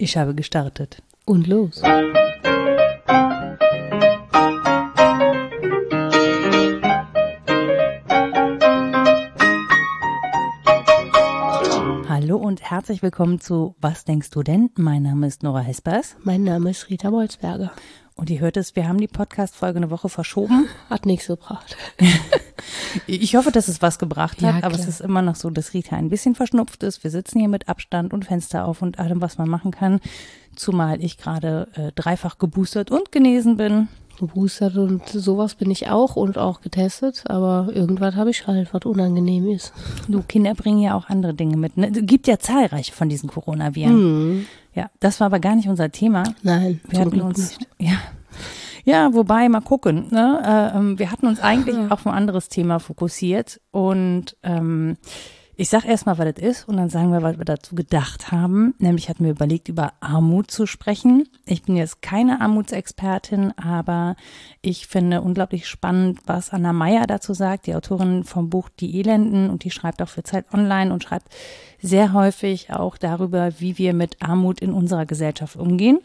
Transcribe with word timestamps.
Ich 0.00 0.16
habe 0.16 0.32
gestartet. 0.32 1.02
Und 1.24 1.48
los. 1.48 1.82
Herzlich 12.78 13.02
willkommen 13.02 13.40
zu 13.40 13.74
Was 13.80 14.04
denkst 14.04 14.30
du 14.30 14.44
denn? 14.44 14.70
Mein 14.76 15.02
Name 15.02 15.26
ist 15.26 15.42
Nora 15.42 15.58
Hespers 15.58 16.14
Mein 16.22 16.44
Name 16.44 16.70
ist 16.70 16.88
Rita 16.88 17.10
Bolzberger. 17.10 17.72
und 18.14 18.30
ihr 18.30 18.38
hört 18.38 18.56
es, 18.56 18.76
wir 18.76 18.86
haben 18.86 18.98
die 18.98 19.08
Podcast-Folge 19.08 19.78
eine 19.78 19.90
Woche 19.90 20.08
verschoben. 20.08 20.68
Hat 20.88 21.04
nichts 21.04 21.26
gebracht. 21.26 21.76
Ich 23.06 23.34
hoffe, 23.36 23.50
dass 23.50 23.68
es 23.68 23.82
was 23.82 23.98
gebracht 23.98 24.42
hat, 24.42 24.60
Ja, 24.60 24.64
aber 24.64 24.74
es 24.74 24.86
ist 24.86 25.00
immer 25.00 25.22
noch 25.22 25.34
so, 25.34 25.50
dass 25.50 25.74
Rita 25.74 25.96
ein 25.96 26.08
bisschen 26.08 26.34
verschnupft 26.36 26.82
ist. 26.84 27.02
Wir 27.02 27.10
sitzen 27.10 27.40
hier 27.40 27.48
mit 27.48 27.68
Abstand 27.68 28.12
und 28.12 28.24
Fenster 28.24 28.64
auf 28.64 28.80
und 28.80 28.98
allem, 28.98 29.20
was 29.20 29.38
man 29.38 29.48
machen 29.48 29.70
kann. 29.72 30.00
Zumal 30.56 31.02
ich 31.02 31.18
gerade 31.18 31.68
äh, 31.74 31.92
dreifach 31.94 32.38
geboostert 32.38 32.90
und 32.90 33.12
genesen 33.12 33.56
bin. 33.56 33.88
Geboostert 34.18 34.76
und 34.76 35.08
sowas 35.08 35.54
bin 35.54 35.70
ich 35.70 35.88
auch 35.88 36.16
und 36.16 36.38
auch 36.38 36.60
getestet, 36.60 37.24
aber 37.28 37.68
irgendwas 37.72 38.14
habe 38.14 38.30
ich 38.30 38.46
halt, 38.46 38.72
was 38.72 38.84
unangenehm 38.84 39.48
ist. 39.48 39.72
Du, 40.08 40.22
Kinder 40.22 40.54
bringen 40.54 40.80
ja 40.80 40.94
auch 40.94 41.08
andere 41.08 41.34
Dinge 41.34 41.56
mit. 41.56 41.76
Ne? 41.76 41.90
Es 41.90 42.00
gibt 42.02 42.26
ja 42.26 42.38
zahlreiche 42.38 42.92
von 42.92 43.08
diesen 43.08 43.28
Coronaviren. 43.28 43.92
Hm. 43.92 44.46
Ja, 44.74 44.90
das 45.00 45.20
war 45.20 45.26
aber 45.26 45.40
gar 45.40 45.56
nicht 45.56 45.68
unser 45.68 45.90
Thema. 45.90 46.22
Nein, 46.42 46.80
Wir 46.88 47.00
hatten 47.00 47.20
uns, 47.20 47.58
nicht. 47.58 47.68
ja, 47.78 47.98
ja, 48.84 49.12
wobei 49.12 49.48
mal 49.48 49.60
gucken. 49.60 50.06
Ne? 50.10 50.40
Äh, 50.74 50.78
ähm, 50.78 50.98
wir 50.98 51.10
hatten 51.10 51.26
uns 51.26 51.40
eigentlich 51.40 51.76
auf 51.90 52.06
ein 52.06 52.14
anderes 52.14 52.48
Thema 52.48 52.78
fokussiert 52.78 53.60
und 53.70 54.36
ähm, 54.42 54.96
ich 55.60 55.70
sag 55.70 55.84
erst 55.84 56.06
mal, 56.06 56.18
was 56.18 56.34
das 56.34 56.42
ist 56.42 56.68
und 56.68 56.76
dann 56.76 56.88
sagen 56.88 57.10
wir, 57.10 57.20
was 57.20 57.36
wir 57.36 57.44
dazu 57.44 57.74
gedacht 57.74 58.30
haben. 58.30 58.74
Nämlich 58.78 59.08
hatten 59.08 59.24
wir 59.24 59.32
überlegt, 59.32 59.68
über 59.68 59.92
Armut 59.98 60.52
zu 60.52 60.66
sprechen. 60.66 61.28
Ich 61.46 61.64
bin 61.64 61.74
jetzt 61.74 62.00
keine 62.00 62.40
Armutsexpertin, 62.40 63.58
aber 63.58 64.14
ich 64.62 64.86
finde 64.86 65.20
unglaublich 65.20 65.66
spannend, 65.66 66.20
was 66.26 66.50
Anna 66.50 66.72
Meyer 66.72 67.08
dazu 67.08 67.34
sagt, 67.34 67.66
die 67.66 67.74
Autorin 67.74 68.22
vom 68.22 68.50
Buch 68.50 68.68
Die 68.68 69.00
Elenden 69.00 69.50
und 69.50 69.64
die 69.64 69.72
schreibt 69.72 70.00
auch 70.00 70.08
für 70.08 70.22
Zeit 70.22 70.46
Online 70.54 70.92
und 70.92 71.02
schreibt 71.02 71.26
sehr 71.82 72.12
häufig 72.12 72.72
auch 72.72 72.96
darüber, 72.96 73.50
wie 73.58 73.78
wir 73.78 73.94
mit 73.94 74.22
Armut 74.22 74.60
in 74.60 74.72
unserer 74.72 75.06
Gesellschaft 75.06 75.56
umgehen. 75.56 75.98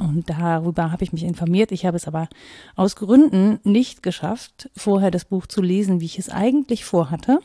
Und 0.00 0.24
darüber 0.26 0.90
habe 0.90 1.04
ich 1.04 1.12
mich 1.12 1.22
informiert. 1.22 1.70
Ich 1.70 1.86
habe 1.86 1.96
es 1.96 2.08
aber 2.08 2.28
aus 2.74 2.96
Gründen 2.96 3.60
nicht 3.62 4.02
geschafft, 4.02 4.68
vorher 4.76 5.12
das 5.12 5.26
Buch 5.26 5.46
zu 5.46 5.62
lesen, 5.62 6.00
wie 6.00 6.06
ich 6.06 6.18
es 6.18 6.28
eigentlich 6.28 6.84
vorhatte. 6.84 7.38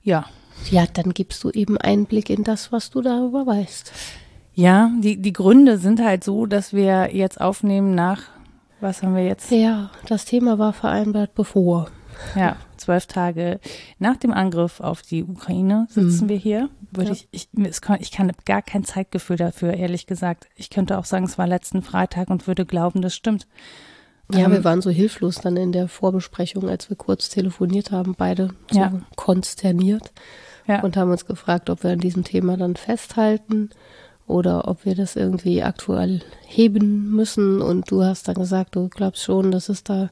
Ja, 0.00 0.24
Ja, 0.70 0.84
dann 0.92 1.12
gibst 1.12 1.42
du 1.44 1.50
eben 1.50 1.76
Einblick 1.78 2.30
in 2.30 2.44
das, 2.44 2.72
was 2.72 2.90
du 2.90 3.00
darüber 3.02 3.46
weißt. 3.46 3.92
ja, 4.54 4.90
die, 5.00 5.16
die 5.20 5.32
Gründe 5.32 5.78
sind 5.78 6.02
halt 6.02 6.24
so, 6.24 6.46
dass 6.46 6.72
wir 6.72 7.14
jetzt 7.14 7.40
aufnehmen 7.40 7.94
nach, 7.94 8.22
was 8.80 9.02
haben 9.02 9.14
wir 9.14 9.24
jetzt? 9.24 9.50
Ja, 9.50 9.90
das 10.08 10.24
Thema 10.24 10.58
war 10.58 10.72
vereinbart 10.72 11.34
bevor. 11.34 11.88
Ja, 12.34 12.56
zwölf 12.78 13.06
Tage 13.06 13.60
nach 13.98 14.16
dem 14.16 14.32
Angriff 14.32 14.80
auf 14.80 15.02
die 15.02 15.22
Ukraine 15.24 15.86
sitzen 15.90 16.28
wir 16.30 16.36
hier. 16.38 16.70
Würde 16.90 17.10
Ja. 17.10 17.16
ich, 17.30 17.48
ich, 17.52 17.80
kann, 17.82 17.98
ich 18.00 18.10
kann 18.10 18.32
gar 18.46 18.62
kein 18.62 18.84
Zeitgefühl 18.84 19.36
dafür, 19.36 19.74
ehrlich 19.74 20.06
gesagt. 20.06 20.46
Ich 20.56 20.70
könnte 20.70 20.96
auch 20.98 21.04
sagen, 21.04 21.26
es 21.26 21.36
war 21.36 21.46
letzten 21.46 21.82
Freitag 21.82 22.30
und 22.30 22.46
würde 22.46 22.64
glauben, 22.64 23.02
das 23.02 23.14
stimmt. 23.14 23.46
Ja, 24.32 24.46
Ähm, 24.46 24.52
wir 24.52 24.64
waren 24.64 24.82
so 24.82 24.90
hilflos 24.90 25.36
dann 25.36 25.56
in 25.56 25.72
der 25.72 25.88
Vorbesprechung, 25.88 26.68
als 26.68 26.90
wir 26.90 26.96
kurz 26.96 27.28
telefoniert 27.28 27.90
haben, 27.92 28.14
beide 28.16 28.50
so 28.70 28.78
Ja. 28.80 28.92
konsterniert 29.16 30.12
Ja. 30.66 30.82
und 30.82 30.96
haben 30.96 31.10
uns 31.10 31.26
gefragt, 31.26 31.70
ob 31.70 31.84
wir 31.84 31.90
an 31.92 32.00
diesem 32.00 32.24
Thema 32.24 32.56
dann 32.56 32.74
festhalten 32.76 33.70
oder 34.26 34.66
ob 34.66 34.84
wir 34.84 34.94
das 34.96 35.14
irgendwie 35.14 35.62
aktuell 35.62 36.22
heben 36.44 37.10
müssen. 37.12 37.62
Und 37.62 37.90
du 37.90 38.02
hast 38.02 38.26
dann 38.26 38.34
gesagt, 38.34 38.74
du 38.74 38.88
glaubst 38.88 39.22
schon, 39.22 39.52
dass 39.52 39.68
es 39.68 39.84
da 39.84 40.10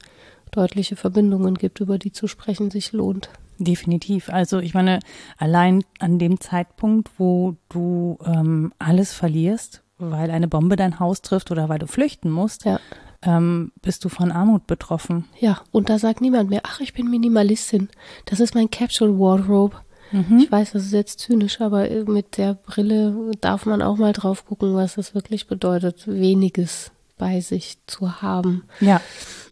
deutliche 0.52 0.94
Verbindungen 0.94 1.54
gibt, 1.56 1.80
über 1.80 1.98
die 1.98 2.12
zu 2.12 2.28
sprechen 2.28 2.70
sich 2.70 2.92
lohnt. 2.92 3.28
Definitiv. 3.58 4.28
Also 4.30 4.58
ich 4.60 4.74
meine, 4.74 5.00
allein 5.38 5.82
an 5.98 6.18
dem 6.20 6.38
Zeitpunkt, 6.40 7.10
wo 7.18 7.56
du 7.68 8.18
ähm, 8.24 8.72
alles 8.78 9.12
verlierst, 9.12 9.82
weil 9.98 10.30
eine 10.30 10.46
Bombe 10.48 10.76
dein 10.76 11.00
Haus 11.00 11.22
trifft 11.22 11.50
oder 11.50 11.68
weil 11.68 11.78
du 11.80 11.86
flüchten 11.88 12.30
musst, 12.30 12.64
Ja. 12.64 12.78
Ähm, 13.24 13.72
bist 13.82 14.04
du 14.04 14.08
von 14.08 14.32
Armut 14.32 14.66
betroffen. 14.66 15.24
Ja, 15.40 15.60
und 15.72 15.88
da 15.88 15.98
sagt 15.98 16.20
niemand 16.20 16.50
mehr, 16.50 16.62
ach, 16.64 16.80
ich 16.80 16.92
bin 16.94 17.10
Minimalistin. 17.10 17.88
Das 18.26 18.40
ist 18.40 18.54
mein 18.54 18.70
Capsule 18.70 19.18
Wardrobe. 19.18 19.76
Mhm. 20.12 20.38
Ich 20.38 20.52
weiß, 20.52 20.72
das 20.72 20.84
ist 20.84 20.92
jetzt 20.92 21.20
zynisch, 21.20 21.60
aber 21.60 21.88
mit 22.06 22.36
der 22.36 22.54
Brille 22.54 23.32
darf 23.40 23.66
man 23.66 23.82
auch 23.82 23.96
mal 23.96 24.12
drauf 24.12 24.46
gucken, 24.46 24.74
was 24.74 24.96
es 24.96 25.14
wirklich 25.14 25.46
bedeutet, 25.46 26.06
weniges 26.06 26.92
bei 27.18 27.40
sich 27.40 27.78
zu 27.86 28.22
haben. 28.22 28.64
Ja, 28.80 29.00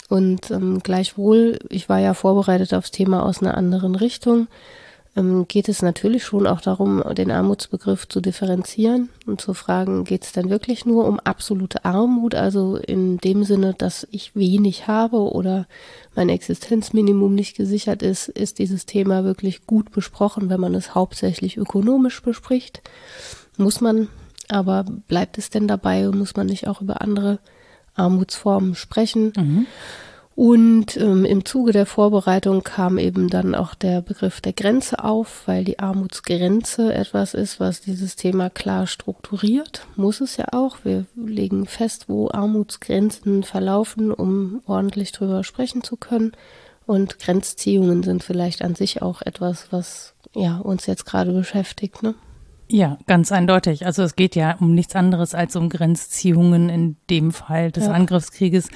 Und 0.08 0.50
ähm, 0.50 0.80
gleichwohl, 0.82 1.58
ich 1.70 1.88
war 1.88 1.98
ja 1.98 2.12
vorbereitet 2.12 2.74
aufs 2.74 2.90
Thema 2.90 3.24
aus 3.24 3.40
einer 3.42 3.56
anderen 3.56 3.94
Richtung, 3.94 4.46
geht 5.14 5.68
es 5.68 5.82
natürlich 5.82 6.24
schon 6.24 6.46
auch 6.46 6.62
darum, 6.62 7.02
den 7.14 7.30
Armutsbegriff 7.30 8.08
zu 8.08 8.22
differenzieren 8.22 9.10
und 9.26 9.42
zu 9.42 9.52
fragen, 9.52 10.04
geht 10.04 10.24
es 10.24 10.32
denn 10.32 10.48
wirklich 10.48 10.86
nur 10.86 11.06
um 11.06 11.20
absolute 11.20 11.84
Armut, 11.84 12.34
also 12.34 12.76
in 12.76 13.18
dem 13.18 13.44
Sinne, 13.44 13.74
dass 13.74 14.08
ich 14.10 14.34
wenig 14.34 14.86
habe 14.86 15.18
oder 15.18 15.66
mein 16.14 16.30
Existenzminimum 16.30 17.34
nicht 17.34 17.58
gesichert 17.58 18.02
ist, 18.02 18.28
ist 18.28 18.58
dieses 18.58 18.86
Thema 18.86 19.22
wirklich 19.22 19.66
gut 19.66 19.92
besprochen, 19.92 20.48
wenn 20.48 20.60
man 20.60 20.74
es 20.74 20.94
hauptsächlich 20.94 21.58
ökonomisch 21.58 22.22
bespricht. 22.22 22.80
Muss 23.58 23.82
man, 23.82 24.08
aber 24.48 24.84
bleibt 25.08 25.36
es 25.36 25.50
denn 25.50 25.68
dabei 25.68 26.08
muss 26.08 26.36
man 26.36 26.46
nicht 26.46 26.68
auch 26.68 26.80
über 26.80 27.02
andere 27.02 27.38
Armutsformen 27.94 28.74
sprechen? 28.74 29.34
Und 30.34 30.96
ähm, 30.96 31.26
im 31.26 31.44
Zuge 31.44 31.72
der 31.72 31.84
Vorbereitung 31.84 32.64
kam 32.64 32.96
eben 32.96 33.28
dann 33.28 33.54
auch 33.54 33.74
der 33.74 34.00
Begriff 34.00 34.40
der 34.40 34.54
Grenze 34.54 35.04
auf, 35.04 35.42
weil 35.46 35.64
die 35.64 35.78
Armutsgrenze 35.78 36.94
etwas 36.94 37.34
ist, 37.34 37.60
was 37.60 37.82
dieses 37.82 38.16
Thema 38.16 38.48
klar 38.48 38.86
strukturiert. 38.86 39.86
Muss 39.94 40.22
es 40.22 40.38
ja 40.38 40.46
auch. 40.52 40.78
Wir 40.84 41.04
legen 41.14 41.66
fest, 41.66 42.06
wo 42.08 42.30
Armutsgrenzen 42.30 43.42
verlaufen, 43.42 44.10
um 44.10 44.62
ordentlich 44.66 45.12
drüber 45.12 45.44
sprechen 45.44 45.82
zu 45.82 45.96
können. 45.96 46.32
Und 46.86 47.18
Grenzziehungen 47.18 48.02
sind 48.02 48.24
vielleicht 48.24 48.62
an 48.62 48.74
sich 48.74 49.02
auch 49.02 49.22
etwas, 49.22 49.66
was 49.70 50.14
ja 50.34 50.58
uns 50.58 50.86
jetzt 50.86 51.04
gerade 51.04 51.32
beschäftigt. 51.32 52.02
Ne? 52.02 52.14
Ja, 52.72 52.96
ganz 53.06 53.30
eindeutig. 53.32 53.84
Also 53.84 54.02
es 54.02 54.16
geht 54.16 54.34
ja 54.34 54.56
um 54.58 54.74
nichts 54.74 54.96
anderes 54.96 55.34
als 55.34 55.56
um 55.56 55.68
Grenzziehungen 55.68 56.70
in 56.70 56.96
dem 57.10 57.30
Fall 57.30 57.70
des 57.70 57.84
Ja. 57.84 57.92
Angriffskrieges. 57.92 58.68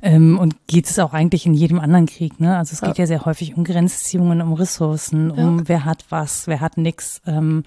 Ähm, 0.00 0.38
und 0.38 0.66
geht 0.66 0.86
es 0.86 0.98
auch 0.98 1.12
eigentlich 1.12 1.44
in 1.44 1.52
jedem 1.52 1.78
anderen 1.78 2.06
Krieg. 2.06 2.40
Ne? 2.40 2.56
Also 2.56 2.72
es 2.72 2.80
geht 2.80 2.96
Ja. 2.96 3.04
ja 3.04 3.06
sehr 3.06 3.24
häufig 3.26 3.54
um 3.54 3.64
Grenzziehungen, 3.64 4.40
um 4.40 4.54
Ressourcen, 4.54 5.30
um 5.30 5.68
wer 5.68 5.84
hat 5.84 6.06
was, 6.08 6.46
wer 6.46 6.60
hat 6.62 6.78
nix. 6.78 7.20
Ähm, 7.26 7.64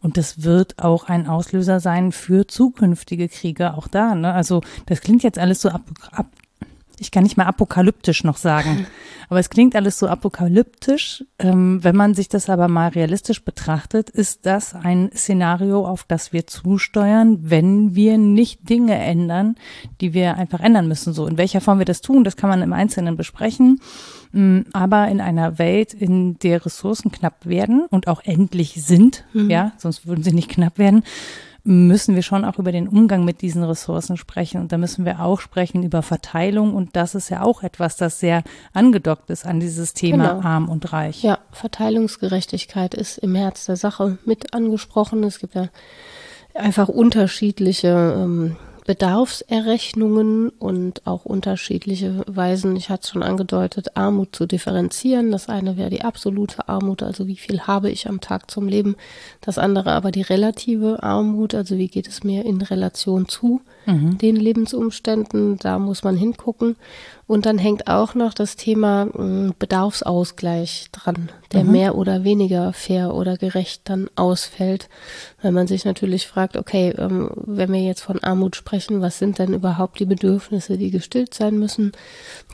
und 0.00 0.16
das 0.16 0.42
wird 0.44 0.78
auch 0.82 1.04
ein 1.08 1.26
Auslöser 1.26 1.78
sein 1.80 2.12
für 2.12 2.46
zukünftige 2.46 3.28
Kriege, 3.28 3.74
auch 3.74 3.86
da. 3.88 4.14
Ne? 4.14 4.32
Also 4.32 4.62
das 4.86 5.02
klingt 5.02 5.22
jetzt 5.22 5.38
alles 5.38 5.60
so 5.60 5.68
ab, 5.68 5.82
ab 6.10 6.26
ich 7.00 7.10
kann 7.10 7.22
nicht 7.22 7.36
mal 7.36 7.46
apokalyptisch 7.46 8.24
noch 8.24 8.36
sagen, 8.36 8.86
aber 9.28 9.40
es 9.40 9.50
klingt 9.50 9.76
alles 9.76 9.98
so 9.98 10.08
apokalyptisch. 10.08 11.24
Ähm, 11.38 11.82
wenn 11.82 11.96
man 11.96 12.14
sich 12.14 12.28
das 12.28 12.48
aber 12.48 12.68
mal 12.68 12.88
realistisch 12.88 13.44
betrachtet, 13.44 14.10
ist 14.10 14.46
das 14.46 14.74
ein 14.74 15.10
Szenario, 15.14 15.86
auf 15.86 16.04
das 16.04 16.32
wir 16.32 16.46
zusteuern, 16.46 17.38
wenn 17.42 17.94
wir 17.94 18.18
nicht 18.18 18.68
Dinge 18.68 18.96
ändern, 18.96 19.56
die 20.00 20.14
wir 20.14 20.36
einfach 20.36 20.60
ändern 20.60 20.88
müssen. 20.88 21.12
So 21.12 21.26
in 21.26 21.38
welcher 21.38 21.60
Form 21.60 21.78
wir 21.78 21.86
das 21.86 22.00
tun, 22.00 22.24
das 22.24 22.36
kann 22.36 22.50
man 22.50 22.62
im 22.62 22.72
Einzelnen 22.72 23.16
besprechen. 23.16 23.80
Mm, 24.32 24.60
Aber 24.72 25.08
in 25.08 25.20
einer 25.20 25.58
Welt, 25.58 25.94
in 25.94 26.38
der 26.38 26.64
Ressourcen 26.64 27.10
knapp 27.10 27.46
werden 27.46 27.86
und 27.90 28.08
auch 28.08 28.22
endlich 28.24 28.84
sind, 28.84 29.24
ja, 29.32 29.72
sonst 29.78 30.06
würden 30.06 30.22
sie 30.22 30.32
nicht 30.32 30.50
knapp 30.50 30.78
werden, 30.78 31.02
müssen 31.68 32.14
wir 32.14 32.22
schon 32.22 32.46
auch 32.46 32.58
über 32.58 32.72
den 32.72 32.88
Umgang 32.88 33.26
mit 33.26 33.42
diesen 33.42 33.62
Ressourcen 33.62 34.16
sprechen. 34.16 34.58
Und 34.58 34.72
da 34.72 34.78
müssen 34.78 35.04
wir 35.04 35.20
auch 35.20 35.38
sprechen 35.38 35.82
über 35.82 36.00
Verteilung. 36.00 36.74
Und 36.74 36.96
das 36.96 37.14
ist 37.14 37.28
ja 37.28 37.42
auch 37.42 37.62
etwas, 37.62 37.96
das 37.98 38.18
sehr 38.20 38.42
angedockt 38.72 39.28
ist 39.28 39.44
an 39.44 39.60
dieses 39.60 39.92
Thema 39.92 40.28
Genau. 40.36 40.48
arm 40.48 40.68
und 40.70 40.94
reich. 40.94 41.22
Ja, 41.22 41.38
Verteilungsgerechtigkeit 41.52 42.94
ist 42.94 43.18
im 43.18 43.34
Herz 43.34 43.66
der 43.66 43.76
Sache 43.76 44.16
mit 44.24 44.54
angesprochen. 44.54 45.22
Es 45.24 45.40
gibt 45.40 45.54
ja 45.54 45.68
einfach 46.54 46.88
unterschiedliche 46.88 48.14
ähm, 48.16 48.56
Bedarfserrechnungen 48.88 50.48
und 50.48 51.06
auch 51.06 51.26
unterschiedliche 51.26 52.24
Weisen, 52.26 52.74
ich 52.74 52.88
hatte 52.88 53.02
es 53.02 53.10
schon 53.10 53.22
angedeutet, 53.22 53.98
Armut 53.98 54.34
zu 54.34 54.46
differenzieren. 54.46 55.30
Das 55.30 55.50
eine 55.50 55.76
wäre 55.76 55.90
die 55.90 56.00
absolute 56.00 56.70
Armut, 56.70 57.02
also 57.02 57.26
wie 57.26 57.36
viel 57.36 57.60
habe 57.66 57.90
ich 57.90 58.08
am 58.08 58.22
Tag 58.22 58.50
zum 58.50 58.66
Leben. 58.66 58.96
Das 59.42 59.58
andere 59.58 59.92
aber 59.92 60.10
die 60.10 60.22
relative 60.22 61.02
Armut, 61.02 61.54
also 61.54 61.76
wie 61.76 61.88
geht 61.88 62.08
es 62.08 62.24
mir 62.24 62.46
in 62.46 62.62
Relation 62.62 63.28
zu 63.28 63.60
mhm. 63.84 64.16
den 64.16 64.36
Lebensumständen. 64.36 65.58
Da 65.58 65.78
muss 65.78 66.02
man 66.02 66.16
hingucken. 66.16 66.76
Und 67.28 67.44
dann 67.44 67.58
hängt 67.58 67.88
auch 67.88 68.14
noch 68.14 68.32
das 68.32 68.56
Thema 68.56 69.06
hm, 69.12 69.54
Bedarfsausgleich 69.58 70.88
dran, 70.92 71.30
der 71.52 71.62
mhm. 71.62 71.72
mehr 71.72 71.94
oder 71.94 72.24
weniger 72.24 72.72
fair 72.72 73.14
oder 73.14 73.36
gerecht 73.36 73.82
dann 73.84 74.08
ausfällt. 74.16 74.88
Weil 75.42 75.52
man 75.52 75.66
sich 75.66 75.84
natürlich 75.84 76.26
fragt, 76.26 76.56
okay, 76.56 76.94
ähm, 76.96 77.30
wenn 77.36 77.70
wir 77.70 77.82
jetzt 77.82 78.00
von 78.00 78.24
Armut 78.24 78.56
sprechen, 78.56 79.02
was 79.02 79.18
sind 79.18 79.38
denn 79.38 79.52
überhaupt 79.52 80.00
die 80.00 80.06
Bedürfnisse, 80.06 80.78
die 80.78 80.90
gestillt 80.90 81.34
sein 81.34 81.58
müssen? 81.58 81.92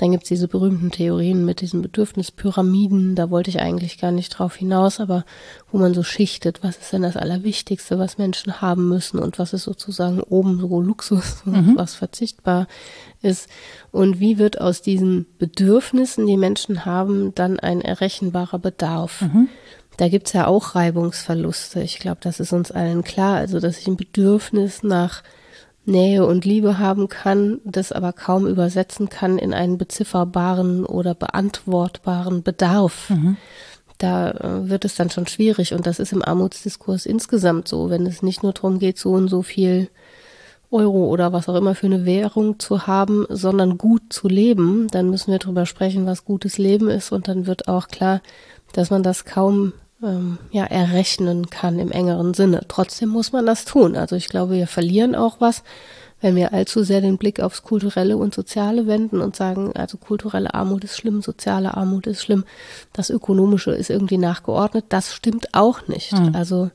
Dann 0.01 0.11
gibt's 0.11 0.29
diese 0.29 0.49
berühmten 0.49 0.91
Theorien 0.91 1.45
mit 1.45 1.61
diesen 1.61 1.81
Bedürfnispyramiden, 1.81 3.15
da 3.15 3.31
wollte 3.31 3.51
ich 3.51 3.61
eigentlich 3.61 3.99
gar 3.99 4.11
nicht 4.11 4.31
drauf 4.31 4.57
hinaus, 4.57 4.99
aber 4.99 5.25
wo 5.71 5.79
man 5.79 5.95
so 5.95 6.03
schichtet, 6.03 6.65
was 6.65 6.79
ist 6.79 6.93
denn 6.93 7.03
das 7.03 7.17
Allerwichtigste, 7.17 8.01
was 8.01 8.19
Menschen 8.19 8.61
haben 8.61 8.89
müssen 8.89 9.21
und 9.21 9.39
was 9.39 9.53
ist 9.53 9.63
sozusagen 9.63 10.21
oben 10.21 10.59
so 10.59 10.81
Luxus, 10.81 11.43
mhm. 11.45 11.75
was 11.77 11.95
verzichtbar 11.95 12.67
ist 13.25 13.49
und 13.91 14.21
wie 14.21 14.39
wird 14.39 14.61
aus 14.61 14.83
diesen 14.83 15.27
Bedürfnissen, 15.39 16.27
die 16.27 16.37
Menschen 16.37 16.85
haben, 16.85 17.35
dann 17.35 17.59
ein 17.59 17.81
errechenbarer 17.81 18.59
Bedarf. 18.59 19.23
Mhm. 19.23 19.49
Da 19.97 20.09
gibt's 20.09 20.33
ja 20.33 20.47
auch 20.47 20.75
Reibungsverluste. 20.75 21.81
Ich 21.81 21.99
glaube, 21.99 22.19
das 22.21 22.41
ist 22.41 22.53
uns 22.53 22.71
allen 22.71 23.05
klar. 23.05 23.37
Also, 23.37 23.61
dass 23.61 23.79
ich 23.79 23.87
ein 23.87 23.97
Bedürfnis 23.97 24.83
nach 24.83 25.23
Nähe 25.87 26.25
und 26.27 26.45
Liebe 26.45 26.79
haben 26.79 27.09
kann, 27.09 27.61
das 27.65 27.93
aber 27.93 28.13
kaum 28.13 28.47
übersetzen 28.47 29.09
kann 29.09 29.39
in 29.39 29.53
einen 29.53 29.79
bezifferbaren 29.79 30.85
oder 30.85 31.15
beantwortbaren 31.15 32.43
Bedarf. 32.43 33.11
Mhm. 33.11 33.37
Da 33.99 34.31
äh, 34.31 34.69
wird 34.69 34.85
es 34.85 34.97
dann 34.97 35.11
schon 35.11 35.27
schwierig 35.27 35.75
und 35.75 35.87
das 35.87 35.99
ist 35.99 36.13
im 36.13 36.25
Armutsdiskurs 36.25 37.07
insgesamt 37.07 37.69
so, 37.69 37.91
wenn 37.91 38.07
es 38.07 38.23
nicht 38.23 38.43
nur 38.43 38.53
darum 38.53 38.79
geht, 38.79 38.99
so 38.99 39.13
und 39.13 39.29
so 39.29 39.43
viel 39.43 39.89
Euro 40.75 41.07
oder 41.07 41.33
was 41.33 41.49
auch 41.49 41.55
immer 41.55 41.75
für 41.75 41.87
eine 41.87 42.05
Währung 42.05 42.59
zu 42.59 42.87
haben, 42.87 43.27
sondern 43.31 43.79
gut 43.79 44.03
zu 44.11 44.29
leben, 44.29 44.89
dann 44.91 45.09
müssen 45.09 45.31
wir 45.33 45.39
darüber 45.39 45.67
sprechen, 45.67 46.05
was 46.05 46.25
gutes 46.25 46.59
Leben 46.59 46.91
ist 46.91 47.13
und 47.13 47.29
dann 47.29 47.47
wird 47.47 47.69
auch 47.69 47.89
klar, 47.89 48.21
dass 48.73 48.91
man 48.91 49.03
das 49.03 49.25
kaum 49.25 49.73
ähm, 50.03 50.39
ja, 50.51 50.65
errechnen 50.65 51.49
kann 51.49 51.79
im 51.79 51.93
engeren 51.93 52.35
Sinne. 52.35 52.63
Trotzdem 52.69 53.09
muss 53.09 53.33
man 53.33 53.47
das 53.47 53.65
tun. 53.65 53.97
Also 53.97 54.17
ich 54.17 54.29
glaube, 54.29 54.55
wir 54.55 54.67
verlieren 54.67 55.15
auch 55.15 55.41
was, 55.41 55.63
wenn 56.21 56.37
wir 56.37 56.53
allzu 56.53 56.83
sehr 56.83 57.01
den 57.01 57.19
Blick 57.19 57.41
aufs 57.41 57.63
Kulturelle 57.63 58.17
und 58.17 58.35
Soziale 58.35 58.87
wenden 58.87 59.21
und 59.21 59.37
sagen, 59.37 59.73
also 59.75 59.99
kulturelle 59.99 60.55
Armut 60.55 60.83
ist 60.83 60.97
schlimm, 60.97 61.21
soziale 61.23 61.77
Armut 61.77 62.07
ist 62.07 62.23
schlimm, 62.23 62.45
das 62.93 63.11
Ökonomische 63.11 63.73
ist 63.73 63.91
irgendwie 63.91 64.19
nachgeordnet. 64.19 64.87
Das 64.89 65.13
stimmt 65.13 65.49
auch 65.53 65.87
nicht. 65.87 66.13
Mhm. 66.13 66.35
Also 66.35 66.71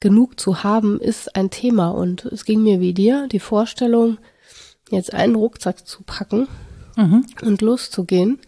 genug 0.00 0.38
zu 0.38 0.62
haben, 0.62 1.00
ist 1.00 1.34
ein 1.36 1.50
Thema. 1.50 1.88
Und 1.88 2.24
es 2.26 2.44
ging 2.44 2.62
mir 2.62 2.80
wie 2.80 2.94
dir, 2.94 3.26
die 3.28 3.40
Vorstellung, 3.40 4.18
jetzt 4.90 5.14
einen 5.14 5.34
Rucksack 5.34 5.86
zu 5.86 6.02
packen 6.04 6.48
mhm. 6.96 7.24
und 7.42 7.62
loszugehen. 7.62 8.38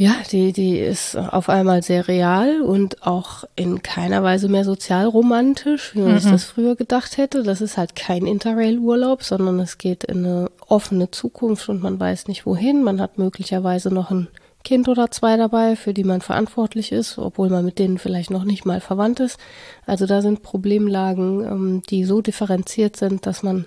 Ja, 0.00 0.14
die, 0.32 0.54
die 0.54 0.78
ist 0.78 1.14
auf 1.14 1.50
einmal 1.50 1.82
sehr 1.82 2.08
real 2.08 2.62
und 2.62 3.06
auch 3.06 3.44
in 3.54 3.82
keiner 3.82 4.22
Weise 4.22 4.48
mehr 4.48 4.64
sozialromantisch, 4.64 5.94
wie 5.94 6.00
man 6.00 6.12
mhm. 6.12 6.18
sich 6.20 6.30
das 6.30 6.44
früher 6.44 6.74
gedacht 6.74 7.18
hätte. 7.18 7.42
Das 7.42 7.60
ist 7.60 7.76
halt 7.76 7.96
kein 7.96 8.24
Interrail-Urlaub, 8.24 9.22
sondern 9.22 9.60
es 9.60 9.76
geht 9.76 10.04
in 10.04 10.24
eine 10.24 10.50
offene 10.66 11.10
Zukunft 11.10 11.68
und 11.68 11.82
man 11.82 12.00
weiß 12.00 12.28
nicht 12.28 12.46
wohin. 12.46 12.82
Man 12.82 12.98
hat 12.98 13.18
möglicherweise 13.18 13.92
noch 13.92 14.10
ein 14.10 14.28
Kind 14.62 14.88
oder 14.88 15.10
zwei 15.10 15.36
dabei, 15.36 15.74
für 15.74 15.94
die 15.94 16.04
man 16.04 16.20
verantwortlich 16.20 16.92
ist, 16.92 17.18
obwohl 17.18 17.48
man 17.48 17.64
mit 17.64 17.78
denen 17.78 17.98
vielleicht 17.98 18.30
noch 18.30 18.44
nicht 18.44 18.66
mal 18.66 18.80
verwandt 18.80 19.20
ist. 19.20 19.38
Also 19.86 20.06
da 20.06 20.20
sind 20.20 20.42
Problemlagen, 20.42 21.44
ähm, 21.44 21.82
die 21.88 22.04
so 22.04 22.20
differenziert 22.20 22.96
sind, 22.96 23.26
dass 23.26 23.42
man 23.42 23.66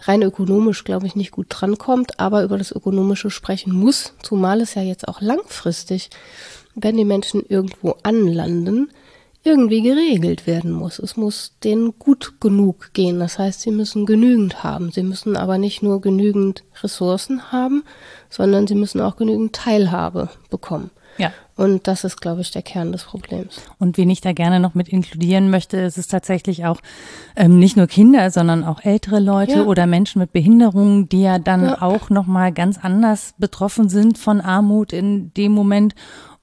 rein 0.00 0.22
ökonomisch, 0.22 0.84
glaube 0.84 1.06
ich, 1.06 1.16
nicht 1.16 1.32
gut 1.32 1.46
drankommt, 1.50 2.18
aber 2.18 2.42
über 2.42 2.58
das 2.58 2.72
Ökonomische 2.72 3.30
sprechen 3.30 3.72
muss, 3.72 4.14
zumal 4.22 4.60
es 4.60 4.74
ja 4.74 4.82
jetzt 4.82 5.06
auch 5.06 5.20
langfristig, 5.20 6.10
wenn 6.74 6.96
die 6.96 7.04
Menschen 7.04 7.44
irgendwo 7.46 7.96
anlanden, 8.02 8.90
irgendwie 9.44 9.82
geregelt 9.82 10.46
werden 10.46 10.70
muss. 10.70 10.98
Es 10.98 11.16
muss 11.16 11.54
denen 11.64 11.98
gut 11.98 12.40
genug 12.40 12.92
gehen. 12.92 13.18
Das 13.18 13.38
heißt, 13.38 13.60
sie 13.60 13.72
müssen 13.72 14.06
genügend 14.06 14.62
haben. 14.62 14.92
Sie 14.92 15.02
müssen 15.02 15.36
aber 15.36 15.58
nicht 15.58 15.82
nur 15.82 16.00
genügend 16.00 16.62
Ressourcen 16.82 17.50
haben, 17.50 17.82
sondern 18.30 18.66
sie 18.66 18.76
müssen 18.76 19.00
auch 19.00 19.16
genügend 19.16 19.54
Teilhabe 19.54 20.30
bekommen. 20.48 20.90
Ja. 21.18 21.32
Und 21.56 21.86
das 21.86 22.04
ist, 22.04 22.20
glaube 22.20 22.40
ich, 22.40 22.50
der 22.50 22.62
Kern 22.62 22.92
des 22.92 23.04
Problems. 23.04 23.60
Und 23.78 23.98
wen 23.98 24.08
ich 24.08 24.22
da 24.22 24.32
gerne 24.32 24.58
noch 24.58 24.74
mit 24.74 24.88
inkludieren 24.88 25.50
möchte, 25.50 25.76
ist 25.78 25.98
es 25.98 26.08
tatsächlich 26.08 26.64
auch 26.64 26.80
ähm, 27.36 27.58
nicht 27.58 27.76
nur 27.76 27.86
Kinder, 27.86 28.30
sondern 28.30 28.64
auch 28.64 28.82
ältere 28.82 29.20
Leute 29.20 29.58
ja. 29.58 29.64
oder 29.64 29.86
Menschen 29.86 30.20
mit 30.20 30.32
Behinderungen, 30.32 31.08
die 31.08 31.22
ja 31.22 31.38
dann 31.38 31.64
ja. 31.64 31.82
auch 31.82 32.08
nochmal 32.08 32.52
ganz 32.52 32.78
anders 32.82 33.34
betroffen 33.38 33.90
sind 33.90 34.16
von 34.16 34.40
Armut 34.40 34.92
in 34.92 35.34
dem 35.34 35.52
Moment 35.52 35.94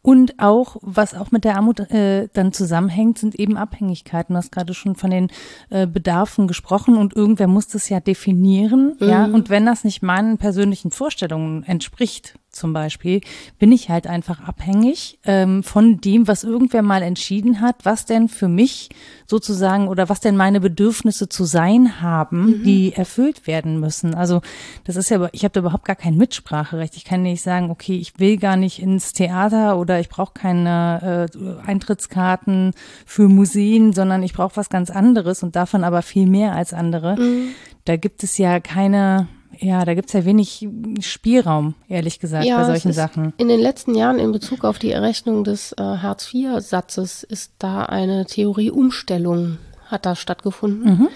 und 0.01 0.40
auch, 0.40 0.78
was 0.81 1.13
auch 1.13 1.31
mit 1.31 1.44
der 1.44 1.57
Armut 1.57 1.80
äh, 1.92 2.30
dann 2.31 2.54
zusammenhängt, 2.54 3.18
sind 3.18 3.36
eben 3.36 3.57
Abhängigkeiten. 3.57 4.34
Du 4.34 4.38
hast 4.38 4.51
gerade 4.51 4.74
schon 4.74 4.96
von 4.96 5.12
den 5.12 5.30
äh, 5.69 5.88
Bedarfen 5.88 6.48
gesprochen 6.48 6.96
und 6.98 7.16
irgendwer 7.16 7.48
muss 7.48 7.68
das 7.68 7.90
ja 7.90 8.00
definieren. 8.00 8.96
Mhm. 9.00 9.10
Ja, 9.10 9.25
und 9.25 9.50
wenn 9.50 9.66
das 9.66 9.84
nicht 9.84 10.01
meinen 10.01 10.38
persönlichen 10.38 10.92
Vorstellungen 10.92 11.63
entspricht, 11.63 12.36
zum 12.51 12.74
Beispiel, 12.74 13.22
bin 13.60 13.72
ich 13.72 13.90
halt 13.90 14.07
einfach 14.07 14.42
abhängig 14.42 15.19
ähm, 15.25 15.63
von 15.63 16.01
dem, 16.01 16.28
was 16.28 16.44
irgendwer 16.44 16.81
mal 16.81 17.01
entschieden 17.01 17.62
hat, 17.62 17.86
was 17.86 18.06
denn 18.06 18.28
für 18.28 18.48
mich 18.48 18.90
sozusagen 19.28 19.88
oder 19.88 20.10
was 20.10 20.19
denn 20.19 20.36
meine 20.36 20.60
Bedürfnisse 20.60 21.30
zu 21.30 21.46
sein 21.46 22.01
haben, 22.01 22.60
mhm. 22.60 22.63
die 22.63 22.94
erfüllt 22.94 23.46
werden 23.46 23.80
müssen. 23.80 24.16
Also 24.16 24.42
das 24.84 24.96
ist 24.96 25.10
ja, 25.10 25.30
ich 25.31 25.44
habe 25.44 25.54
da 25.54 25.60
überhaupt 25.60 25.86
gar 25.86 25.96
kein 25.96 26.18
Mitspracherecht. 26.18 26.96
Ich 26.98 27.06
kann 27.06 27.22
nicht 27.22 27.42
sagen, 27.42 27.69
okay, 27.69 27.98
ich 27.98 28.19
will 28.19 28.38
gar 28.38 28.57
nicht 28.57 28.81
ins 28.81 29.13
Theater 29.13 29.78
oder 29.78 30.00
ich 30.00 30.10
brauche 30.10 30.34
keine 30.34 31.30
äh, 31.31 31.68
Eintrittskarten 31.68 32.74
für 33.06 33.28
Museen, 33.28 33.94
sondern 33.94 34.24
ich 34.24 34.34
brauche 34.34 34.57
was 34.57 34.69
ganz 34.69 34.90
anderes 34.90 35.44
und 35.44 35.56
davon 35.56 35.84
aber 35.84 36.01
viel 36.01 36.25
mehr 36.25 36.56
als 36.56 36.74
andere. 36.74 37.16
Mhm. 37.16 37.50
Da 37.86 37.96
gibt 37.96 38.24
es 38.24 38.38
ja 38.38 38.60
keine 38.60 39.28
ja, 39.59 39.83
da 39.83 39.94
gibt's 39.94 40.13
ja 40.13 40.23
wenig 40.23 40.67
Spielraum, 41.01 41.75
ehrlich 41.89 42.19
gesagt, 42.19 42.45
ja, 42.45 42.57
bei 42.57 42.65
solchen 42.65 42.94
Sachen. 42.94 43.33
In 43.38 43.50
den 43.50 43.59
letzten 43.59 43.94
Jahren 43.94 44.17
in 44.17 44.31
Bezug 44.31 44.63
auf 44.63 44.79
die 44.79 44.91
Errechnung 44.91 45.44
des 45.44 45.73
äh, 45.73 45.81
Hartz-IV-Satzes 45.81 47.23
ist 47.23 47.53
da 47.59 47.83
eine 47.83 48.25
Theorieumstellung, 48.25 49.57
hat 49.88 50.06
da 50.06 50.15
stattgefunden. 50.15 51.09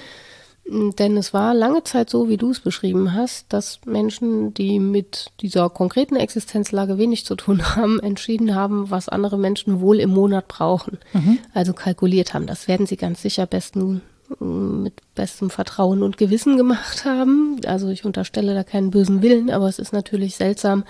Mhm. 0.65 0.93
Denn 0.97 1.17
es 1.17 1.33
war 1.33 1.53
lange 1.53 1.83
Zeit 1.83 2.09
so, 2.09 2.29
wie 2.29 2.37
du 2.37 2.51
es 2.51 2.61
beschrieben 2.61 3.13
hast, 3.13 3.51
dass 3.51 3.81
Menschen, 3.85 4.53
die 4.53 4.79
mit 4.79 5.31
dieser 5.41 5.69
konkreten 5.69 6.15
Existenzlage 6.15 6.97
wenig 6.97 7.25
zu 7.25 7.35
tun 7.35 7.75
haben, 7.75 7.99
entschieden 7.99 8.55
haben, 8.55 8.89
was 8.89 9.09
andere 9.09 9.37
Menschen 9.37 9.81
wohl 9.81 9.99
im 9.99 10.09
Monat 10.09 10.47
brauchen. 10.47 10.99
Mhm. 11.13 11.39
Also 11.53 11.73
kalkuliert 11.73 12.33
haben. 12.33 12.47
Das 12.47 12.67
werden 12.67 12.87
sie 12.87 12.97
ganz 12.97 13.21
sicher 13.21 13.45
besten 13.45 14.01
mit 14.39 14.93
bestem 15.15 15.49
Vertrauen 15.49 16.03
und 16.03 16.17
Gewissen 16.17 16.57
gemacht 16.57 17.05
haben. 17.05 17.59
Also 17.65 17.89
ich 17.89 18.05
unterstelle 18.05 18.53
da 18.53 18.63
keinen 18.63 18.91
bösen 18.91 19.21
Willen, 19.21 19.49
aber 19.49 19.67
es 19.67 19.79
ist 19.79 19.93
natürlich 19.93 20.35
seltsam, 20.35 20.83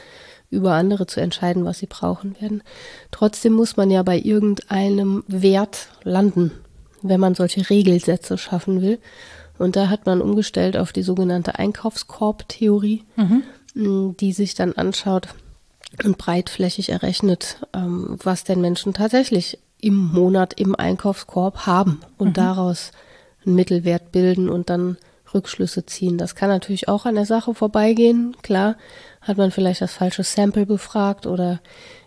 über 0.49 0.73
andere 0.73 1.07
zu 1.07 1.19
entscheiden, 1.19 1.65
was 1.65 1.79
sie 1.79 1.87
brauchen 1.87 2.39
werden. 2.39 2.61
Trotzdem 3.11 3.53
muss 3.53 3.75
man 3.75 3.89
ja 3.89 4.03
bei 4.03 4.19
irgendeinem 4.19 5.23
Wert 5.27 5.87
landen, 6.03 6.51
wenn 7.01 7.19
man 7.19 7.35
solche 7.35 7.69
Regelsätze 7.69 8.37
schaffen 8.37 8.81
will. 8.81 8.99
Und 9.57 9.75
da 9.75 9.89
hat 9.89 10.05
man 10.05 10.21
umgestellt 10.21 10.77
auf 10.77 10.93
die 10.93 11.03
sogenannte 11.03 11.57
Einkaufskorb-Theorie, 11.57 13.03
mhm. 13.15 14.15
die 14.17 14.31
sich 14.31 14.55
dann 14.55 14.73
anschaut 14.73 15.29
und 16.03 16.17
breitflächig 16.17 16.89
errechnet, 16.89 17.57
ähm, 17.73 18.17
was 18.23 18.43
denn 18.43 18.61
Menschen 18.61 18.93
tatsächlich 18.93 19.59
im 19.79 19.95
Monat 19.95 20.59
im 20.59 20.75
Einkaufskorb 20.75 21.65
haben 21.65 22.01
und 22.17 22.29
mhm. 22.29 22.33
daraus 22.33 22.91
einen 23.45 23.55
Mittelwert 23.55 24.11
bilden 24.11 24.49
und 24.49 24.69
dann 24.69 24.97
Rückschlüsse 25.33 25.85
ziehen. 25.85 26.17
Das 26.17 26.35
kann 26.35 26.49
natürlich 26.49 26.87
auch 26.87 27.05
an 27.05 27.15
der 27.15 27.25
Sache 27.25 27.53
vorbeigehen, 27.53 28.35
klar, 28.41 28.75
hat 29.21 29.37
man 29.37 29.51
vielleicht 29.51 29.81
das 29.81 29.93
falsche 29.93 30.23
Sample 30.23 30.65
befragt 30.65 31.25
oder 31.25 31.61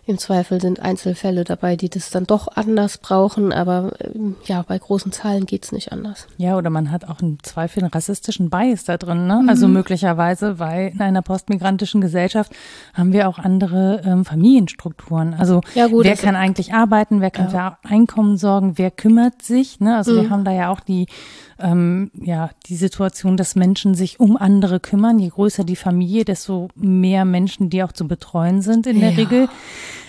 im 0.07 0.17
Zweifel 0.17 0.61
sind 0.61 0.79
Einzelfälle 0.79 1.43
dabei, 1.43 1.75
die 1.75 1.89
das 1.89 2.09
dann 2.09 2.25
doch 2.25 2.47
anders 2.55 2.97
brauchen, 2.97 3.51
aber 3.51 3.91
ähm, 3.99 4.37
ja, 4.45 4.61
bei 4.61 4.77
großen 4.77 5.11
Zahlen 5.11 5.45
geht's 5.45 5.73
nicht 5.73 5.91
anders. 5.91 6.27
Ja, 6.37 6.57
oder 6.57 6.69
man 6.69 6.91
hat 6.91 7.05
auch 7.09 7.21
im 7.21 7.43
Zweifel 7.43 7.83
einen 7.83 7.91
rassistischen 7.91 8.49
Bias 8.49 8.85
da 8.85 8.97
drin, 8.97 9.27
ne? 9.27 9.41
Mhm. 9.43 9.49
Also 9.49 9.67
möglicherweise, 9.67 10.59
weil 10.59 10.93
in 10.93 11.01
einer 11.01 11.21
postmigrantischen 11.21 11.99
Gesellschaft 11.99 12.53
haben 12.93 13.11
wir 13.11 13.27
auch 13.27 13.37
andere 13.37 14.01
ähm, 14.05 14.23
Familienstrukturen. 14.23 15.33
Also 15.33 15.61
ja, 15.75 15.87
gut, 15.87 16.05
wer 16.05 16.15
kann 16.15 16.37
eigentlich 16.37 16.73
arbeiten, 16.73 17.19
wer 17.19 17.31
kann 17.31 17.51
ja. 17.51 17.77
für 17.81 17.89
Einkommen 17.89 18.37
sorgen, 18.37 18.77
wer 18.77 18.91
kümmert 18.91 19.41
sich, 19.41 19.81
ne? 19.81 19.97
Also 19.97 20.13
mhm. 20.13 20.21
wir 20.21 20.29
haben 20.29 20.43
da 20.45 20.51
ja 20.51 20.69
auch 20.69 20.79
die 20.79 21.07
ähm, 21.59 22.11
ja, 22.13 22.51
die 22.67 22.75
Situation, 22.75 23.37
dass 23.37 23.55
Menschen 23.55 23.95
sich 23.95 24.19
um 24.19 24.37
andere 24.37 24.79
kümmern. 24.79 25.19
Je 25.19 25.29
größer 25.29 25.63
die 25.63 25.75
Familie, 25.75 26.25
desto 26.25 26.69
mehr 26.75 27.25
Menschen, 27.25 27.69
die 27.69 27.83
auch 27.83 27.91
zu 27.91 28.07
betreuen 28.07 28.61
sind 28.61 28.87
in 28.87 28.99
der 28.99 29.11
ja. 29.11 29.17
Regel. 29.17 29.49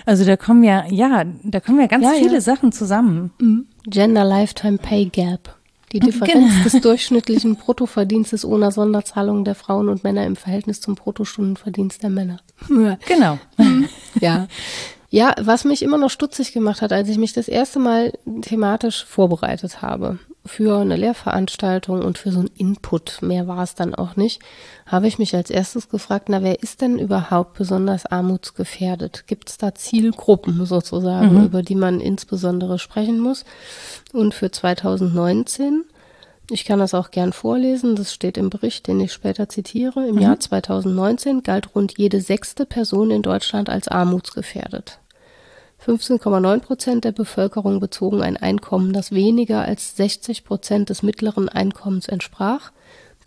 Also 0.06 0.24
da 0.24 0.36
kommen 0.36 0.64
ja, 0.64 0.84
ja, 0.88 1.24
da 1.44 1.60
kommen 1.60 1.80
ja 1.80 1.86
ganz 1.86 2.04
ja, 2.04 2.12
viele 2.12 2.34
ja. 2.34 2.40
Sachen 2.40 2.72
zusammen. 2.72 3.30
Mhm. 3.40 3.66
Gender 3.84 4.24
Lifetime 4.24 4.78
Pay 4.78 5.06
Gap. 5.06 5.54
Die 5.92 6.00
Differenz 6.00 6.52
genau. 6.52 6.64
des 6.64 6.80
durchschnittlichen 6.82 7.56
Bruttoverdienstes 7.56 8.44
ohne 8.44 8.70
Sonderzahlungen 8.70 9.44
der 9.44 9.54
Frauen 9.54 9.88
und 9.88 10.04
Männer 10.04 10.26
im 10.26 10.36
Verhältnis 10.36 10.82
zum 10.82 10.96
Bruttostundenverdienst 10.96 12.02
der 12.02 12.10
Männer. 12.10 12.40
Genau. 13.06 13.38
Mhm. 13.56 13.88
Ja. 14.20 14.48
Ja, 15.10 15.34
was 15.40 15.64
mich 15.64 15.82
immer 15.82 15.96
noch 15.96 16.10
stutzig 16.10 16.52
gemacht 16.52 16.82
hat, 16.82 16.92
als 16.92 17.08
ich 17.08 17.16
mich 17.16 17.32
das 17.32 17.48
erste 17.48 17.78
Mal 17.78 18.12
thematisch 18.42 19.06
vorbereitet 19.06 19.80
habe 19.80 20.18
für 20.48 20.78
eine 20.78 20.96
Lehrveranstaltung 20.96 22.02
und 22.02 22.18
für 22.18 22.32
so 22.32 22.40
einen 22.40 22.50
Input, 22.56 23.22
mehr 23.22 23.46
war 23.46 23.62
es 23.62 23.74
dann 23.74 23.94
auch 23.94 24.16
nicht, 24.16 24.42
habe 24.86 25.06
ich 25.06 25.18
mich 25.18 25.36
als 25.36 25.50
erstes 25.50 25.88
gefragt, 25.88 26.28
na, 26.28 26.42
wer 26.42 26.62
ist 26.62 26.80
denn 26.80 26.98
überhaupt 26.98 27.54
besonders 27.56 28.06
armutsgefährdet? 28.06 29.24
Gibt 29.26 29.50
es 29.50 29.58
da 29.58 29.74
Zielgruppen 29.74 30.66
sozusagen, 30.66 31.38
mhm. 31.38 31.44
über 31.44 31.62
die 31.62 31.74
man 31.74 32.00
insbesondere 32.00 32.78
sprechen 32.78 33.20
muss? 33.20 33.44
Und 34.12 34.34
für 34.34 34.50
2019 34.50 35.84
ich 36.50 36.64
kann 36.64 36.78
das 36.78 36.94
auch 36.94 37.10
gern 37.10 37.34
vorlesen, 37.34 37.94
das 37.94 38.14
steht 38.14 38.38
im 38.38 38.48
Bericht, 38.48 38.86
den 38.86 39.00
ich 39.00 39.12
später 39.12 39.48
zitiere. 39.50 40.06
Im 40.08 40.14
mhm. 40.14 40.22
Jahr 40.22 40.40
2019 40.40 41.42
galt 41.42 41.74
rund 41.74 41.98
jede 41.98 42.20
sechste 42.20 42.64
Person 42.64 43.10
in 43.10 43.22
Deutschland 43.22 43.68
als 43.68 43.88
armutsgefährdet. 43.88 44.98
15,9 45.84 46.60
Prozent 46.60 47.04
der 47.04 47.12
Bevölkerung 47.12 47.80
bezogen 47.80 48.20
ein 48.22 48.36
Einkommen, 48.36 48.92
das 48.92 49.12
weniger 49.12 49.62
als 49.62 49.96
60 49.96 50.44
Prozent 50.44 50.90
des 50.90 51.02
mittleren 51.02 51.48
Einkommens 51.48 52.08
entsprach. 52.08 52.72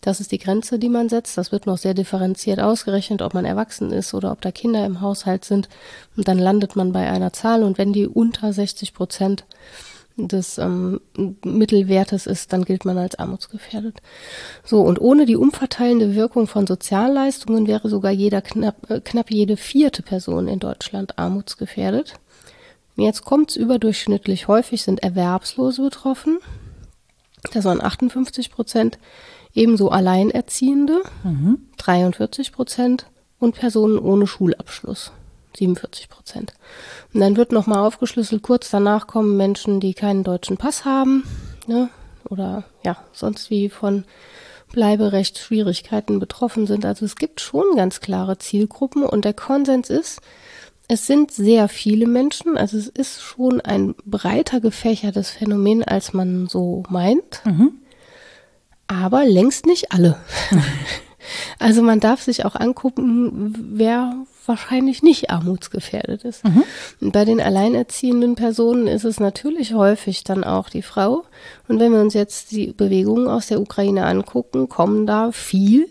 Das 0.02 0.20
ist 0.20 0.32
die 0.32 0.40
Grenze, 0.40 0.80
die 0.80 0.90
man 0.90 1.10
setzt. 1.10 1.38
Das 1.38 1.52
wird 1.52 1.68
noch 1.68 1.78
sehr 1.78 1.94
differenziert 1.94 2.60
ausgerechnet, 2.60 3.22
ob 3.22 3.36
man 3.36 3.46
erwachsen 3.46 3.92
ist 3.92 4.14
oder 4.14 4.32
ob 4.32 4.42
da 4.42 4.52
Kinder 4.52 4.84
im 4.86 5.00
Haushalt 5.00 5.46
sind. 5.46 5.70
Und 6.18 6.28
dann 6.28 6.40
landet 6.40 6.76
man 6.76 6.92
bei 6.92 7.10
einer 7.10 7.34
Zahl. 7.34 7.64
Und 7.64 7.78
wenn 7.78 7.94
die 7.94 8.08
unter 8.08 8.52
60 8.52 8.96
Prozent 8.96 9.46
des 10.18 10.58
ähm, 10.58 11.00
Mittelwertes 11.46 12.26
ist, 12.26 12.52
dann 12.52 12.66
gilt 12.66 12.84
man 12.84 12.98
als 12.98 13.16
armutsgefährdet. 13.16 14.02
So, 14.64 14.82
und 14.82 15.00
ohne 15.00 15.26
die 15.26 15.36
umverteilende 15.36 16.16
Wirkung 16.16 16.48
von 16.48 16.68
Sozialleistungen 16.68 17.68
wäre 17.68 17.88
sogar 17.88 18.12
jeder 18.12 18.42
knapp, 18.42 18.90
äh, 18.90 19.00
knapp 19.00 19.32
jede 19.32 19.56
vierte 19.56 20.02
Person 20.02 20.48
in 20.48 20.60
Deutschland 20.60 21.18
armutsgefährdet. 21.18 22.16
Jetzt 22.96 23.24
kommt 23.24 23.52
es 23.52 23.56
überdurchschnittlich 23.56 24.48
häufig, 24.48 24.84
sind 24.84 25.02
Erwerbslose 25.02 25.82
betroffen. 25.82 26.40
Das 27.54 27.66
waren 27.66 27.82
58 27.82 28.52
Prozent, 28.52 29.00
ebenso 29.54 29.90
Alleinerziehende, 29.90 31.02
mhm. 31.24 31.68
43 31.78 32.52
Prozent 32.52 33.08
und 33.40 33.56
Personen 33.56 33.98
ohne 33.98 34.28
Schulabschluss, 34.28 35.12
47 35.58 36.10
Prozent. 36.10 36.54
Und 37.14 37.22
dann 37.22 37.38
wird 37.38 37.52
nochmal 37.52 37.80
aufgeschlüsselt, 37.80 38.44
kurz 38.44 38.70
danach 38.70 39.08
kommen 39.08 39.38
Menschen, 39.38 39.80
die 39.80 39.94
keinen 39.94 40.24
deutschen 40.24 40.58
Pass 40.58 40.86
haben, 40.86 41.24
ne, 41.68 41.90
oder 42.30 42.64
ja, 42.84 42.98
sonst 43.14 43.50
wie 43.50 43.70
von 43.70 44.06
Bleiberecht 44.72 45.38
Schwierigkeiten 45.38 46.20
betroffen 46.20 46.66
sind. 46.66 46.86
Also 46.86 47.06
es 47.06 47.16
gibt 47.16 47.42
schon 47.42 47.76
ganz 47.76 48.00
klare 48.00 48.38
Zielgruppen 48.38 49.04
und 49.04 49.26
der 49.26 49.34
Konsens 49.34 49.90
ist, 49.90 50.22
es 50.92 51.08
sind 51.08 51.32
sehr 51.32 51.70
viele 51.70 52.06
Menschen, 52.06 52.58
also 52.58 52.78
es 52.78 52.90
ist 52.90 53.22
schon 53.22 53.62
ein 53.62 53.96
breiter 54.04 54.60
gefächertes 54.60 55.30
Phänomen, 55.30 55.86
als 55.86 56.12
man 56.12 56.48
so 56.48 56.84
meint, 56.90 57.42
mhm. 57.46 57.76
aber 58.88 59.24
längst 59.24 59.66
nicht 59.66 59.94
alle. 59.94 60.18
also 61.60 61.82
man 61.82 62.02
darf 62.02 62.22
sich 62.22 62.44
auch 62.44 62.56
angucken, 62.56 63.56
wer 63.72 64.18
wahrscheinlich 64.46 65.02
nicht 65.02 65.30
armutsgefährdet 65.30 66.26
ist. 66.26 66.44
Mhm. 66.44 66.64
bei 67.14 67.24
den 67.24 67.40
alleinerziehenden 67.40 68.36
Personen 68.36 68.88
ist 68.88 69.06
es 69.06 69.22
natürlich 69.22 69.74
häufig 69.74 70.26
dann 70.26 70.44
auch 70.44 70.68
die 70.68 70.82
Frau. 70.82 71.24
Und 71.70 71.80
wenn 71.80 71.94
wir 71.94 72.02
uns 72.02 72.14
jetzt 72.14 72.52
die 72.52 72.74
Bewegungen 72.74 73.30
aus 73.30 73.48
der 73.48 73.62
Ukraine 73.62 74.08
angucken, 74.08 74.68
kommen 74.68 75.08
da 75.08 75.32
viel 75.32 75.88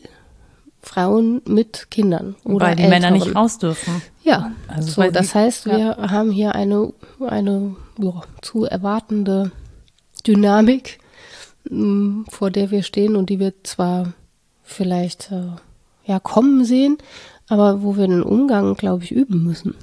Frauen 0.83 1.43
mit 1.47 1.91
Kindern 1.91 2.37
oder 2.45 2.69
Weil 2.69 2.77
die 2.77 2.83
Älteren. 2.83 3.03
Männer 3.03 3.11
nicht 3.13 3.35
raus 3.35 3.59
dürfen. 3.59 4.03
Ja, 4.31 4.53
also 4.69 5.03
so, 5.03 5.11
das 5.11 5.35
heißt, 5.35 5.67
wir 5.67 5.79
ja. 5.79 6.11
haben 6.13 6.31
hier 6.31 6.55
eine, 6.55 6.93
eine 7.19 7.75
ja, 7.99 8.23
zu 8.43 8.65
erwartende 8.65 9.51
Dynamik, 10.25 11.01
mh, 11.69 12.27
vor 12.31 12.53
der 12.53 12.71
wir 12.71 12.85
stehen 12.85 13.17
und 13.17 13.29
die 13.29 13.41
wir 13.41 13.53
zwar 13.65 14.13
vielleicht 14.63 15.33
äh, 15.33 15.49
ja 16.05 16.21
kommen 16.21 16.65
sehen, 16.65 16.99
aber 17.49 17.83
wo 17.83 17.97
wir 17.97 18.07
den 18.07 18.23
Umgang, 18.23 18.77
glaube 18.77 19.03
ich, 19.03 19.11
üben 19.11 19.43
müssen. 19.43 19.75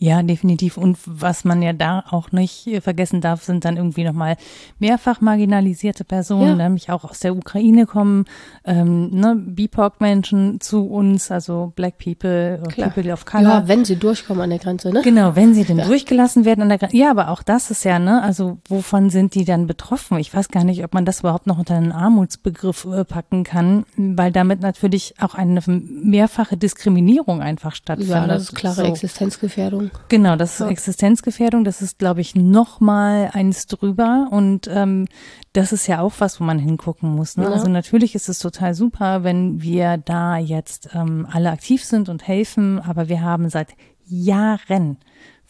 Ja, 0.00 0.22
definitiv. 0.22 0.76
Und 0.76 0.96
was 1.06 1.44
man 1.44 1.60
ja 1.60 1.72
da 1.72 2.04
auch 2.10 2.30
nicht 2.30 2.68
vergessen 2.82 3.20
darf, 3.20 3.42
sind 3.42 3.64
dann 3.64 3.76
irgendwie 3.76 4.04
nochmal 4.04 4.36
mehrfach 4.78 5.20
marginalisierte 5.20 6.04
Personen, 6.04 6.56
ja. 6.56 6.68
nämlich 6.68 6.92
auch 6.92 7.02
aus 7.02 7.18
der 7.18 7.34
Ukraine 7.34 7.84
kommen, 7.84 8.26
ähm, 8.64 9.10
ne, 9.10 9.34
BIPOC-Menschen 9.36 10.60
zu 10.60 10.86
uns, 10.86 11.32
also 11.32 11.72
Black 11.74 11.98
People, 11.98 12.62
Klar. 12.68 12.90
People 12.90 13.12
of 13.12 13.26
Color. 13.26 13.42
Ja, 13.42 13.68
wenn 13.68 13.84
sie 13.84 13.96
durchkommen 13.96 14.40
an 14.40 14.50
der 14.50 14.60
Grenze, 14.60 14.92
ne? 14.92 15.02
Genau, 15.02 15.34
wenn 15.34 15.52
sie 15.52 15.64
denn 15.64 15.78
ja. 15.78 15.86
durchgelassen 15.86 16.44
werden 16.44 16.62
an 16.62 16.68
der 16.68 16.78
Grenze. 16.78 16.96
Ja, 16.96 17.10
aber 17.10 17.30
auch 17.30 17.42
das 17.42 17.72
ist 17.72 17.84
ja, 17.84 17.98
ne, 17.98 18.22
also 18.22 18.58
wovon 18.68 19.10
sind 19.10 19.34
die 19.34 19.44
dann 19.44 19.66
betroffen? 19.66 20.18
Ich 20.18 20.32
weiß 20.32 20.50
gar 20.50 20.62
nicht, 20.62 20.84
ob 20.84 20.94
man 20.94 21.06
das 21.06 21.20
überhaupt 21.20 21.48
noch 21.48 21.58
unter 21.58 21.74
einen 21.74 21.90
Armutsbegriff 21.90 22.84
äh, 22.84 23.04
packen 23.04 23.42
kann, 23.42 23.84
weil 23.96 24.30
damit 24.30 24.60
natürlich 24.60 25.16
auch 25.20 25.34
eine 25.34 25.60
mehrfache 25.66 26.56
Diskriminierung 26.56 27.42
einfach 27.42 27.74
stattfindet. 27.74 28.14
Ja, 28.14 28.26
das 28.28 28.42
ist 28.44 28.54
klare 28.54 28.76
so. 28.76 28.84
Existenzgefährdung. 28.84 29.87
Genau, 30.08 30.36
das 30.36 30.54
ist 30.54 30.60
ja. 30.60 30.68
Existenzgefährdung. 30.68 31.64
Das 31.64 31.82
ist, 31.82 31.98
glaube 31.98 32.20
ich, 32.20 32.34
noch 32.34 32.80
mal 32.80 33.30
eins 33.32 33.66
drüber. 33.66 34.28
Und 34.30 34.68
ähm, 34.72 35.06
das 35.52 35.72
ist 35.72 35.86
ja 35.86 36.00
auch 36.00 36.14
was, 36.18 36.40
wo 36.40 36.44
man 36.44 36.58
hingucken 36.58 37.14
muss. 37.14 37.36
Ne? 37.36 37.44
Ja. 37.44 37.50
Also 37.50 37.68
natürlich 37.68 38.14
ist 38.14 38.28
es 38.28 38.38
total 38.38 38.74
super, 38.74 39.24
wenn 39.24 39.62
wir 39.62 39.96
da 39.98 40.36
jetzt 40.36 40.90
ähm, 40.94 41.26
alle 41.30 41.50
aktiv 41.50 41.84
sind 41.84 42.08
und 42.08 42.26
helfen. 42.26 42.80
Aber 42.80 43.08
wir 43.08 43.22
haben 43.22 43.48
seit 43.48 43.74
Jahren 44.06 44.98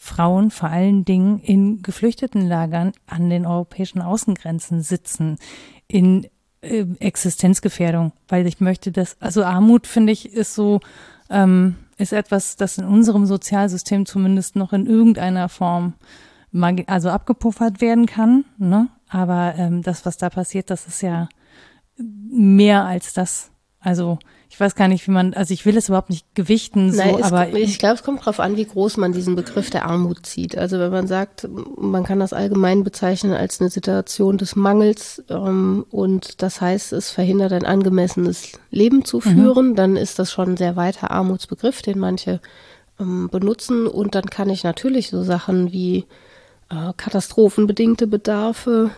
Frauen 0.01 0.49
vor 0.49 0.69
allen 0.69 1.03
Dingen 1.03 1.39
in 1.39 1.81
Geflüchtetenlagern 1.81 2.93
an 3.05 3.29
den 3.29 3.45
europäischen 3.45 4.01
Außengrenzen 4.01 4.81
sitzen, 4.81 5.37
in 5.87 6.27
äh, 6.61 6.85
Existenzgefährdung, 6.99 8.13
weil 8.27 8.47
ich 8.47 8.61
möchte 8.61 8.91
das, 8.91 9.17
also 9.21 9.43
Armut 9.43 9.87
finde 9.87 10.13
ich 10.13 10.33
ist 10.33 10.55
so, 10.55 10.79
ähm, 11.29 11.75
ist 11.99 12.13
etwas, 12.13 12.55
das 12.55 12.77
in 12.77 12.85
unserem 12.85 13.25
Sozialsystem 13.25 14.05
zumindest 14.05 14.55
noch 14.55 14.73
in 14.73 14.85
irgendeiner 14.85 15.49
Form 15.49 15.93
also 16.87 17.09
abgepuffert 17.09 17.81
werden 17.81 18.05
kann. 18.05 18.45
Ne? 18.57 18.87
Aber 19.09 19.53
ähm, 19.57 19.83
das, 19.83 20.05
was 20.05 20.17
da 20.17 20.29
passiert, 20.29 20.69
das 20.69 20.87
ist 20.87 21.01
ja 21.01 21.29
mehr 21.97 22.85
als 22.85 23.13
das. 23.13 23.51
Also 23.79 24.17
ich 24.51 24.59
weiß 24.59 24.73
gar 24.73 24.87
nicht, 24.87 25.05
wie 25.07 25.11
man, 25.11 25.35
also 25.35 25.53
ich 25.53 25.65
will 25.67 25.77
es 25.77 25.89
überhaupt 25.89 26.09
nicht 26.09 26.25
gewichten, 26.33 26.91
so, 26.91 26.97
Nein, 26.97 27.23
aber. 27.23 27.53
Ich 27.53 27.77
glaube, 27.77 27.95
es 27.95 28.03
kommt 28.03 28.21
darauf 28.21 28.39
an, 28.39 28.57
wie 28.57 28.65
groß 28.65 28.97
man 28.97 29.13
diesen 29.13 29.35
Begriff 29.35 29.69
der 29.69 29.85
Armut 29.85 30.25
zieht. 30.25 30.57
Also 30.57 30.79
wenn 30.79 30.91
man 30.91 31.07
sagt, 31.07 31.47
man 31.77 32.03
kann 32.03 32.19
das 32.19 32.33
allgemein 32.33 32.83
bezeichnen 32.83 33.33
als 33.33 33.61
eine 33.61 33.69
Situation 33.69 34.39
des 34.39 34.55
Mangels 34.55 35.23
ähm, 35.29 35.85
und 35.91 36.41
das 36.41 36.61
heißt, 36.61 36.93
es 36.93 37.11
verhindert 37.11 37.53
ein 37.53 37.65
angemessenes 37.65 38.53
Leben 38.71 39.05
zu 39.05 39.17
mhm. 39.17 39.21
führen, 39.21 39.67
mhm. 39.69 39.75
dann 39.75 39.95
ist 39.95 40.17
das 40.17 40.31
schon 40.31 40.49
ein 40.49 40.57
sehr 40.57 40.75
weiter 40.75 41.11
Armutsbegriff, 41.11 41.83
den 41.83 41.99
manche 41.99 42.41
ähm, 42.99 43.29
benutzen. 43.29 43.85
Und 43.85 44.15
dann 44.15 44.25
kann 44.25 44.49
ich 44.49 44.63
natürlich 44.63 45.11
so 45.11 45.21
Sachen 45.21 45.71
wie 45.71 46.05
äh, 46.71 46.93
katastrophenbedingte 46.97 48.07
Bedarfe, 48.07 48.89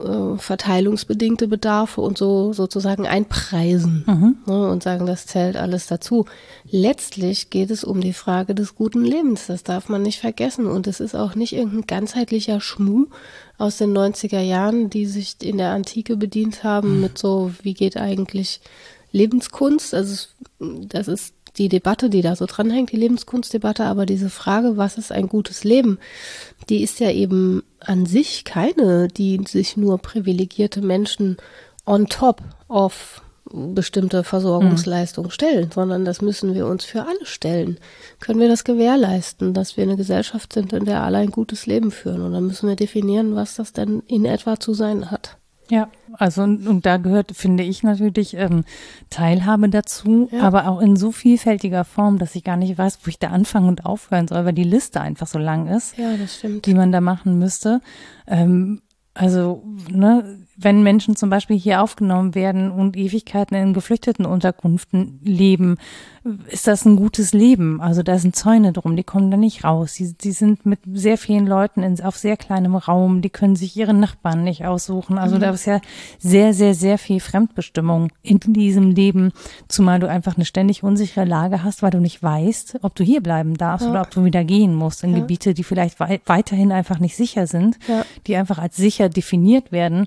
äh, 0.00 0.38
verteilungsbedingte 0.38 1.46
Bedarfe 1.46 2.00
und 2.00 2.18
so 2.18 2.52
sozusagen 2.52 3.06
einpreisen 3.06 4.04
mhm. 4.06 4.36
ne, 4.46 4.68
und 4.68 4.82
sagen, 4.82 5.06
das 5.06 5.26
zählt 5.26 5.56
alles 5.56 5.86
dazu. 5.86 6.26
Letztlich 6.68 7.50
geht 7.50 7.70
es 7.70 7.84
um 7.84 8.00
die 8.00 8.12
Frage 8.12 8.54
des 8.54 8.74
guten 8.74 9.04
Lebens. 9.04 9.46
Das 9.46 9.62
darf 9.62 9.88
man 9.88 10.02
nicht 10.02 10.18
vergessen. 10.18 10.66
Und 10.66 10.86
es 10.88 10.98
ist 10.98 11.14
auch 11.14 11.36
nicht 11.36 11.52
irgendein 11.52 11.86
ganzheitlicher 11.86 12.60
Schmuh 12.60 13.06
aus 13.56 13.78
den 13.78 13.96
90er 13.96 14.40
Jahren, 14.40 14.90
die 14.90 15.06
sich 15.06 15.36
in 15.42 15.58
der 15.58 15.70
Antike 15.70 16.16
bedient 16.16 16.64
haben 16.64 16.96
mhm. 16.96 17.00
mit 17.00 17.18
so, 17.18 17.52
wie 17.62 17.74
geht 17.74 17.96
eigentlich 17.96 18.60
Lebenskunst? 19.12 19.94
Also 19.94 20.26
das 20.58 21.06
ist 21.06 21.34
die 21.56 21.68
Debatte, 21.68 22.10
die 22.10 22.22
da 22.22 22.36
so 22.36 22.46
dranhängt, 22.46 22.92
die 22.92 22.96
Lebenskunstdebatte, 22.96 23.84
aber 23.84 24.06
diese 24.06 24.30
Frage, 24.30 24.76
was 24.76 24.98
ist 24.98 25.12
ein 25.12 25.28
gutes 25.28 25.64
Leben, 25.64 25.98
die 26.68 26.82
ist 26.82 27.00
ja 27.00 27.10
eben 27.10 27.62
an 27.80 28.06
sich 28.06 28.44
keine, 28.44 29.08
die 29.08 29.40
sich 29.46 29.76
nur 29.76 29.98
privilegierte 29.98 30.82
Menschen 30.82 31.36
on 31.86 32.06
top 32.06 32.42
of 32.68 33.22
bestimmte 33.52 34.24
Versorgungsleistungen 34.24 35.30
stellen, 35.30 35.70
sondern 35.72 36.04
das 36.04 36.22
müssen 36.22 36.54
wir 36.54 36.66
uns 36.66 36.84
für 36.84 37.02
alle 37.02 37.24
stellen. 37.24 37.78
Können 38.18 38.40
wir 38.40 38.48
das 38.48 38.64
gewährleisten, 38.64 39.54
dass 39.54 39.76
wir 39.76 39.84
eine 39.84 39.96
Gesellschaft 39.96 40.52
sind, 40.52 40.72
in 40.72 40.86
der 40.86 41.02
alle 41.02 41.18
ein 41.18 41.30
gutes 41.30 41.66
Leben 41.66 41.90
führen? 41.90 42.22
Und 42.22 42.32
dann 42.32 42.46
müssen 42.46 42.68
wir 42.68 42.76
definieren, 42.76 43.34
was 43.36 43.54
das 43.54 43.72
denn 43.72 44.02
in 44.06 44.24
etwa 44.24 44.58
zu 44.58 44.72
sein 44.74 45.10
hat. 45.10 45.36
Ja, 45.70 45.88
also 46.12 46.42
und, 46.42 46.66
und 46.66 46.86
da 46.86 46.98
gehört, 46.98 47.32
finde 47.32 47.62
ich 47.62 47.82
natürlich 47.82 48.34
ähm, 48.34 48.64
Teilhabe 49.10 49.68
dazu, 49.68 50.28
ja. 50.30 50.42
aber 50.42 50.68
auch 50.68 50.80
in 50.80 50.96
so 50.96 51.10
vielfältiger 51.10 51.84
Form, 51.84 52.18
dass 52.18 52.34
ich 52.34 52.44
gar 52.44 52.56
nicht 52.56 52.76
weiß, 52.76 52.98
wo 53.02 53.08
ich 53.08 53.18
da 53.18 53.28
anfangen 53.28 53.68
und 53.68 53.86
aufhören 53.86 54.28
soll, 54.28 54.44
weil 54.44 54.52
die 54.52 54.64
Liste 54.64 55.00
einfach 55.00 55.26
so 55.26 55.38
lang 55.38 55.68
ist, 55.68 55.96
ja, 55.96 56.16
das 56.16 56.36
stimmt. 56.36 56.66
die 56.66 56.74
man 56.74 56.92
da 56.92 57.00
machen 57.00 57.38
müsste. 57.38 57.80
Ähm, 58.26 58.82
also, 59.14 59.62
ne, 59.88 60.38
wenn 60.56 60.82
Menschen 60.82 61.16
zum 61.16 61.30
Beispiel 61.30 61.58
hier 61.58 61.82
aufgenommen 61.82 62.34
werden 62.34 62.70
und 62.70 62.96
Ewigkeiten 62.96 63.54
in 63.56 63.74
geflüchteten 63.74 64.26
Unterkünften 64.26 65.20
leben, 65.22 65.76
ist 66.48 66.66
das 66.66 66.86
ein 66.86 66.96
gutes 66.96 67.34
Leben. 67.34 67.82
Also 67.82 68.02
da 68.02 68.18
sind 68.18 68.34
Zäune 68.34 68.72
drum, 68.72 68.96
die 68.96 69.04
kommen 69.04 69.30
da 69.30 69.36
nicht 69.36 69.64
raus. 69.64 69.94
Die, 69.94 70.14
die 70.14 70.32
sind 70.32 70.64
mit 70.64 70.80
sehr 70.90 71.18
vielen 71.18 71.46
Leuten 71.46 71.82
in, 71.82 72.00
auf 72.02 72.16
sehr 72.16 72.38
kleinem 72.38 72.76
Raum, 72.76 73.20
die 73.20 73.28
können 73.28 73.56
sich 73.56 73.76
ihre 73.76 73.92
Nachbarn 73.92 74.42
nicht 74.42 74.64
aussuchen. 74.64 75.18
Also 75.18 75.36
mhm. 75.36 75.40
da 75.40 75.50
ist 75.50 75.66
ja 75.66 75.80
sehr, 76.18 76.54
sehr, 76.54 76.74
sehr 76.74 76.96
viel 76.96 77.20
Fremdbestimmung 77.20 78.10
in 78.22 78.40
diesem 78.40 78.92
Leben, 78.92 79.32
zumal 79.68 80.00
du 80.00 80.08
einfach 80.08 80.36
eine 80.36 80.46
ständig 80.46 80.82
unsichere 80.82 81.26
Lage 81.26 81.62
hast, 81.62 81.82
weil 81.82 81.90
du 81.90 82.00
nicht 82.00 82.22
weißt, 82.22 82.78
ob 82.80 82.94
du 82.94 83.04
hier 83.04 83.22
bleiben 83.22 83.58
darfst 83.58 83.84
ja. 83.84 83.90
oder 83.90 84.00
ob 84.00 84.10
du 84.10 84.24
wieder 84.24 84.44
gehen 84.44 84.74
musst 84.74 85.04
in 85.04 85.12
ja. 85.12 85.18
Gebiete, 85.18 85.52
die 85.52 85.64
vielleicht 85.64 86.00
wei 86.00 86.20
weiterhin 86.24 86.72
einfach 86.72 87.00
nicht 87.00 87.16
sicher 87.16 87.46
sind, 87.46 87.78
ja. 87.86 88.04
die 88.26 88.36
einfach 88.36 88.58
als 88.58 88.76
sicher 88.76 89.10
definiert 89.10 89.72
werden. 89.72 90.06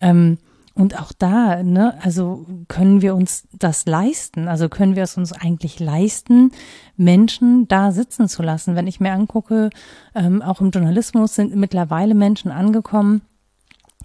Ähm, 0.00 0.38
und 0.76 1.00
auch 1.00 1.12
da, 1.12 1.62
ne, 1.62 1.94
also 2.02 2.44
können 2.68 3.00
wir 3.00 3.14
uns 3.14 3.48
das 3.52 3.86
leisten? 3.86 4.46
Also 4.46 4.68
können 4.68 4.94
wir 4.94 5.04
es 5.04 5.16
uns 5.16 5.32
eigentlich 5.32 5.80
leisten, 5.80 6.52
Menschen 6.98 7.66
da 7.66 7.92
sitzen 7.92 8.28
zu 8.28 8.42
lassen? 8.42 8.74
Wenn 8.76 8.86
ich 8.86 9.00
mir 9.00 9.12
angucke, 9.12 9.70
ähm, 10.14 10.42
auch 10.42 10.60
im 10.60 10.70
Journalismus 10.70 11.34
sind 11.34 11.56
mittlerweile 11.56 12.14
Menschen 12.14 12.50
angekommen, 12.50 13.22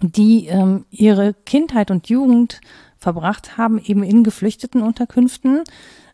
die 0.00 0.46
ähm, 0.46 0.86
ihre 0.90 1.34
Kindheit 1.34 1.90
und 1.90 2.08
Jugend 2.08 2.62
verbracht 2.96 3.58
haben, 3.58 3.78
eben 3.78 4.02
in 4.02 4.24
geflüchteten 4.24 4.80
Unterkünften. 4.80 5.64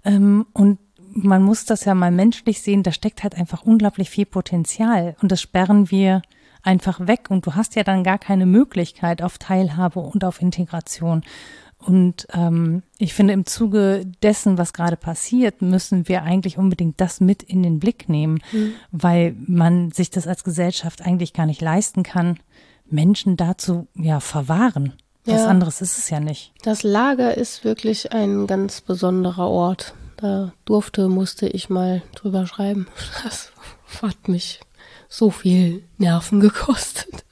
Ähm, 0.04 0.44
und 0.54 0.80
man 1.12 1.42
muss 1.42 1.66
das 1.66 1.84
ja 1.84 1.94
mal 1.94 2.10
menschlich 2.10 2.62
sehen, 2.62 2.82
da 2.82 2.90
steckt 2.90 3.22
halt 3.22 3.36
einfach 3.36 3.62
unglaublich 3.62 4.10
viel 4.10 4.26
Potenzial. 4.26 5.14
Und 5.22 5.30
das 5.30 5.40
sperren 5.40 5.92
wir 5.92 6.22
einfach 6.68 7.06
weg 7.06 7.30
und 7.30 7.46
du 7.46 7.54
hast 7.54 7.76
ja 7.76 7.82
dann 7.82 8.04
gar 8.04 8.18
keine 8.18 8.44
Möglichkeit 8.44 9.22
auf 9.22 9.38
Teilhabe 9.38 10.00
und 10.00 10.22
auf 10.22 10.42
Integration. 10.42 11.22
Und 11.78 12.26
ähm, 12.34 12.82
ich 12.98 13.14
finde, 13.14 13.32
im 13.32 13.46
Zuge 13.46 14.04
dessen, 14.22 14.58
was 14.58 14.74
gerade 14.74 14.96
passiert, 14.96 15.62
müssen 15.62 16.08
wir 16.08 16.24
eigentlich 16.24 16.58
unbedingt 16.58 17.00
das 17.00 17.20
mit 17.20 17.42
in 17.42 17.62
den 17.62 17.78
Blick 17.78 18.08
nehmen, 18.08 18.40
mhm. 18.52 18.74
weil 18.90 19.34
man 19.46 19.92
sich 19.92 20.10
das 20.10 20.26
als 20.26 20.44
Gesellschaft 20.44 21.00
eigentlich 21.02 21.32
gar 21.32 21.46
nicht 21.46 21.62
leisten 21.62 22.02
kann, 22.02 22.38
Menschen 22.90 23.36
dazu 23.36 23.86
ja 23.94 24.20
verwahren. 24.20 24.92
Was 25.24 25.42
ja. 25.42 25.46
anderes 25.46 25.80
ist 25.80 25.96
es 25.96 26.10
ja 26.10 26.20
nicht. 26.20 26.52
Das 26.62 26.82
Lager 26.82 27.36
ist 27.36 27.64
wirklich 27.64 28.12
ein 28.12 28.46
ganz 28.46 28.80
besonderer 28.82 29.48
Ort. 29.48 29.94
Da 30.16 30.52
durfte, 30.64 31.08
musste 31.08 31.48
ich 31.48 31.70
mal 31.70 32.02
drüber 32.14 32.46
schreiben. 32.46 32.88
Das 33.24 33.52
hat 34.02 34.28
mich 34.28 34.60
so 35.08 35.30
viel 35.30 35.82
Nerven 35.96 36.40
gekostet, 36.40 37.24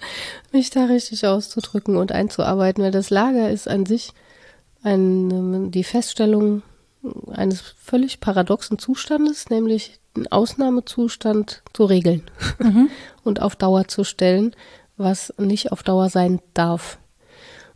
mich 0.53 0.71
da 0.71 0.87
richtig 0.87 1.27
auszudrücken 1.27 1.97
und 1.97 2.13
einzuarbeiten, 2.13 2.83
weil 2.83 2.91
das 2.91 3.11
Lager 3.11 3.51
ist 3.51 3.69
an 3.69 3.87
sich 3.87 4.13
ein, 4.83 5.71
die 5.71 5.85
Feststellung 5.85 6.63
eines 7.31 7.61
völlig 7.61 8.21
paradoxen 8.21 8.79
Zustandes, 8.79 9.51
nämlich 9.51 9.99
einen 10.15 10.27
Ausnahmezustand 10.29 11.63
zu 11.73 11.85
regeln 11.85 12.23
mhm. 12.59 12.89
und 13.25 13.41
auf 13.43 13.57
Dauer 13.57 13.89
zu 13.89 14.05
stellen, 14.05 14.55
was 14.97 15.33
nicht 15.39 15.73
auf 15.73 15.83
Dauer 15.83 16.09
sein 16.09 16.41
darf. 16.55 16.99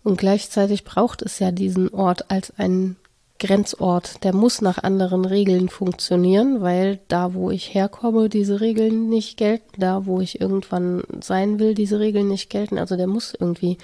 Und 0.03 0.17
gleichzeitig 0.17 0.85
braucht 0.85 1.21
es 1.21 1.39
ja 1.39 1.51
diesen 1.51 1.91
Ort 1.91 2.31
als 2.31 2.59
einen 2.59 2.97
Grenzort, 3.41 4.23
der 4.23 4.35
muss 4.35 4.61
nach 4.61 4.79
anderen 4.79 5.25
Regeln 5.25 5.69
funktionieren, 5.69 6.61
weil 6.61 7.01
da, 7.09 7.35
wo 7.35 7.51
ich 7.51 7.75
herkomme, 7.75 8.29
diese 8.29 8.61
Regeln 8.61 9.09
nicht 9.09 9.37
gelten, 9.37 9.81
da, 9.81 10.07
wo 10.07 10.21
ich 10.21 10.41
irgendwann 10.41 11.03
sein 11.21 11.59
will, 11.59 11.75
diese 11.75 11.99
Regeln 11.99 12.29
nicht 12.29 12.51
gelten. 12.51 12.79
Also 12.79 12.97
der 12.97 13.07
muss 13.07 13.35
irgendwie 13.35 13.79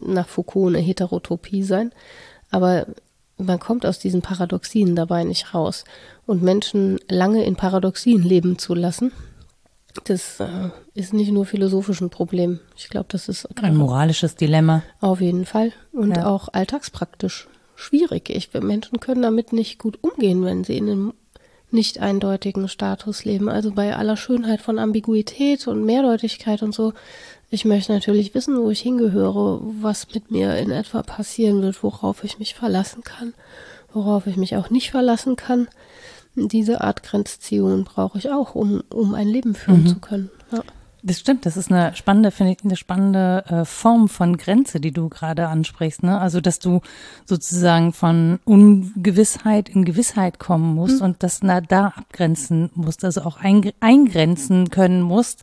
nach 0.00 0.28
Foucault 0.28 0.74
eine 0.74 0.78
Heterotopie 0.78 1.62
sein. 1.62 1.92
Aber 2.50 2.86
man 3.36 3.58
kommt 3.58 3.84
aus 3.84 3.98
diesen 3.98 4.22
Paradoxien 4.22 4.94
dabei 4.96 5.24
nicht 5.24 5.54
raus. 5.54 5.84
Und 6.24 6.42
Menschen 6.42 6.98
lange 7.08 7.44
in 7.44 7.56
Paradoxien 7.56 8.22
leben 8.22 8.58
zu 8.58 8.74
lassen, 8.74 9.12
das 10.04 10.40
äh, 10.40 10.70
ist 10.94 11.12
nicht 11.12 11.30
nur 11.30 11.46
philosophisch 11.46 12.00
ein 12.00 12.10
Problem. 12.10 12.60
Ich 12.76 12.88
glaube, 12.88 13.06
das 13.10 13.28
ist 13.28 13.46
ein 13.62 13.76
moralisches 13.76 14.34
Dilemma. 14.34 14.82
Auf 15.00 15.20
jeden 15.20 15.46
Fall. 15.46 15.72
Und 15.92 16.16
ja. 16.16 16.26
auch 16.26 16.48
alltagspraktisch 16.52 17.48
schwierig. 17.74 18.30
Ich, 18.30 18.52
Menschen 18.54 19.00
können 19.00 19.22
damit 19.22 19.52
nicht 19.52 19.78
gut 19.78 19.98
umgehen, 20.02 20.44
wenn 20.44 20.64
sie 20.64 20.76
in 20.76 20.88
einem 20.88 21.12
nicht 21.70 21.98
eindeutigen 21.98 22.68
Status 22.68 23.24
leben. 23.24 23.48
Also 23.48 23.72
bei 23.72 23.94
aller 23.96 24.16
Schönheit 24.16 24.62
von 24.62 24.78
Ambiguität 24.78 25.66
und 25.66 25.84
Mehrdeutigkeit 25.84 26.62
und 26.62 26.74
so. 26.74 26.92
Ich 27.50 27.64
möchte 27.64 27.92
natürlich 27.92 28.34
wissen, 28.34 28.60
wo 28.60 28.70
ich 28.70 28.80
hingehöre, 28.80 29.60
was 29.62 30.12
mit 30.14 30.30
mir 30.30 30.56
in 30.56 30.70
etwa 30.70 31.02
passieren 31.02 31.62
wird, 31.62 31.82
worauf 31.82 32.24
ich 32.24 32.38
mich 32.38 32.54
verlassen 32.54 33.02
kann, 33.02 33.34
worauf 33.92 34.26
ich 34.26 34.36
mich 34.36 34.56
auch 34.56 34.70
nicht 34.70 34.90
verlassen 34.90 35.36
kann. 35.36 35.68
Diese 36.36 36.80
Art 36.80 37.02
Grenzziehung 37.02 37.84
brauche 37.84 38.18
ich 38.18 38.30
auch, 38.30 38.54
um, 38.54 38.82
um 38.90 39.14
ein 39.14 39.28
Leben 39.28 39.54
führen 39.54 39.82
mhm. 39.82 39.88
zu 39.88 39.98
können. 39.98 40.30
Ja. 40.50 40.62
Das 41.06 41.20
stimmt, 41.20 41.44
das 41.44 41.58
ist 41.58 41.70
eine 41.70 41.94
spannende, 41.94 42.30
finde 42.30 42.52
ich, 42.52 42.64
eine 42.64 42.76
spannende 42.76 43.44
äh, 43.46 43.64
Form 43.66 44.08
von 44.08 44.38
Grenze, 44.38 44.80
die 44.80 44.90
du 44.90 45.10
gerade 45.10 45.48
ansprichst. 45.48 46.02
Ne? 46.02 46.18
Also, 46.18 46.40
dass 46.40 46.60
du 46.60 46.80
sozusagen 47.26 47.92
von 47.92 48.38
Ungewissheit 48.44 49.68
in 49.68 49.84
Gewissheit 49.84 50.38
kommen 50.38 50.74
musst 50.74 51.00
mhm. 51.00 51.04
und 51.04 51.22
das 51.22 51.42
na, 51.42 51.60
da 51.60 51.88
abgrenzen 51.88 52.70
musst, 52.74 53.04
also 53.04 53.20
auch 53.20 53.36
ein, 53.36 53.70
eingrenzen 53.80 54.70
können 54.70 55.02
musst, 55.02 55.42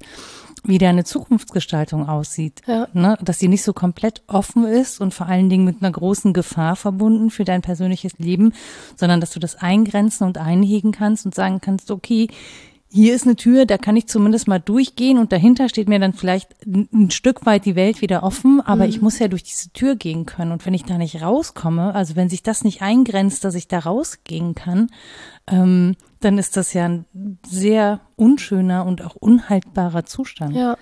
wie 0.64 0.80
deine 0.80 1.04
Zukunftsgestaltung 1.04 2.10
aussieht. 2.10 2.62
Ja. 2.66 2.88
Ne? 2.94 3.18
Dass 3.22 3.38
sie 3.38 3.48
nicht 3.48 3.64
so 3.64 3.74
komplett 3.74 4.24
offen 4.26 4.66
ist 4.66 5.00
und 5.00 5.14
vor 5.14 5.28
allen 5.28 5.50
Dingen 5.50 5.66
mit 5.66 5.82
einer 5.82 5.92
großen 5.92 6.34
Gefahr 6.34 6.76
verbunden 6.76 7.30
für 7.30 7.46
dein 7.46 7.62
persönliches 7.62 8.18
Leben, 8.18 8.54
sondern 8.96 9.22
dass 9.22 9.30
du 9.30 9.40
das 9.40 9.56
eingrenzen 9.56 10.26
und 10.26 10.40
einhegen 10.40 10.92
kannst 10.92 11.26
und 11.26 11.36
sagen 11.36 11.62
kannst, 11.62 11.92
okay, 11.92 12.30
hier 12.94 13.16
ist 13.16 13.26
eine 13.26 13.38
Tür, 13.38 13.66
da 13.66 13.78
kann 13.78 13.96
ich 13.96 14.08
zumindest 14.08 14.50
mal 14.50 14.60
durchgehen 14.60 15.18
und 15.18 15.32
dahinter 15.32 15.70
steht 15.70 15.88
mir 15.88 16.00
dann 16.00 16.14
vielleicht 16.14 16.50
ein 16.66 17.10
Stück 17.10 17.46
weit 17.46 17.66
die 17.66 17.76
Welt 17.76 18.02
wieder 18.02 18.22
offen, 18.24 18.60
aber 18.60 18.84
mhm. 18.84 18.90
ich 18.90 19.02
muss 19.02 19.18
ja 19.18 19.30
durch 19.30 19.44
diese 19.44 19.72
Tür 19.72 19.96
gehen 19.96 20.26
können 20.26 20.52
und 20.52 20.66
wenn 20.66 20.74
ich 20.74 20.84
da 20.84 20.98
nicht 20.98 21.22
rauskomme, 21.22 21.96
also 21.96 22.18
wenn 22.18 22.30
sich 22.30 22.44
das 22.44 22.66
nicht 22.66 22.82
eingrenzt, 22.82 23.46
dass 23.46 23.56
ich 23.56 23.70
da 23.70 23.80
rausgehen 23.80 24.56
kann, 24.56 24.90
ähm, 25.48 25.96
dann 26.20 26.38
ist 26.38 26.58
das 26.58 26.74
ja 26.74 26.86
ein 26.86 27.06
sehr 27.48 28.02
unschöner 28.18 28.86
und 28.86 29.02
auch 29.02 29.16
unhaltbarer 29.16 30.06
Zustand. 30.06 30.56
Ja. 30.56 30.78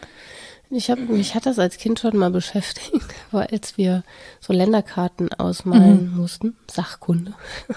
Ich 0.72 0.92
habe 0.92 1.02
mich 1.02 1.34
hat 1.34 1.48
das 1.48 1.58
als 1.58 1.78
Kind 1.78 2.00
schon 2.00 2.16
mal 2.16 2.30
beschäftigt, 2.30 3.08
weil 3.32 3.48
als 3.48 3.78
wir 3.78 4.04
so 4.40 4.54
Länderkarten 4.54 5.34
ausmalen 5.34 6.12
mhm. 6.12 6.18
mussten, 6.18 6.58
Sachkunde. 6.70 7.34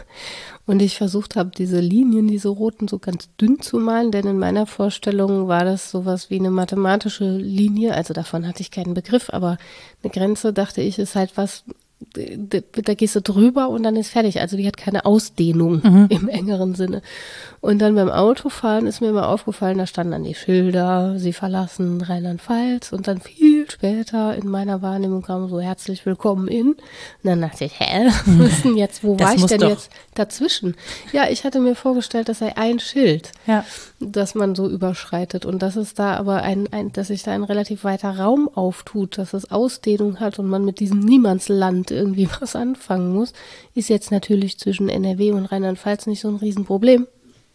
Und 0.66 0.80
ich 0.80 0.96
versucht 0.96 1.34
habe, 1.34 1.50
diese 1.56 1.80
Linien, 1.80 2.28
diese 2.28 2.48
roten, 2.48 2.86
so 2.86 2.98
ganz 2.98 3.30
dünn 3.40 3.60
zu 3.60 3.78
malen, 3.78 4.12
denn 4.12 4.26
in 4.26 4.38
meiner 4.38 4.66
Vorstellung 4.66 5.48
war 5.48 5.64
das 5.64 5.90
sowas 5.90 6.30
wie 6.30 6.38
eine 6.38 6.50
mathematische 6.50 7.36
Linie. 7.36 7.94
Also 7.94 8.14
davon 8.14 8.46
hatte 8.46 8.60
ich 8.60 8.70
keinen 8.70 8.94
Begriff, 8.94 9.30
aber 9.30 9.56
eine 10.02 10.12
Grenze, 10.12 10.52
dachte 10.52 10.82
ich, 10.82 10.98
ist 10.98 11.16
halt 11.16 11.36
was, 11.36 11.64
da 12.14 12.94
gehst 12.94 13.16
du 13.16 13.20
drüber 13.22 13.68
und 13.68 13.82
dann 13.82 13.96
ist 13.96 14.10
fertig. 14.10 14.40
Also 14.40 14.56
die 14.56 14.66
hat 14.66 14.76
keine 14.76 15.04
Ausdehnung 15.04 15.80
mhm. 15.82 16.06
im 16.10 16.28
engeren 16.28 16.74
Sinne. 16.74 17.02
Und 17.60 17.78
dann 17.78 17.94
beim 17.94 18.10
Autofahren 18.10 18.88
ist 18.88 19.00
mir 19.00 19.10
immer 19.10 19.28
aufgefallen, 19.28 19.78
da 19.78 19.86
standen 19.86 20.10
dann 20.12 20.24
die 20.24 20.34
Schilder, 20.34 21.14
sie 21.18 21.32
verlassen 21.32 22.00
Rheinland-Pfalz 22.00 22.92
und 22.92 23.06
dann 23.06 23.20
viel 23.20 23.70
später 23.70 24.34
in 24.34 24.48
meiner 24.48 24.82
Wahrnehmung 24.82 25.22
kam 25.22 25.48
so 25.48 25.60
herzlich 25.60 26.04
willkommen 26.04 26.48
in. 26.48 26.70
Und 26.72 26.78
dann 27.22 27.40
dachte 27.40 27.64
ich, 27.64 27.78
hä, 27.78 28.08
ist 28.44 28.64
denn 28.64 28.76
jetzt, 28.76 29.04
wo 29.04 29.14
Das 29.14 29.28
war 29.28 29.34
ich 29.36 29.46
denn 29.46 29.60
doch- 29.60 29.68
jetzt 29.68 29.90
dazwischen? 30.16 30.74
Ja, 31.12 31.28
ich 31.30 31.44
hatte 31.44 31.60
mir 31.60 31.76
vorgestellt, 31.76 32.28
das 32.28 32.40
sei 32.40 32.56
ein 32.56 32.80
Schild, 32.80 33.30
Ja. 33.46 33.64
das 34.00 34.34
man 34.34 34.56
so 34.56 34.68
überschreitet 34.68 35.46
und 35.46 35.62
dass 35.62 35.76
es 35.76 35.94
da 35.94 36.16
aber 36.16 36.42
ein, 36.42 36.66
ein, 36.72 36.92
dass 36.92 37.06
sich 37.08 37.22
da 37.22 37.30
ein 37.30 37.44
relativ 37.44 37.84
weiter 37.84 38.18
Raum 38.18 38.50
auftut, 38.52 39.18
dass 39.18 39.34
es 39.34 39.52
Ausdehnung 39.52 40.18
hat 40.18 40.40
und 40.40 40.48
man 40.48 40.64
mit 40.64 40.80
diesem 40.80 40.98
Niemandsland 40.98 41.91
irgendwie 41.94 42.28
was 42.40 42.56
anfangen 42.56 43.12
muss, 43.12 43.32
ist 43.74 43.88
jetzt 43.88 44.10
natürlich 44.10 44.58
zwischen 44.58 44.88
NRW 44.88 45.32
und 45.32 45.46
Rheinland-Pfalz 45.46 46.06
nicht 46.06 46.20
so 46.20 46.28
ein 46.28 46.36
Riesenproblem. 46.36 47.06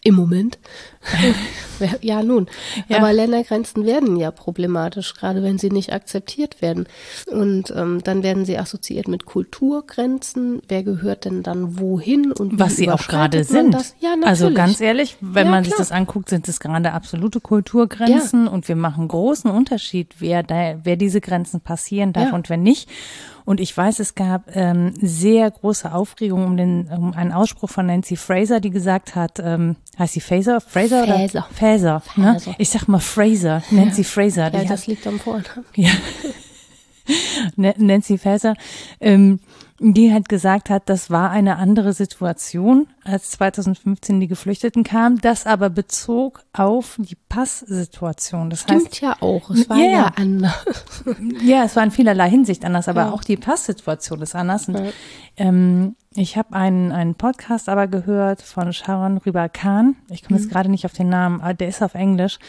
Im 0.04 0.16
Moment. 0.16 0.60
ja, 2.02 2.22
nun. 2.22 2.48
Ja. 2.88 2.98
Aber 3.00 3.12
Ländergrenzen 3.12 3.86
werden 3.86 4.16
ja 4.16 4.32
problematisch, 4.32 5.16
gerade 5.16 5.42
wenn 5.42 5.58
sie 5.58 5.70
nicht 5.70 5.92
akzeptiert 5.92 6.62
werden. 6.62 6.88
Und 7.26 7.74
ähm, 7.76 8.02
dann 8.04 8.24
werden 8.24 8.46
sie 8.46 8.58
assoziiert 8.58 9.08
mit 9.08 9.26
Kulturgrenzen. 9.26 10.62
Wer 10.68 10.84
gehört 10.84 11.26
denn 11.26 11.44
dann 11.44 11.80
wohin 11.80 12.32
und 12.32 12.54
wie 12.54 12.60
Was 12.60 12.78
sie 12.78 12.90
auch 12.92 13.08
gerade 13.08 13.44
sind. 13.44 13.74
Das? 13.74 13.96
Ja, 14.00 14.16
also 14.24 14.54
ganz 14.54 14.80
ehrlich, 14.80 15.18
wenn 15.20 15.48
Ja, 15.48 15.52
man 15.52 15.64
sich 15.64 15.74
das 15.76 15.92
anguckt, 15.92 16.30
sind 16.30 16.48
es 16.48 16.60
gerade 16.60 16.94
absolute 16.94 17.42
Kulturgrenzen 17.42 18.48
und 18.48 18.68
wir 18.68 18.76
machen 18.76 19.08
großen 19.08 19.50
Unterschied, 19.50 20.16
wer 20.20 20.44
da, 20.44 20.76
wer 20.84 20.96
diese 20.96 21.22
Grenzen 21.22 21.60
passieren 21.60 22.14
darf 22.14 22.34
und 22.34 22.50
wer 22.50 22.58
nicht. 22.58 22.88
Und 23.48 23.62
ich 23.62 23.76
weiß, 23.78 24.00
es 24.00 24.14
gab 24.14 24.54
ähm, 24.58 24.94
sehr 25.02 25.50
große 25.50 25.94
Aufregung 25.94 26.44
um 26.44 26.58
den 26.58 26.90
um 26.90 27.14
einen 27.14 27.32
Ausspruch 27.32 27.70
von 27.70 27.86
Nancy 27.86 28.18
Fraser, 28.18 28.60
die 28.60 28.72
gesagt 28.72 29.16
hat, 29.16 29.40
ähm, 29.42 29.78
heißt 29.98 30.16
sie 30.16 30.20
Fraser, 30.20 30.60
Fraser 30.60 31.04
oder 31.04 31.16
Faeser. 31.18 31.48
Faeser, 31.54 32.04
ne? 32.18 32.42
Ich 32.58 32.70
sag 32.70 32.90
mal 32.90 33.00
Fraser, 33.00 33.64
Nancy 33.72 34.04
Fraser. 34.04 34.52
Ja, 34.54 34.64
das 34.66 34.82
hat, 34.82 34.88
liegt 34.88 35.08
am 35.08 35.18
Vornamen. 35.18 35.64
ja. 35.76 35.92
Na- 37.56 37.74
Nancy 37.78 38.18
Faeser, 38.18 38.54
ähm, 39.00 39.40
die 39.80 40.12
hat 40.14 40.28
gesagt 40.28 40.70
hat, 40.72 40.84
das 40.90 41.10
war 41.12 41.30
eine 41.30 41.58
andere 41.58 41.94
Situation, 41.94 42.88
als 43.04 43.30
2015 43.32 44.20
die 44.20 44.28
Geflüchteten 44.28 44.84
kamen, 44.84 45.20
das 45.22 45.46
aber 45.46 45.70
bezog 45.70 46.44
auf 46.54 46.96
die 46.98 47.16
Passsituation. 47.30 48.50
Das 48.50 48.68
heißt, 48.68 48.88
Stimmt 48.96 49.02
ja 49.02 49.16
auch. 49.22 49.50
Es 49.52 49.70
war 49.70 49.78
Ja, 49.78 49.84
ja, 49.84 49.92
ja. 49.92 50.12
anders. 50.16 50.66
ja, 51.44 51.64
es 51.64 51.76
war 51.76 51.84
in 51.84 51.92
vielerlei 51.92 52.30
Hinsicht 52.30 52.66
anders, 52.66 52.88
aber 52.88 53.02
Ja. 53.06 53.12
auch 53.12 53.24
die 53.24 53.38
Passsituation 53.38 54.22
ist 54.22 54.36
anders. 54.36 54.68
Und, 54.68 54.78
Ja. 54.78 54.92
ähm, 55.38 55.96
ich 56.16 56.38
habe 56.38 56.54
einen, 56.56 56.92
einen 56.92 57.16
Podcast 57.16 57.70
aber 57.70 57.88
gehört 57.88 58.42
von 58.42 58.74
Sharon 58.74 59.18
Rüber 59.20 59.48
Khan. 59.50 59.96
Ich 60.10 60.24
komme 60.24 60.38
Mhm. 60.40 60.44
jetzt 60.44 60.52
gerade 60.52 60.70
nicht 60.70 60.86
auf 60.86 60.94
den 60.94 61.10
Namen, 61.10 61.42
aber 61.42 61.54
der 61.54 61.68
ist 61.68 61.84
auf 61.84 61.94
Englisch. 61.94 62.40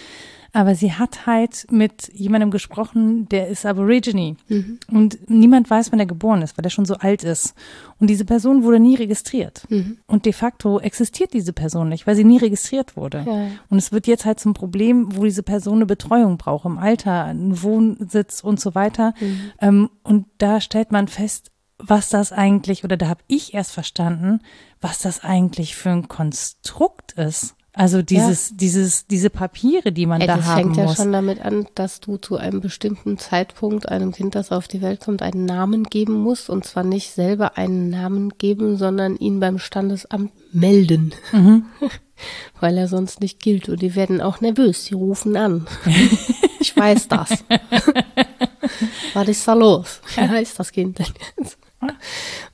Aber 0.52 0.74
sie 0.74 0.92
hat 0.92 1.26
halt 1.26 1.66
mit 1.70 2.10
jemandem 2.14 2.50
gesprochen, 2.50 3.28
der 3.28 3.48
ist 3.48 3.66
Aborigine. 3.66 4.36
Mhm. 4.48 4.78
Und 4.90 5.30
niemand 5.30 5.68
weiß, 5.68 5.92
wann 5.92 6.00
er 6.00 6.06
geboren 6.06 6.42
ist, 6.42 6.56
weil 6.56 6.64
er 6.64 6.70
schon 6.70 6.86
so 6.86 6.94
alt 6.94 7.22
ist. 7.22 7.54
Und 7.98 8.08
diese 8.08 8.24
Person 8.24 8.62
wurde 8.62 8.80
nie 8.80 8.94
registriert. 8.94 9.64
Mhm. 9.68 9.98
Und 10.06 10.24
de 10.24 10.32
facto 10.32 10.80
existiert 10.80 11.32
diese 11.34 11.52
Person 11.52 11.88
nicht, 11.88 12.06
weil 12.06 12.16
sie 12.16 12.24
nie 12.24 12.38
registriert 12.38 12.96
wurde. 12.96 13.24
Ja. 13.26 13.48
Und 13.68 13.78
es 13.78 13.92
wird 13.92 14.06
jetzt 14.06 14.24
halt 14.24 14.40
zum 14.40 14.54
Problem, 14.54 15.16
wo 15.16 15.24
diese 15.24 15.42
Person 15.42 15.76
eine 15.76 15.86
Betreuung 15.86 16.38
braucht, 16.38 16.64
im 16.64 16.78
Alter, 16.78 17.24
einen 17.24 17.62
Wohnsitz 17.62 18.40
und 18.40 18.58
so 18.58 18.74
weiter. 18.74 19.14
Ähm, 19.60 19.90
und 20.02 20.26
da 20.38 20.60
stellt 20.60 20.92
man 20.92 21.08
fest, 21.08 21.50
was 21.78 22.08
das 22.08 22.32
eigentlich, 22.32 22.84
oder 22.84 22.96
da 22.96 23.08
habe 23.08 23.22
ich 23.28 23.54
erst 23.54 23.72
verstanden, 23.72 24.40
was 24.80 25.00
das 25.00 25.22
eigentlich 25.22 25.76
für 25.76 25.90
ein 25.90 26.08
Konstrukt 26.08 27.12
ist. 27.12 27.54
Also 27.78 28.02
dieses, 28.02 28.56
dieses, 28.56 29.06
diese 29.06 29.30
Papiere, 29.30 29.92
die 29.92 30.06
man 30.06 30.20
Ey, 30.20 30.26
da 30.26 30.38
das 30.38 30.46
haben 30.46 30.56
fängt 30.56 30.76
ja 30.78 30.84
muss. 30.86 30.96
schon 30.96 31.12
damit 31.12 31.40
an, 31.42 31.68
dass 31.76 32.00
du 32.00 32.16
zu 32.16 32.36
einem 32.36 32.60
bestimmten 32.60 33.18
Zeitpunkt 33.18 33.88
einem 33.88 34.10
Kind, 34.10 34.34
das 34.34 34.50
auf 34.50 34.66
die 34.66 34.82
Welt 34.82 34.98
kommt, 34.98 35.22
einen 35.22 35.44
Namen 35.44 35.84
geben 35.84 36.14
musst. 36.14 36.50
Und 36.50 36.64
zwar 36.64 36.82
nicht 36.82 37.12
selber 37.12 37.56
einen 37.56 37.88
Namen 37.88 38.36
geben, 38.36 38.76
sondern 38.78 39.14
ihn 39.14 39.38
beim 39.38 39.60
Standesamt 39.60 40.32
melden. 40.52 41.14
Mhm. 41.30 41.66
Weil 42.58 42.76
er 42.78 42.88
sonst 42.88 43.20
nicht 43.20 43.38
gilt. 43.38 43.68
Und 43.68 43.80
die 43.80 43.94
werden 43.94 44.20
auch 44.20 44.40
nervös. 44.40 44.86
Die 44.86 44.94
rufen 44.94 45.36
an. 45.36 45.68
ich 46.58 46.76
weiß 46.76 47.06
das. 47.06 47.44
Was 49.14 49.28
ist 49.28 49.46
da 49.46 49.54
los? 49.54 50.00
Wie 50.16 50.28
heißt 50.28 50.58
das 50.58 50.72
Kind 50.72 50.98
denn 50.98 51.06
jetzt? 51.38 51.56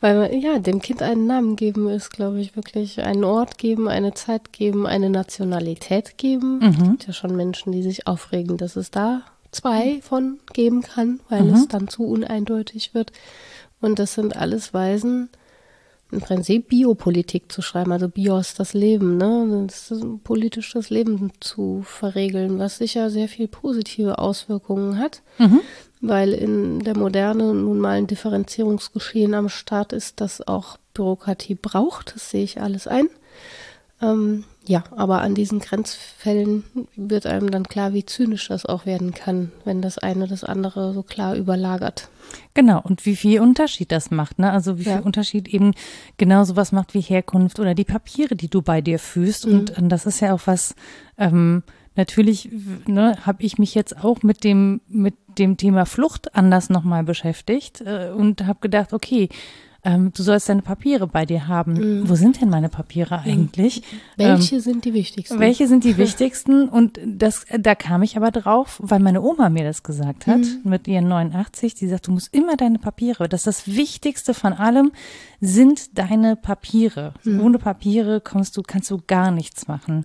Weil 0.05 0.19
man, 0.19 0.39
ja, 0.39 0.59
dem 0.59 0.83
Kind 0.83 1.01
einen 1.01 1.27
Namen 1.27 1.57
geben 1.57 1.89
ist, 1.89 2.11
glaube 2.11 2.39
ich, 2.39 2.57
wirklich 2.57 3.01
einen 3.01 3.25
Ort 3.25 3.57
geben, 3.57 3.89
eine 3.89 4.13
Zeit 4.13 4.53
geben, 4.53 4.87
eine 4.87 5.09
Nationalität 5.09 6.19
geben. 6.19 6.61
Es 6.61 6.77
gibt 6.91 7.07
ja 7.07 7.15
schon 7.15 7.35
Menschen, 7.35 7.73
die 7.73 7.83
sich 7.83 8.07
aufregen, 8.07 8.59
dass 8.59 8.77
es 8.77 8.91
da 8.91 9.23
zwei 9.51 10.03
von 10.03 10.41
geben 10.53 10.83
kann, 10.83 11.21
weil 11.31 11.49
es 11.49 11.69
dann 11.69 11.89
zu 11.89 12.05
uneindeutig 12.05 12.93
wird. 12.93 13.13
Und 13.81 13.99
das 13.99 14.13
sind 14.13 14.37
alles 14.37 14.75
Weisen, 14.75 15.31
im 16.11 16.21
Prinzip 16.21 16.69
Biopolitik 16.69 17.51
zu 17.51 17.63
schreiben, 17.63 17.91
also 17.91 18.09
Bios 18.09 18.53
das 18.53 18.75
Leben, 18.75 19.17
ne? 19.17 19.67
Das 19.67 19.91
politisch 20.23 20.71
das 20.75 20.91
Leben 20.91 21.33
zu 21.41 21.83
verregeln, 21.83 22.59
was 22.59 22.77
sicher 22.77 23.09
sehr 23.09 23.29
viel 23.29 23.49
positive 23.49 24.19
Auswirkungen 24.19 24.99
hat, 24.99 25.23
weil 26.07 26.33
in 26.33 26.81
der 26.81 26.97
Moderne 26.97 27.55
nun 27.55 27.79
mal 27.79 27.97
ein 27.99 28.07
Differenzierungsgeschehen 28.07 29.35
am 29.35 29.49
Start 29.49 29.93
ist, 29.93 30.21
das 30.21 30.47
auch 30.47 30.77
Bürokratie 30.95 31.55
braucht, 31.57 32.15
das 32.15 32.31
sehe 32.31 32.45
ich 32.45 32.61
alles 32.61 32.87
ein. 32.87 33.09
Ähm, 34.03 34.45
ja, 34.67 34.83
aber 34.97 35.21
an 35.21 35.35
diesen 35.35 35.61
Grenzfällen 35.61 36.65
wird 36.97 37.27
einem 37.27 37.51
dann 37.51 37.65
klar, 37.65 37.93
wie 37.93 38.05
zynisch 38.05 38.49
das 38.49 38.67
auch 38.67 38.87
werden 38.87 39.15
kann, 39.15 39.53
wenn 39.65 39.83
das 39.83 39.99
eine 39.99 40.27
das 40.27 40.43
andere 40.43 40.93
so 40.93 41.03
klar 41.03 41.35
überlagert. 41.37 42.09
Genau, 42.55 42.81
und 42.83 43.05
wie 43.07 43.15
viel 43.17 43.41
Unterschied 43.41 43.93
das 43.93 44.11
macht, 44.11 44.39
ne? 44.39 44.51
Also 44.51 44.79
wie 44.79 44.83
Ja. 44.85 44.97
viel 44.97 45.03
Unterschied 45.03 45.49
eben 45.49 45.73
genau 46.17 46.45
sowas 46.45 46.73
macht 46.73 46.95
wie 46.95 47.01
Herkunft 47.03 47.61
oder 47.61 47.75
die 47.75 47.85
Papiere, 47.85 48.37
die 48.37 48.49
du 48.49 48.63
bei 48.63 48.81
dir 48.81 48.99
fühlst. 48.99 49.45
Und, 49.45 49.77
Mhm. 49.77 49.85
und 49.85 49.89
das 49.91 50.07
ist 50.07 50.21
ja 50.21 50.33
auch 50.35 50.41
was, 50.47 50.75
ähm, 51.19 51.63
natürlich, 51.97 52.49
ne, 52.87 53.17
habe 53.25 53.43
ich 53.43 53.59
mich 53.59 53.75
jetzt 53.75 54.03
auch 54.05 54.23
mit 54.23 54.45
dem, 54.45 54.81
mit 54.89 55.15
dem 55.39 55.57
Thema 55.57 55.85
Flucht 55.87 56.35
anders 56.35 56.71
nochmal 56.71 57.05
beschäftigt 57.05 57.81
äh, 57.81 58.11
und 58.17 58.47
habe 58.47 58.59
gedacht, 58.61 58.93
okay, 58.93 59.29
ähm, 59.87 60.13
du 60.17 60.23
sollst 60.23 60.49
deine 60.49 60.63
Papiere 60.63 61.07
bei 61.07 61.27
dir 61.27 61.47
haben. 61.47 62.09
Wo 62.09 62.15
sind 62.15 62.41
denn 62.41 62.49
meine 62.49 62.71
Papiere 62.71 63.19
eigentlich? 63.19 63.83
Ähm, 64.17 64.29
Mhm. 64.31 64.39
Welche 64.39 64.61
sind 64.61 64.85
die 64.87 64.95
wichtigsten? 64.95 65.39
welche 65.41 65.69
sind 65.69 65.85
die 65.85 65.97
wichtigsten? 65.99 66.71
Und 66.71 66.99
das, 67.05 67.45
da 67.59 67.75
kam 67.75 68.03
ich 68.03 68.17
aber 68.17 68.31
drauf, 68.31 68.81
weil 68.83 69.01
meine 69.01 69.21
Oma 69.21 69.51
mir 69.51 69.65
das 69.65 69.83
gesagt 69.83 70.27
hat, 70.27 70.41
mit 70.65 70.89
ihren 70.89 71.09
89. 71.09 71.75
Die 71.75 71.87
sagt, 71.89 72.07
du 72.07 72.13
musst 72.13 72.33
immer 72.35 72.57
deine 72.57 72.79
Papiere. 72.79 73.29
Das 73.29 73.41
ist 73.41 73.47
das 73.47 73.77
Wichtigste 73.77 74.33
von 74.33 74.55
allem 74.55 74.93
sind 75.43 75.99
deine 75.99 76.37
Papiere. 76.37 77.13
Ohne 77.27 77.59
Papiere 77.59 78.23
kommst 78.23 78.57
du, 78.57 78.63
kannst 78.63 78.91
du 78.91 79.03
gar 79.07 79.31
nichts 79.33 79.69
machen. 79.69 80.05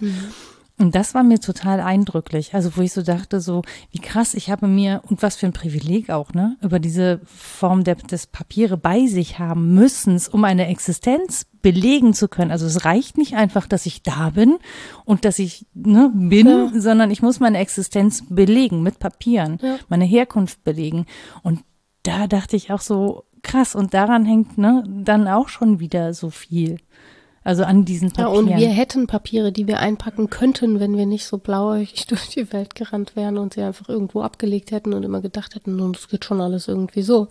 Und 0.79 0.95
das 0.95 1.13
war 1.13 1.23
mir 1.23 1.39
total 1.39 1.81
eindrücklich. 1.81 2.53
Also, 2.53 2.77
wo 2.77 2.81
ich 2.81 2.93
so 2.93 3.01
dachte, 3.01 3.41
so, 3.41 3.63
wie 3.91 3.99
krass, 3.99 4.33
ich 4.33 4.49
habe 4.49 4.65
mir, 4.67 5.01
und 5.09 5.21
was 5.21 5.35
für 5.35 5.45
ein 5.45 5.53
Privileg 5.53 6.09
auch, 6.09 6.33
ne, 6.33 6.55
über 6.61 6.79
diese 6.79 7.19
Form 7.25 7.83
der, 7.83 7.95
des 7.95 8.27
Papiere 8.27 8.77
bei 8.77 9.05
sich 9.05 9.39
haben 9.39 9.75
müssen, 9.75 10.19
um 10.31 10.45
eine 10.45 10.67
Existenz 10.67 11.45
belegen 11.61 12.13
zu 12.13 12.29
können. 12.29 12.51
Also, 12.51 12.65
es 12.65 12.85
reicht 12.85 13.17
nicht 13.17 13.35
einfach, 13.35 13.67
dass 13.67 13.85
ich 13.85 14.03
da 14.03 14.29
bin 14.29 14.57
und 15.03 15.25
dass 15.25 15.37
ich, 15.37 15.65
ne, 15.73 16.11
bin, 16.15 16.47
Ja. 16.47 16.71
sondern 16.73 17.11
ich 17.11 17.21
muss 17.21 17.41
meine 17.41 17.57
Existenz 17.57 18.23
belegen 18.29 18.81
mit 18.81 18.99
Papieren, 18.99 19.59
Ja. 19.61 19.77
meine 19.89 20.05
Herkunft 20.05 20.63
belegen. 20.63 21.05
Und 21.43 21.59
da 22.03 22.27
dachte 22.27 22.55
ich 22.55 22.71
auch 22.71 22.81
so, 22.81 23.25
krass, 23.41 23.75
und 23.75 23.93
daran 23.93 24.23
hängt, 24.25 24.57
ne, 24.57 24.83
dann 24.87 25.27
auch 25.27 25.49
schon 25.49 25.79
wieder 25.81 26.13
so 26.13 26.29
viel. 26.29 26.77
Also 27.43 27.63
an 27.63 27.85
diesen 27.85 28.09
Ja, 28.09 28.25
Papieren. 28.25 28.47
und 28.49 28.57
wir 28.57 28.67
hätten 28.69 29.07
Papiere, 29.07 29.51
die 29.51 29.67
wir 29.67 29.79
einpacken 29.79 30.29
könnten, 30.29 30.79
wenn 30.79 30.97
wir 30.97 31.05
nicht 31.05 31.25
so 31.25 31.37
blauäugig 31.37 32.05
durch 32.07 32.29
die 32.29 32.51
Welt 32.51 32.75
gerannt 32.75 33.15
wären 33.15 33.37
und 33.37 33.53
sie 33.53 33.61
einfach 33.61 33.89
irgendwo 33.89 34.21
abgelegt 34.21 34.71
hätten 34.71 34.93
und 34.93 35.03
immer 35.03 35.21
gedacht 35.21 35.55
hätten, 35.55 35.75
nun, 35.75 35.93
das 35.93 36.09
geht 36.09 36.25
schon 36.25 36.41
alles 36.41 36.67
irgendwie 36.67 37.01
so. 37.01 37.27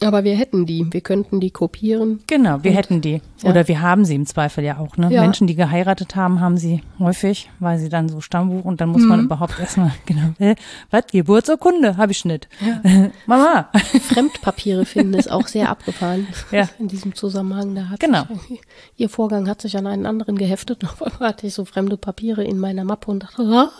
Aber 0.00 0.22
wir 0.22 0.36
hätten 0.36 0.64
die, 0.66 0.86
wir 0.92 1.00
könnten 1.00 1.40
die 1.40 1.50
kopieren. 1.50 2.20
Genau, 2.28 2.62
wir 2.62 2.70
hätten 2.70 3.00
die. 3.00 3.20
Ja. 3.42 3.50
Oder 3.50 3.68
wir 3.68 3.80
haben 3.80 4.04
sie 4.04 4.14
im 4.14 4.26
Zweifel 4.26 4.64
ja 4.64 4.78
auch. 4.78 4.96
Ne? 4.96 5.12
Ja. 5.12 5.20
Menschen, 5.22 5.46
die 5.46 5.54
geheiratet 5.54 6.16
haben, 6.16 6.40
haben 6.40 6.56
sie 6.56 6.82
häufig, 6.98 7.50
weil 7.60 7.78
sie 7.78 7.88
dann 7.88 8.08
so 8.08 8.20
Stammbuch 8.20 8.64
und 8.64 8.80
dann 8.80 8.88
muss 8.88 9.02
man 9.02 9.24
überhaupt 9.24 9.58
erstmal, 9.60 9.92
genau, 10.06 10.32
äh, 10.38 10.56
was, 10.90 11.06
Geburtsurkunde? 11.12 11.96
Habe 11.96 12.12
ich 12.12 12.24
nicht. 12.24 12.48
Mama. 13.26 13.68
Fremdpapiere 14.12 14.84
finden 14.84 15.14
ist 15.14 15.30
auch 15.30 15.46
sehr 15.46 15.68
abgefahren. 15.70 16.26
Ja. 16.50 16.68
In 16.78 16.88
diesem 16.88 17.14
Zusammenhang, 17.14 17.74
da 17.74 17.88
hat 17.90 18.00
Genau. 18.00 18.24
sich 18.48 18.60
ihr 18.96 19.08
Vorgang 19.08 19.48
hat 19.48 19.60
sich 19.62 19.76
an 19.76 19.86
einen 19.86 20.06
anderen 20.06 20.36
geheftet. 20.36 20.84
Auf 20.84 21.02
einmal 21.02 21.28
hatte 21.30 21.46
ich 21.46 21.54
so 21.54 21.64
fremde 21.64 21.96
Papiere 21.96 22.42
in 22.44 22.58
meiner 22.58 22.84
Mappe 22.84 23.10
und 23.10 23.22
dachte, 23.22 23.42
ah, 23.42 23.70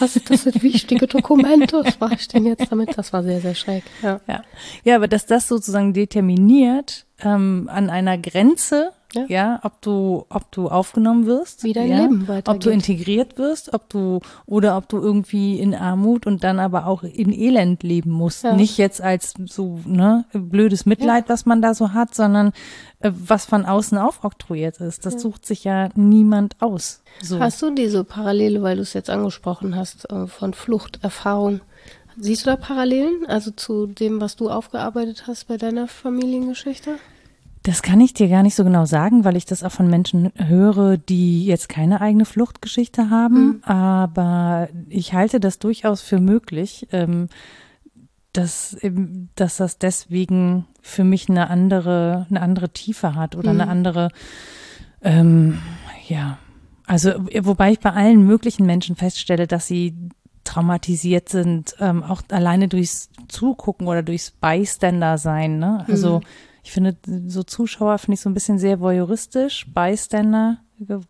was 0.00 0.14
das 0.28 0.42
sind 0.42 0.62
wichtige 0.62 1.06
Dokumente. 1.06 1.80
Was 1.84 2.00
mache 2.00 2.14
ich 2.14 2.28
denn 2.28 2.44
jetzt 2.46 2.70
damit? 2.70 2.96
Das 2.98 3.12
war 3.12 3.22
sehr, 3.22 3.40
sehr 3.40 3.54
schräg. 3.54 3.84
Ja. 4.02 4.20
Ja. 4.26 4.42
ja, 4.84 4.96
aber 4.96 5.06
dass 5.08 5.26
das 5.26 5.48
sozusagen 5.48 5.92
determiniert 5.92 7.06
ähm, 7.24 7.68
an 7.72 7.90
einer 7.90 8.18
Grenze, 8.18 8.90
ja. 9.14 9.24
ja. 9.28 9.60
ob 9.62 9.80
du, 9.80 10.26
ob 10.28 10.50
du 10.52 10.68
aufgenommen 10.68 11.26
wirst, 11.26 11.64
wie 11.64 11.72
dein 11.72 11.88
ja, 11.88 12.02
Leben 12.02 12.28
weitergeht. 12.28 12.48
ob 12.48 12.60
du 12.60 12.70
integriert 12.70 13.38
wirst, 13.38 13.72
ob 13.72 13.88
du 13.88 14.20
oder 14.46 14.76
ob 14.76 14.88
du 14.88 14.98
irgendwie 14.98 15.58
in 15.58 15.74
Armut 15.74 16.26
und 16.26 16.44
dann 16.44 16.58
aber 16.58 16.86
auch 16.86 17.02
in 17.02 17.32
Elend 17.32 17.82
leben 17.82 18.10
musst. 18.10 18.44
Ja. 18.44 18.54
Nicht 18.54 18.76
jetzt 18.78 19.00
als 19.00 19.34
so 19.46 19.80
ne 19.86 20.24
blödes 20.32 20.86
Mitleid, 20.86 21.28
was 21.28 21.46
man 21.46 21.62
da 21.62 21.74
so 21.74 21.92
hat, 21.92 22.14
sondern 22.14 22.48
äh, 23.00 23.10
was 23.12 23.46
von 23.46 23.64
außen 23.64 23.98
aufoktroyiert 23.98 24.80
ist. 24.80 25.06
Das 25.06 25.20
sucht 25.20 25.46
sich 25.46 25.64
ja 25.64 25.88
niemand 25.94 26.60
aus. 26.60 27.02
So. 27.22 27.38
Hast 27.38 27.62
du 27.62 27.70
diese 27.70 28.04
Parallele, 28.04 28.62
weil 28.62 28.76
du 28.76 28.82
es 28.82 28.92
jetzt 28.92 29.10
angesprochen 29.10 29.76
hast, 29.76 30.10
äh, 30.10 30.26
von 30.26 30.52
Fluchterfahrung? 30.52 31.60
Siehst 32.16 32.46
du 32.46 32.50
da 32.50 32.56
Parallelen, 32.56 33.26
also 33.26 33.50
zu 33.50 33.86
dem, 33.86 34.20
was 34.20 34.36
du 34.36 34.48
aufgearbeitet 34.48 35.24
hast 35.26 35.48
bei 35.48 35.56
deiner 35.56 35.88
Familiengeschichte? 35.88 36.98
Das 37.64 37.80
kann 37.80 37.98
ich 38.02 38.12
dir 38.12 38.28
gar 38.28 38.42
nicht 38.42 38.54
so 38.54 38.62
genau 38.62 38.84
sagen, 38.84 39.24
weil 39.24 39.36
ich 39.36 39.46
das 39.46 39.64
auch 39.64 39.72
von 39.72 39.88
Menschen 39.88 40.30
höre, 40.36 40.98
die 40.98 41.46
jetzt 41.46 41.70
keine 41.70 42.02
eigene 42.02 42.26
Fluchtgeschichte 42.26 43.08
haben. 43.08 43.46
Mhm. 43.46 43.64
Aber 43.64 44.68
ich 44.90 45.14
halte 45.14 45.40
das 45.40 45.58
durchaus 45.58 46.02
für 46.02 46.20
möglich, 46.20 46.86
ähm, 46.92 47.30
dass, 48.34 48.76
dass 49.34 49.56
das 49.56 49.78
deswegen 49.78 50.66
für 50.82 51.04
mich 51.04 51.30
eine 51.30 51.48
andere, 51.48 52.26
eine 52.28 52.42
andere 52.42 52.68
Tiefe 52.68 53.14
hat 53.14 53.34
oder 53.34 53.54
mhm. 53.54 53.60
eine 53.62 53.70
andere, 53.70 54.08
ähm, 55.00 55.58
ja. 56.06 56.36
Also, 56.86 57.12
wobei 57.40 57.72
ich 57.72 57.80
bei 57.80 57.92
allen 57.92 58.26
möglichen 58.26 58.66
Menschen 58.66 58.94
feststelle, 58.94 59.46
dass 59.46 59.66
sie 59.66 59.94
traumatisiert 60.44 61.30
sind, 61.30 61.76
ähm, 61.80 62.02
auch 62.02 62.20
alleine 62.30 62.68
durchs 62.68 63.08
Zugucken 63.28 63.86
oder 63.86 64.02
durchs 64.02 64.32
Bystander 64.32 65.16
sein. 65.16 65.58
Ne? 65.58 65.86
Also 65.88 66.18
mhm. 66.18 66.24
Ich 66.64 66.72
finde, 66.72 66.96
so 67.26 67.42
Zuschauer 67.42 67.98
finde 67.98 68.14
ich 68.14 68.20
so 68.22 68.30
ein 68.30 68.34
bisschen 68.34 68.58
sehr 68.58 68.80
voyeuristisch. 68.80 69.66
Bystander, 69.72 70.58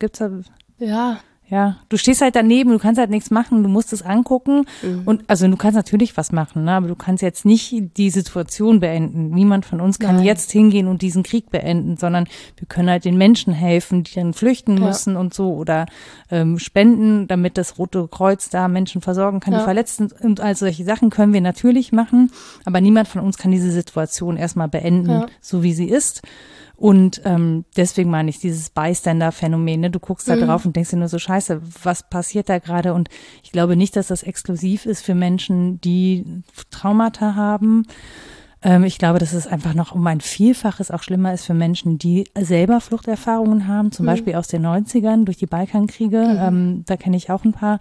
gibt's 0.01 0.19
da? 0.19 0.31
Ja. 0.79 1.21
Ja, 1.50 1.76
du 1.90 1.98
stehst 1.98 2.22
halt 2.22 2.37
daneben, 2.37 2.70
du 2.70 2.78
kannst 2.78 2.98
halt 2.98 3.11
nichts 3.11 3.30
machen, 3.30 3.62
du 3.62 3.68
musst 3.68 3.92
es 3.92 4.00
angucken 4.00 4.64
mhm. 4.80 5.02
und 5.04 5.24
also 5.28 5.46
du 5.46 5.57
kannst 5.59 5.76
natürlich 5.76 6.16
was 6.16 6.33
machen, 6.33 6.64
ne? 6.64 6.72
aber 6.72 6.88
du 6.88 6.94
kannst 6.94 7.22
jetzt 7.22 7.44
nicht 7.44 7.96
die 7.98 8.09
Situation 8.09 8.80
beenden. 8.80 9.28
Niemand 9.28 9.66
von 9.66 9.83
uns 9.83 9.98
kann 9.98 10.16
Nein. 10.16 10.24
jetzt 10.24 10.50
hingehen 10.52 10.88
und 10.88 11.02
diesen 11.02 11.22
Krieg 11.22 11.50
beenden, 11.50 11.98
sondern 11.98 12.28
wir 12.57 12.66
können 12.66 12.88
halt 12.88 13.04
den 13.04 13.18
Menschen 13.18 13.52
helfen, 13.52 14.04
die 14.04 14.14
dann 14.14 14.33
flüchten 14.33 14.78
ja. 14.78 14.87
müssen 14.87 15.16
und 15.16 15.35
so 15.35 15.54
oder 15.54 15.85
ähm, 16.30 16.59
spenden, 16.59 17.28
damit 17.28 17.59
das 17.59 17.78
Rote 17.78 18.09
Kreuz 18.09 18.48
da 18.48 18.66
Menschen 18.66 19.02
versorgen 19.02 19.40
kann, 19.40 19.52
ja. 19.52 19.59
die 19.59 19.64
Verletzten 19.64 20.11
und 20.22 20.40
all 20.40 20.57
solche 20.57 20.85
Sachen 20.85 21.11
können 21.11 21.35
wir 21.35 21.42
natürlich 21.42 21.92
machen, 21.92 22.33
aber 22.64 22.80
niemand 22.80 23.07
von 23.07 23.20
uns 23.20 23.37
kann 23.37 23.50
diese 23.50 23.70
Situation 23.70 24.38
erstmal 24.38 24.68
beenden, 24.68 25.11
ja. 25.11 25.26
so 25.42 25.62
wie 25.62 25.74
sie 25.74 25.90
ist. 25.90 26.22
Und 26.77 27.23
ähm, 27.25 27.65
deswegen 27.77 28.11
meine 28.11 28.31
ich 28.31 28.41
dieses 28.41 28.71
Bystander-Phänomen. 28.71 29.81
Ne? 29.81 29.91
Du 29.91 30.01
guckst 30.01 30.29
da 30.29 30.37
mhm. 30.37 30.47
drauf 30.47 30.67
und 30.67 30.75
denkst 30.75 30.91
dir 30.91 30.97
nur 30.97 31.09
so, 31.09 31.19
scheiße, 31.19 31.61
was 31.83 32.09
passiert 32.09 32.49
da 32.49 32.59
gerade? 32.59 32.95
Und 32.95 33.09
ich 33.43 33.53
glaube 33.53 33.77
nicht, 33.77 33.97
dass 33.97 34.09
das 34.09 34.23
exklusiv 34.23 34.87
ist 34.87 35.03
für 35.03 35.15
Menschen, 35.15 35.81
die 35.81 36.43
Traumata 36.71 37.35
haben. 37.35 37.87
Ähm, 38.63 38.85
ich 38.85 38.99
glaube, 38.99 39.19
dass 39.19 39.33
es 39.33 39.47
einfach 39.47 39.75
noch 39.75 39.93
um 39.93 40.05
ein 40.07 40.21
Vielfaches 40.21 40.91
auch 40.91 41.03
schlimmer 41.03 41.33
ist 41.33 41.45
für 41.45 41.55
Menschen, 41.55 41.99
die 41.99 42.25
selber 42.37 42.81
Fluchterfahrungen 42.81 43.69
haben, 43.69 43.93
zum 43.93 44.07
mhm. 44.07 44.11
Beispiel 44.11 44.35
aus 44.35 44.49
den 44.49 44.67
90ern 44.67 45.25
durch 45.25 45.37
die 45.37 45.47
Balkankriege. 45.47 46.19
Mhm. 46.19 46.39
Ähm, 46.41 46.85
da 46.87 46.97
kenne 46.97 47.17
ich 47.17 47.31
auch 47.31 47.45
ein 47.45 47.53
paar 47.53 47.79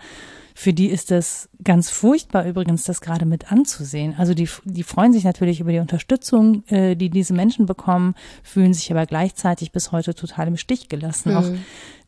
für 0.54 0.74
die 0.74 0.90
ist 0.90 1.12
es 1.12 1.50
ganz 1.64 1.90
furchtbar 1.90 2.46
übrigens, 2.46 2.84
das 2.84 3.02
gerade 3.02 3.26
mit 3.26 3.52
anzusehen. 3.52 4.16
Also 4.18 4.34
die, 4.34 4.48
die 4.66 4.84
freuen 4.84 5.14
sich 5.14 5.24
natürlich 5.24 5.60
über 5.60 5.72
die 5.72 5.80
Unterstützung, 5.80 6.64
äh, 6.68 6.96
die 6.96 7.10
diese 7.10 7.34
Menschen 7.34 7.66
bekommen, 7.66 8.16
fühlen 8.44 8.74
sich 8.74 8.92
aber 8.92 9.06
gleichzeitig 9.06 9.72
bis 9.72 9.92
heute 9.92 10.14
total 10.14 10.48
im 10.48 10.58
Stich 10.58 10.90
gelassen. 10.90 11.32
Mhm. 11.32 11.38
Auch 11.38 11.50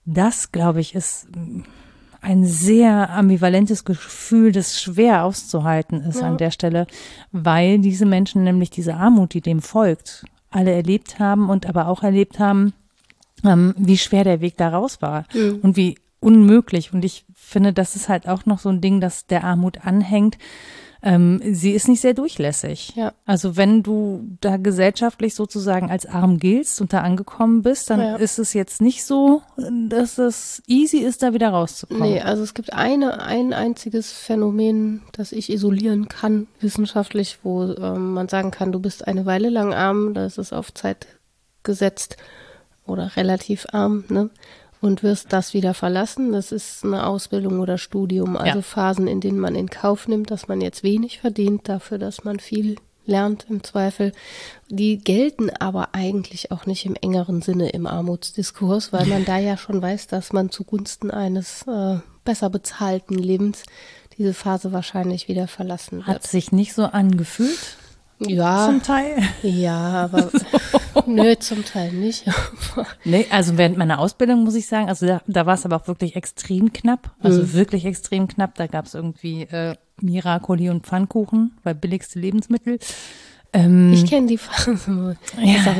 das, 0.06 0.52
glaube 0.52 0.82
ich, 0.82 0.94
ist 0.94 1.28
ein 2.22 2.46
sehr 2.46 3.12
ambivalentes 3.12 3.86
Gefühl, 3.86 4.52
das 4.52 4.82
schwer 4.82 5.26
auszuhalten 5.26 6.02
ist 6.02 6.22
ja. 6.22 6.28
an 6.28 6.38
der 6.38 6.52
Stelle, 6.52 6.88
weil 7.32 7.80
diese 7.80 8.06
Menschen 8.06 8.44
nämlich 8.44 8.70
diese 8.70 8.96
Armut, 8.96 9.34
die 9.34 9.42
dem 9.42 9.62
folgt, 9.62 10.26
alle 10.50 10.72
erlebt 10.72 11.20
haben 11.20 11.50
und 11.50 11.68
aber 11.68 11.88
auch 11.88 12.02
erlebt 12.04 12.40
haben, 12.40 12.74
ähm, 13.44 13.76
wie 13.78 13.98
schwer 13.98 14.24
der 14.24 14.42
Weg 14.42 14.58
da 14.58 14.70
raus 14.70 15.02
war 15.02 15.26
mhm. 15.34 15.60
und 15.62 15.78
wie 15.78 15.98
unmöglich. 16.26 16.92
Und 16.94 17.06
ich 17.06 17.26
finde, 17.34 17.72
das 17.72 17.96
ist 17.96 18.10
halt 18.10 18.28
auch 18.28 18.46
noch 18.46 18.60
so 18.60 18.70
ein 18.70 18.82
Ding, 18.82 19.00
das 19.00 19.28
der 19.28 19.44
Armut 19.44 19.86
anhängt. 19.86 20.38
Ähm, 21.04 21.40
sie 21.54 21.74
ist 21.74 21.88
nicht 21.88 22.02
sehr 22.02 22.16
durchlässig. 22.16 22.94
Ja. 22.96 23.14
Also 23.26 23.56
wenn 23.56 23.84
du 23.84 24.38
da 24.42 24.58
gesellschaftlich 24.58 25.36
sozusagen 25.36 25.92
als 25.92 26.08
arm 26.08 26.40
giltst 26.40 26.82
und 26.82 26.94
da 26.94 27.02
angekommen 27.02 27.62
bist, 27.62 27.92
dann 27.92 28.00
ja. 28.00 28.16
ist 28.16 28.40
es 28.40 28.54
jetzt 28.54 28.82
nicht 28.82 29.06
so, 29.06 29.44
dass 29.88 30.18
es 30.18 30.64
easy 30.66 30.98
ist, 30.98 31.22
da 31.22 31.32
wieder 31.32 31.50
rauszukommen. 31.50 32.02
Nee, 32.02 32.22
also 32.22 32.42
es 32.42 32.56
gibt 32.56 32.74
eine, 32.74 33.22
ein 33.22 33.54
einziges 33.54 34.12
Phänomen, 34.12 35.04
das 35.12 35.32
ich 35.32 35.52
isolieren 35.52 36.08
kann, 36.08 36.48
wissenschaftlich, 36.60 37.38
wo 37.44 37.66
ähm, 37.66 38.14
man 38.14 38.28
sagen 38.28 38.50
kann, 38.50 38.72
du 38.72 38.80
bist 38.80 39.08
eine 39.08 39.28
Weile 39.28 39.50
lang 39.50 39.76
arm, 39.76 40.16
da 40.16 40.26
ist 40.26 40.40
es 40.40 40.54
auf 40.54 40.74
Zeit 40.74 41.06
gesetzt 41.62 42.18
oder 42.88 43.16
relativ 43.16 43.68
arm, 43.72 44.06
ne? 44.10 44.32
Und 44.86 45.02
wirst 45.02 45.34
das 45.34 45.56
wieder 45.56 45.74
verlassen. 45.74 46.32
Das 46.32 46.52
ist 46.52 46.86
eine 46.86 47.08
Ausbildung 47.08 47.60
oder 47.60 47.80
Studium, 47.80 48.38
also 48.38 48.60
ja. 48.60 48.62
Phasen, 48.62 49.08
in 49.08 49.20
denen 49.20 49.40
man 49.40 49.56
in 49.56 49.70
Kauf 49.70 50.08
nimmt, 50.08 50.30
dass 50.30 50.48
man 50.48 50.62
jetzt 50.62 50.84
wenig 50.84 51.20
verdient, 51.20 51.68
dafür, 51.68 51.98
dass 51.98 52.24
man 52.24 52.40
viel 52.40 52.76
lernt 53.08 53.48
im 53.50 53.64
Zweifel. 53.64 54.12
Die 54.70 55.00
gelten 55.00 55.50
aber 55.50 55.90
eigentlich 55.94 56.52
auch 56.52 56.68
nicht 56.68 56.86
im 56.86 56.96
engeren 56.96 57.42
Sinne 57.42 57.70
im 57.70 57.88
Armutsdiskurs, 57.88 58.94
weil 58.94 59.08
man 59.08 59.26
da 59.26 59.40
ja 59.40 59.58
schon 59.58 59.82
weiß, 59.82 60.06
dass 60.08 60.34
man 60.34 60.52
zugunsten 60.52 61.10
eines 61.10 61.64
äh, 61.68 61.98
besser 62.24 62.52
bezahlten 62.52 63.16
Lebens 63.16 63.64
diese 64.18 64.34
Phase 64.36 64.72
wahrscheinlich 64.72 65.28
wieder 65.28 65.48
verlassen 65.48 65.98
wird. 65.98 66.08
Hat 66.08 66.28
sich 66.28 66.52
nicht 66.52 66.74
so 66.74 66.84
angefühlt? 66.86 67.78
Ja. 68.20 68.68
Zum 68.68 68.82
Teil. 68.82 69.18
Ja, 69.44 70.06
aber 70.06 70.30
nö, 71.06 71.36
zum 71.38 71.66
Teil 71.66 71.92
nicht. 71.92 72.26
nee, 73.04 73.26
also 73.30 73.58
während 73.58 73.78
meiner 73.78 74.00
Ausbildung 74.00 74.44
muss 74.44 74.56
ich 74.56 74.68
sagen, 74.68 74.88
also 74.88 75.06
da, 75.06 75.22
da 75.28 75.46
war 75.46 75.56
es 75.56 75.66
aber 75.66 75.76
auch 75.76 75.88
wirklich 75.88 76.16
extrem 76.16 76.72
knapp. 76.72 77.12
Also 77.20 77.42
mhm. 77.42 77.54
wirklich 77.54 77.86
extrem 77.86 78.28
knapp. 78.28 78.56
Da 78.56 78.68
gab 78.68 78.86
es 78.86 78.94
irgendwie 78.94 79.44
äh, 79.44 79.76
Miracoli 80.02 80.70
und 80.70 80.86
Pfannkuchen, 80.86 81.58
weil 81.64 81.76
billigste 81.76 82.20
Lebensmittel. 82.20 82.80
Ähm, 83.54 83.94
ich 83.94 84.06
kenne 84.06 84.28
die 84.28 84.38
Phase. 84.38 85.18
Ja. 85.42 85.76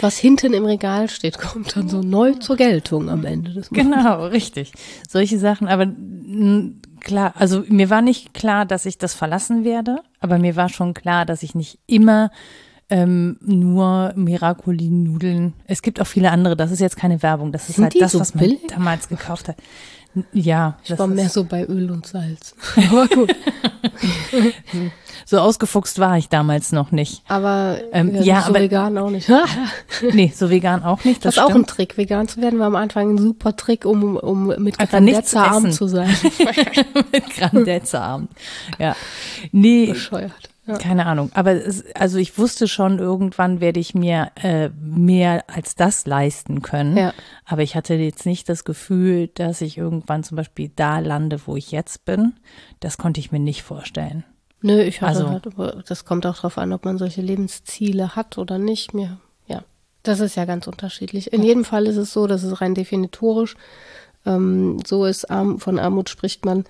Was 0.00 0.18
hinten 0.18 0.54
im 0.54 0.64
Regal 0.64 1.08
steht, 1.08 1.38
kommt 1.38 1.76
dann 1.76 1.88
so 1.88 2.00
neu 2.00 2.32
zur 2.32 2.56
Geltung 2.56 3.08
am 3.08 3.24
Ende 3.24 3.52
des 3.52 3.70
Monats. 3.70 3.96
Genau, 3.96 4.26
richtig. 4.26 4.72
Solche 5.08 5.38
Sachen, 5.38 5.68
aber 5.68 5.86
klar, 7.00 7.34
also 7.36 7.62
mir 7.68 7.90
war 7.90 8.02
nicht 8.02 8.34
klar, 8.34 8.66
dass 8.66 8.86
ich 8.86 8.98
das 8.98 9.14
verlassen 9.14 9.64
werde, 9.64 10.00
aber 10.24 10.38
mir 10.38 10.56
war 10.56 10.68
schon 10.68 10.94
klar, 10.94 11.24
dass 11.26 11.42
ich 11.42 11.54
nicht 11.54 11.78
immer 11.86 12.30
ähm, 12.90 13.36
nur 13.40 14.12
Miracoli-Nudeln. 14.16 15.52
Es 15.66 15.82
gibt 15.82 16.00
auch 16.00 16.06
viele 16.06 16.30
andere, 16.30 16.56
das 16.56 16.70
ist 16.70 16.80
jetzt 16.80 16.96
keine 16.96 17.22
Werbung, 17.22 17.52
das 17.52 17.68
ist 17.68 17.76
Sind 17.76 17.84
halt 17.84 18.00
das, 18.00 18.12
so 18.12 18.20
was 18.20 18.34
man 18.34 18.44
billig? 18.44 18.60
damals 18.68 19.08
gekauft 19.08 19.48
hat. 19.48 19.56
Ja. 20.32 20.78
Ich 20.84 20.98
war 20.98 21.06
mehr 21.06 21.28
so 21.28 21.44
bei 21.44 21.64
Öl 21.64 21.90
und 21.90 22.06
Salz. 22.06 22.54
Aber 22.90 23.08
gut. 23.08 23.34
so 25.24 25.38
ausgefuchst 25.38 25.98
war 25.98 26.16
ich 26.18 26.28
damals 26.28 26.72
noch 26.72 26.92
nicht. 26.92 27.22
Aber 27.28 27.78
ähm, 27.92 28.14
ja, 28.22 28.42
so 28.42 28.50
aber, 28.50 28.60
vegan 28.60 28.96
auch 28.98 29.10
nicht. 29.10 29.30
nee, 30.12 30.32
so 30.34 30.50
vegan 30.50 30.82
auch 30.82 31.04
nicht. 31.04 31.24
Das, 31.24 31.34
das 31.34 31.44
ist 31.44 31.50
auch 31.50 31.54
ein 31.54 31.66
Trick. 31.66 31.96
Vegan 31.96 32.28
zu 32.28 32.40
werden 32.40 32.58
war 32.58 32.66
am 32.66 32.76
Anfang 32.76 33.14
ein 33.14 33.18
super 33.18 33.56
Trick, 33.56 33.84
um, 33.84 34.16
um 34.16 34.46
mit 34.46 34.78
Grandezza 34.78 35.44
arm 35.44 35.70
zu 35.72 35.88
sein. 35.88 36.14
mit 37.12 37.30
Grandezza 37.30 38.00
arm. 38.00 38.28
Ja. 38.78 38.94
Nee. 39.52 39.86
Bescheuert. 39.86 40.53
Ja. 40.66 40.78
Keine 40.78 41.04
Ahnung. 41.04 41.30
Aber 41.34 41.52
es, 41.52 41.84
also 41.94 42.16
ich 42.16 42.38
wusste 42.38 42.68
schon, 42.68 42.98
irgendwann 42.98 43.60
werde 43.60 43.80
ich 43.80 43.94
mir 43.94 44.30
äh, 44.36 44.70
mehr 44.70 45.44
als 45.46 45.74
das 45.74 46.06
leisten 46.06 46.62
können. 46.62 46.96
Ja. 46.96 47.12
Aber 47.44 47.62
ich 47.62 47.76
hatte 47.76 47.94
jetzt 47.94 48.24
nicht 48.24 48.48
das 48.48 48.64
Gefühl, 48.64 49.28
dass 49.28 49.60
ich 49.60 49.76
irgendwann 49.76 50.24
zum 50.24 50.36
Beispiel 50.36 50.70
da 50.74 51.00
lande, 51.00 51.40
wo 51.44 51.56
ich 51.56 51.70
jetzt 51.70 52.06
bin. 52.06 52.34
Das 52.80 52.96
konnte 52.96 53.20
ich 53.20 53.30
mir 53.30 53.40
nicht 53.40 53.62
vorstellen. 53.62 54.24
Nö, 54.62 54.80
ich 54.80 55.02
hatte 55.02 55.26
also, 55.26 55.28
halt, 55.28 55.90
das 55.90 56.06
kommt 56.06 56.24
auch 56.24 56.36
darauf 56.36 56.56
an, 56.56 56.72
ob 56.72 56.86
man 56.86 56.96
solche 56.96 57.20
Lebensziele 57.20 58.16
hat 58.16 58.38
oder 58.38 58.56
nicht. 58.56 58.94
Mir, 58.94 59.18
ja, 59.46 59.62
das 60.02 60.20
ist 60.20 60.36
ja 60.36 60.46
ganz 60.46 60.66
unterschiedlich. 60.66 61.34
In 61.34 61.42
jedem 61.42 61.66
Fall 61.66 61.86
ist 61.86 61.98
es 61.98 62.14
so, 62.14 62.26
dass 62.26 62.42
es 62.42 62.62
rein 62.62 62.74
definitorisch 62.74 63.56
ähm, 64.24 64.78
so 64.86 65.04
ist. 65.04 65.30
Arm, 65.30 65.60
von 65.60 65.78
Armut 65.78 66.08
spricht 66.08 66.46
man 66.46 66.64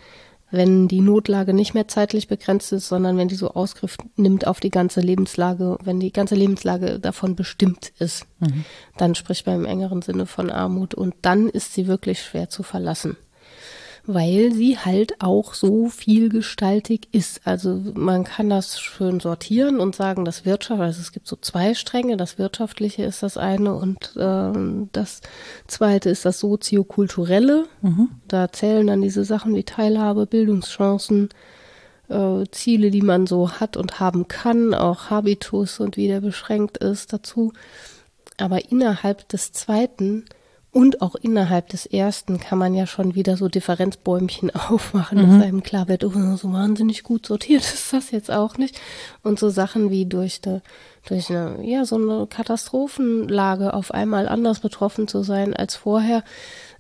wenn 0.57 0.88
die 0.88 1.01
Notlage 1.01 1.53
nicht 1.55 1.75
mehr 1.75 1.88
zeitlich 1.88 2.29
begrenzt 2.29 2.73
ist, 2.73 2.88
sondern 2.88 3.17
wenn 3.17 3.29
die 3.29 3.35
so 3.35 3.51
Ausgriff 3.51 3.97
nimmt 4.17 4.47
auf 4.47 4.61
die 4.61 4.71
ganze 4.71 5.01
Lebenslage, 5.01 5.79
wenn 5.83 6.01
die 6.01 6.12
ganze 6.12 6.35
Lebenslage 6.35 6.99
davon 7.01 7.35
bestimmt 7.35 7.93
ist, 7.99 8.27
mhm. 8.40 8.64
dann 8.97 9.14
spricht 9.14 9.47
man 9.47 9.57
im 9.57 9.64
engeren 9.64 10.03
Sinne 10.03 10.27
von 10.27 10.51
Armut 10.51 10.95
und 10.95 11.14
dann 11.23 11.49
ist 11.49 11.75
sie 11.75 11.87
wirklich 11.87 12.23
schwer 12.23 12.49
zu 12.49 12.62
verlassen. 12.62 13.17
Weil 14.07 14.53
sie 14.53 14.79
halt 14.79 15.21
auch 15.21 15.55
so 15.55 15.88
vielgestaltig 15.88 17.09
ist. 17.12 17.40
Also 17.45 17.81
man 17.95 18.25
kann 18.25 18.51
das 18.51 18.79
schön 18.79 19.19
sortieren 19.19 19.81
und 19.81 19.97
sagen, 19.97 20.25
das 20.25 20.45
Wirtschaft, 20.45 20.81
also 20.81 21.01
es 21.01 21.12
gibt 21.12 21.27
so 21.27 21.37
zwei 21.37 21.75
Stränge, 21.75 22.17
das 22.17 22.38
Wirtschaftliche 22.38 23.05
ist 23.05 23.23
das 23.23 23.38
eine 23.38 23.75
und 23.75 24.14
äh, 24.17 24.53
das 24.93 25.23
zweite 25.67 26.11
ist 26.11 26.27
das 26.27 26.40
Soziokulturelle. 26.40 27.64
Mhm. 27.81 28.11
Da 28.29 28.53
zählen 28.53 28.87
dann 28.87 29.01
diese 29.01 29.25
Sachen 29.25 29.55
wie 29.55 29.64
Teilhabe, 29.64 30.27
Bildungschancen, 30.27 31.31
äh, 32.09 32.45
Ziele, 32.51 32.90
die 32.90 33.03
man 33.03 33.27
so 33.27 33.53
hat 33.53 33.79
und 33.79 34.01
haben 34.01 34.29
kann, 34.29 34.75
auch 34.75 35.09
Habitus 35.09 35.81
und 35.81 35.97
wie 35.97 36.09
der 36.09 36.21
beschränkt 36.21 36.77
ist 36.79 37.14
dazu. 37.14 37.55
Aber 38.37 38.71
innerhalb 38.71 39.27
des 39.29 39.53
zweiten 39.53 40.27
und 40.74 41.02
auch 41.02 41.14
innerhalb 41.14 41.68
des 41.68 41.87
ersten 41.87 42.40
kann 42.40 42.58
man 42.58 42.74
ja 42.74 42.88
schon 42.88 43.14
wieder 43.14 43.37
so 43.37 43.48
Differenzbäumchen 43.48 44.50
aufmachen, 44.54 45.18
mhm. 45.18 45.38
dass 45.38 45.46
einem 45.46 45.62
klar 45.62 45.87
wird, 45.87 46.02
oh, 46.02 46.37
so 46.37 46.52
wahnsinnig 46.52 47.04
gut 47.04 47.26
sortiert 47.26 47.62
ist 47.74 47.92
das 47.92 48.10
jetzt 48.10 48.30
auch 48.30 48.58
nicht. 48.58 48.80
Und 49.22 49.38
so 49.38 49.50
Sachen 49.50 49.90
wie 49.90 50.04
durch 50.04 50.40
eine, 50.44 50.62
durch 51.06 51.30
eine, 51.30 51.58
ja, 51.62 51.84
so 51.84 51.94
eine 51.94 52.26
Katastrophenlage 52.26 53.72
auf 53.72 53.92
einmal 53.92 54.28
anders 54.28 54.58
betroffen 54.58 55.06
zu 55.06 55.22
sein 55.22 55.54
als 55.54 55.76
vorher, 55.76 56.24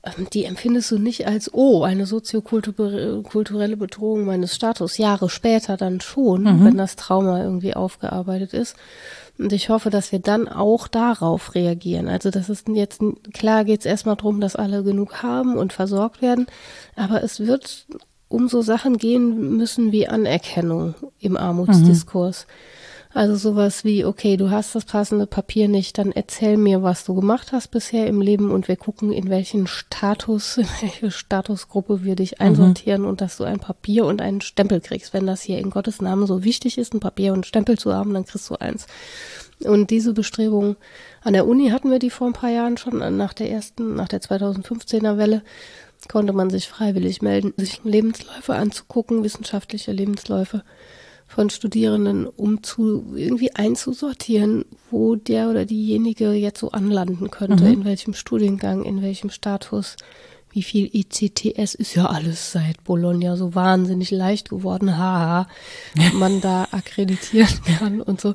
ähm, 0.02 0.26
die 0.32 0.44
empfindest 0.44 0.90
du 0.90 0.98
nicht 0.98 1.28
als, 1.28 1.54
oh, 1.54 1.84
eine 1.84 2.06
soziokulturelle 2.06 3.76
Bedrohung 3.76 4.24
meines 4.24 4.56
Status, 4.56 4.98
Jahre 4.98 5.30
später 5.30 5.76
dann 5.76 6.00
schon, 6.00 6.42
mhm. 6.42 6.64
wenn 6.64 6.76
das 6.76 6.96
Trauma 6.96 7.40
irgendwie 7.40 7.74
aufgearbeitet 7.74 8.54
ist. 8.54 8.74
Und 9.38 9.52
ich 9.52 9.68
hoffe, 9.68 9.90
dass 9.90 10.12
wir 10.12 10.20
dann 10.20 10.48
auch 10.48 10.86
darauf 10.86 11.54
reagieren. 11.54 12.08
Also 12.08 12.30
das 12.30 12.48
ist 12.48 12.68
jetzt, 12.68 13.00
klar 13.32 13.64
geht 13.64 13.80
es 13.80 13.86
erstmal 13.86 14.16
darum, 14.16 14.40
dass 14.40 14.54
alle 14.54 14.84
genug 14.84 15.22
haben 15.22 15.56
und 15.56 15.72
versorgt 15.72 16.22
werden, 16.22 16.46
aber 16.94 17.22
es 17.22 17.40
wird 17.40 17.86
um 18.28 18.48
so 18.48 18.62
Sachen 18.62 18.96
gehen 18.96 19.56
müssen 19.56 19.92
wie 19.92 20.08
Anerkennung 20.08 20.94
im 21.20 21.36
Armutsdiskurs. 21.36 22.46
Mhm. 22.46 22.52
Also 23.14 23.36
sowas 23.36 23.84
wie, 23.84 24.04
okay, 24.04 24.36
du 24.36 24.50
hast 24.50 24.74
das 24.74 24.84
passende 24.84 25.28
Papier 25.28 25.68
nicht, 25.68 25.98
dann 25.98 26.10
erzähl 26.10 26.56
mir, 26.56 26.82
was 26.82 27.04
du 27.04 27.14
gemacht 27.14 27.52
hast 27.52 27.68
bisher 27.68 28.08
im 28.08 28.20
Leben 28.20 28.50
und 28.50 28.66
wir 28.66 28.74
gucken, 28.74 29.12
in 29.12 29.30
welchen 29.30 29.68
Status, 29.68 30.56
in 30.58 30.66
welche 30.80 31.12
Statusgruppe 31.12 32.02
wir 32.02 32.16
dich 32.16 32.32
mhm. 32.32 32.46
einsortieren 32.46 33.02
mhm. 33.02 33.08
und 33.08 33.20
dass 33.20 33.36
du 33.36 33.44
ein 33.44 33.60
Papier 33.60 34.04
und 34.04 34.20
einen 34.20 34.40
Stempel 34.40 34.80
kriegst. 34.80 35.14
Wenn 35.14 35.28
das 35.28 35.42
hier 35.42 35.58
in 35.58 35.70
Gottes 35.70 36.02
Namen 36.02 36.26
so 36.26 36.42
wichtig 36.42 36.76
ist, 36.76 36.92
ein 36.92 36.98
Papier 36.98 37.30
und 37.30 37.38
einen 37.38 37.44
Stempel 37.44 37.78
zu 37.78 37.94
haben, 37.94 38.12
dann 38.12 38.26
kriegst 38.26 38.50
du 38.50 38.56
eins. 38.56 38.88
Und 39.60 39.90
diese 39.90 40.12
Bestrebungen 40.12 40.74
an 41.22 41.34
der 41.34 41.46
Uni 41.46 41.68
hatten 41.68 41.92
wir 41.92 42.00
die 42.00 42.10
vor 42.10 42.26
ein 42.26 42.32
paar 42.32 42.50
Jahren 42.50 42.76
schon, 42.76 42.98
nach 43.16 43.32
der 43.32 43.48
ersten, 43.48 43.94
nach 43.94 44.08
der 44.08 44.22
2015er 44.22 45.16
Welle 45.18 45.42
konnte 46.08 46.32
man 46.32 46.50
sich 46.50 46.68
freiwillig 46.68 47.22
melden, 47.22 47.54
sich 47.56 47.82
Lebensläufe 47.84 48.54
anzugucken, 48.54 49.22
wissenschaftliche 49.22 49.92
Lebensläufe 49.92 50.64
von 51.26 51.50
Studierenden, 51.50 52.26
um 52.26 52.62
zu 52.62 53.14
irgendwie 53.16 53.54
einzusortieren, 53.54 54.64
wo 54.90 55.16
der 55.16 55.48
oder 55.48 55.64
diejenige 55.64 56.32
jetzt 56.32 56.60
so 56.60 56.70
anlanden 56.70 57.30
könnte, 57.30 57.64
mhm. 57.64 57.72
in 57.72 57.84
welchem 57.84 58.14
Studiengang, 58.14 58.84
in 58.84 59.02
welchem 59.02 59.30
Status, 59.30 59.96
wie 60.52 60.62
viel 60.62 60.88
ECTS 60.92 61.74
ist 61.74 61.96
ja 61.96 62.06
alles 62.06 62.52
seit 62.52 62.84
Bologna 62.84 63.36
so 63.36 63.56
wahnsinnig 63.56 64.12
leicht 64.12 64.50
geworden, 64.50 64.96
haha, 64.96 65.48
man 66.14 66.40
da 66.40 66.68
akkreditieren 66.70 67.60
kann 67.78 68.00
und 68.00 68.20
so. 68.20 68.34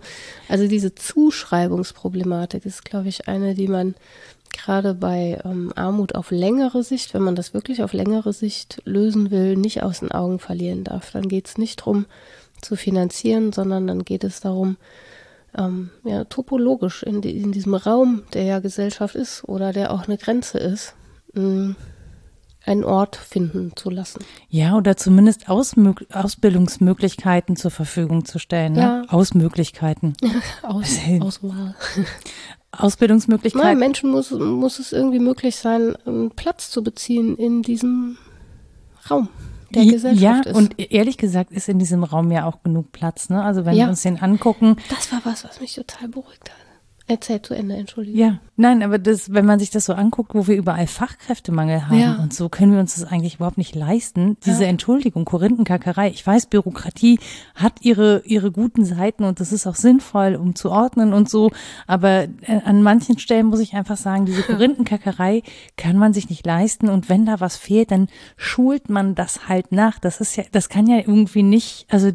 Also 0.49 0.67
diese 0.67 0.93
Zuschreibungsproblematik 0.93 2.65
ist, 2.65 2.83
glaube 2.83 3.07
ich, 3.07 3.29
eine, 3.29 3.55
die 3.55 3.69
man 3.69 3.95
gerade 4.51 4.93
bei 4.93 5.39
ähm, 5.45 5.71
Armut 5.75 6.15
auf 6.15 6.31
längere 6.31 6.83
Sicht, 6.83 7.13
wenn 7.13 7.21
man 7.21 7.35
das 7.35 7.53
wirklich 7.53 7.83
auf 7.83 7.93
längere 7.93 8.33
Sicht 8.33 8.81
lösen 8.83 9.31
will, 9.31 9.55
nicht 9.55 9.83
aus 9.83 9.99
den 9.99 10.11
Augen 10.11 10.39
verlieren 10.39 10.83
darf. 10.83 11.11
Dann 11.11 11.29
geht 11.29 11.47
es 11.47 11.57
nicht 11.57 11.77
drum 11.77 12.05
zu 12.61 12.75
finanzieren, 12.75 13.51
sondern 13.53 13.87
dann 13.87 14.03
geht 14.03 14.23
es 14.23 14.39
darum, 14.39 14.77
ähm, 15.57 15.89
ja, 16.03 16.25
topologisch 16.25 17.03
in, 17.03 17.21
die, 17.21 17.37
in, 17.37 17.51
diesem 17.51 17.73
Raum, 17.73 18.23
der 18.33 18.43
ja 18.43 18.59
Gesellschaft 18.59 19.15
ist 19.15 19.43
oder 19.45 19.73
der 19.73 19.91
auch 19.91 20.07
eine 20.07 20.17
Grenze 20.17 20.59
ist, 20.59 20.93
mh, 21.33 21.43
mm, 21.43 21.75
einen 22.65 22.83
Ort 22.83 23.15
finden 23.15 23.71
zu 23.75 23.89
lassen. 23.89 24.23
Ja, 24.49 24.75
oder 24.75 24.95
zumindest 24.95 25.49
Ausmög 25.49 26.05
Ausbildungsmöglichkeiten 26.13 27.55
zur 27.55 27.71
Verfügung 27.71 28.25
zu 28.25 28.37
stellen. 28.37 28.73
Ne? 28.73 28.79
Ja. 28.79 29.03
Ausmöglichkeiten. 29.07 30.15
Aus, 30.61 30.99
Auswahl. 31.19 31.75
Ausbildungsmöglichkeiten. 32.71 33.67
Na, 33.67 33.75
Menschen 33.75 34.11
muss, 34.11 34.29
muss 34.31 34.77
es 34.77 34.91
irgendwie 34.91 35.19
möglich 35.19 35.55
sein, 35.55 35.95
Platz 36.35 36.69
zu 36.69 36.83
beziehen 36.83 37.35
in 37.37 37.63
diesem 37.63 38.17
Raum 39.09 39.29
der 39.75 39.85
Gesellschaft 39.85 40.21
ja, 40.21 40.39
ist. 40.39 40.47
Ja, 40.47 40.53
und 40.53 40.75
ehrlich 40.91 41.17
gesagt 41.17 41.51
ist 41.51 41.69
in 41.69 41.79
diesem 41.79 42.03
Raum 42.03 42.31
ja 42.31 42.45
auch 42.45 42.63
genug 42.63 42.91
Platz. 42.91 43.29
Ne? 43.29 43.43
Also 43.43 43.65
wenn 43.65 43.75
ja. 43.75 43.85
wir 43.85 43.89
uns 43.89 44.01
den 44.01 44.21
angucken. 44.21 44.77
Das 44.89 45.11
war 45.11 45.21
was, 45.23 45.43
was 45.43 45.61
mich 45.61 45.75
total 45.75 46.07
beruhigt 46.07 46.49
hat. 46.49 46.68
Erzähl 47.09 47.41
zu 47.41 47.55
Ende, 47.55 47.75
Entschuldigung. 47.75 48.19
Ja, 48.19 48.39
nein, 48.55 48.83
aber 48.83 48.99
das, 48.99 49.33
wenn 49.33 49.43
man 49.43 49.57
sich 49.57 49.71
das 49.71 49.85
so 49.85 49.93
anguckt, 49.93 50.35
wo 50.35 50.45
wir 50.45 50.55
überall 50.55 50.85
Fachkräftemangel 50.85 51.89
haben 51.89 51.99
ja. 51.99 52.15
und 52.21 52.35
so, 52.35 52.49
können 52.49 52.71
wir 52.71 52.79
uns 52.79 52.93
das 52.93 53.03
eigentlich 53.03 53.37
überhaupt 53.37 53.57
nicht 53.57 53.73
leisten. 53.73 54.37
Diese 54.45 54.65
ja. 54.65 54.69
Entschuldigung, 54.69 55.25
Korinthenkackerei. 55.25 56.09
Ich 56.09 56.25
weiß, 56.25 56.45
Bürokratie 56.45 57.19
hat 57.55 57.81
ihre, 57.81 58.21
ihre 58.25 58.51
guten 58.51 58.85
Seiten 58.85 59.23
und 59.23 59.39
das 59.39 59.51
ist 59.51 59.65
auch 59.65 59.73
sinnvoll, 59.73 60.35
um 60.35 60.53
zu 60.53 60.69
ordnen 60.69 61.13
und 61.13 61.31
so. 61.31 61.49
Aber 61.87 62.25
äh, 62.41 62.61
an 62.63 62.83
manchen 62.83 63.17
Stellen 63.17 63.47
muss 63.47 63.59
ich 63.59 63.73
einfach 63.73 63.97
sagen, 63.97 64.27
diese 64.27 64.43
Korinthenkackerei 64.43 65.41
kann 65.77 65.97
man 65.97 66.13
sich 66.13 66.29
nicht 66.29 66.45
leisten 66.45 66.89
und 66.89 67.09
wenn 67.09 67.25
da 67.25 67.39
was 67.39 67.57
fehlt, 67.57 67.89
dann 67.89 68.07
schult 68.37 68.87
man 68.87 69.15
das 69.15 69.49
halt 69.49 69.71
nach. 69.71 69.97
Das 69.97 70.21
ist 70.21 70.35
ja, 70.35 70.43
das 70.51 70.69
kann 70.69 70.85
ja 70.85 70.97
irgendwie 70.97 71.41
nicht, 71.41 71.87
also 71.89 72.11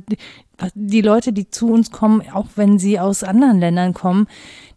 die 0.75 1.01
Leute, 1.01 1.33
die 1.33 1.51
zu 1.51 1.69
uns 1.69 1.91
kommen, 1.91 2.23
auch 2.33 2.47
wenn 2.57 2.79
sie 2.79 3.01
aus 3.01 3.25
anderen 3.25 3.59
Ländern 3.59 3.95
kommen, 3.95 4.29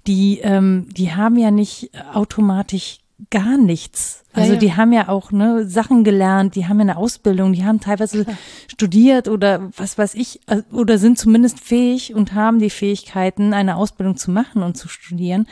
die, 0.08 0.40
ähm, 0.42 0.88
die 0.92 1.14
haben 1.14 1.38
ja 1.38 1.52
nicht 1.52 1.92
automatisch 2.14 3.00
gar 3.32 3.58
nichts. 3.58 4.24
Also 4.32 4.50
ja, 4.50 4.54
ja. 4.54 4.60
die 4.60 4.74
haben 4.76 4.94
ja 4.94 5.10
auch 5.10 5.32
ne, 5.32 5.68
Sachen 5.68 6.04
gelernt, 6.04 6.56
die 6.56 6.68
haben 6.68 6.78
ja 6.78 6.84
eine 6.84 6.98
Ausbildung, 6.98 7.54
die 7.54 7.66
haben 7.66 7.80
teilweise 7.80 8.24
Klar. 8.24 8.38
studiert 8.68 9.28
oder 9.28 9.72
was 9.76 9.98
weiß 9.98 10.14
ich, 10.14 10.40
äh, 10.48 10.62
oder 10.72 11.00
sind 11.00 11.18
zumindest 11.18 11.60
fähig 11.60 12.14
und 12.14 12.34
haben 12.34 12.60
die 12.60 12.70
Fähigkeiten, 12.70 13.54
eine 13.54 13.76
Ausbildung 13.76 14.18
zu 14.18 14.30
machen 14.30 14.62
und 14.62 14.78
zu 14.78 14.88
studieren, 14.88 15.48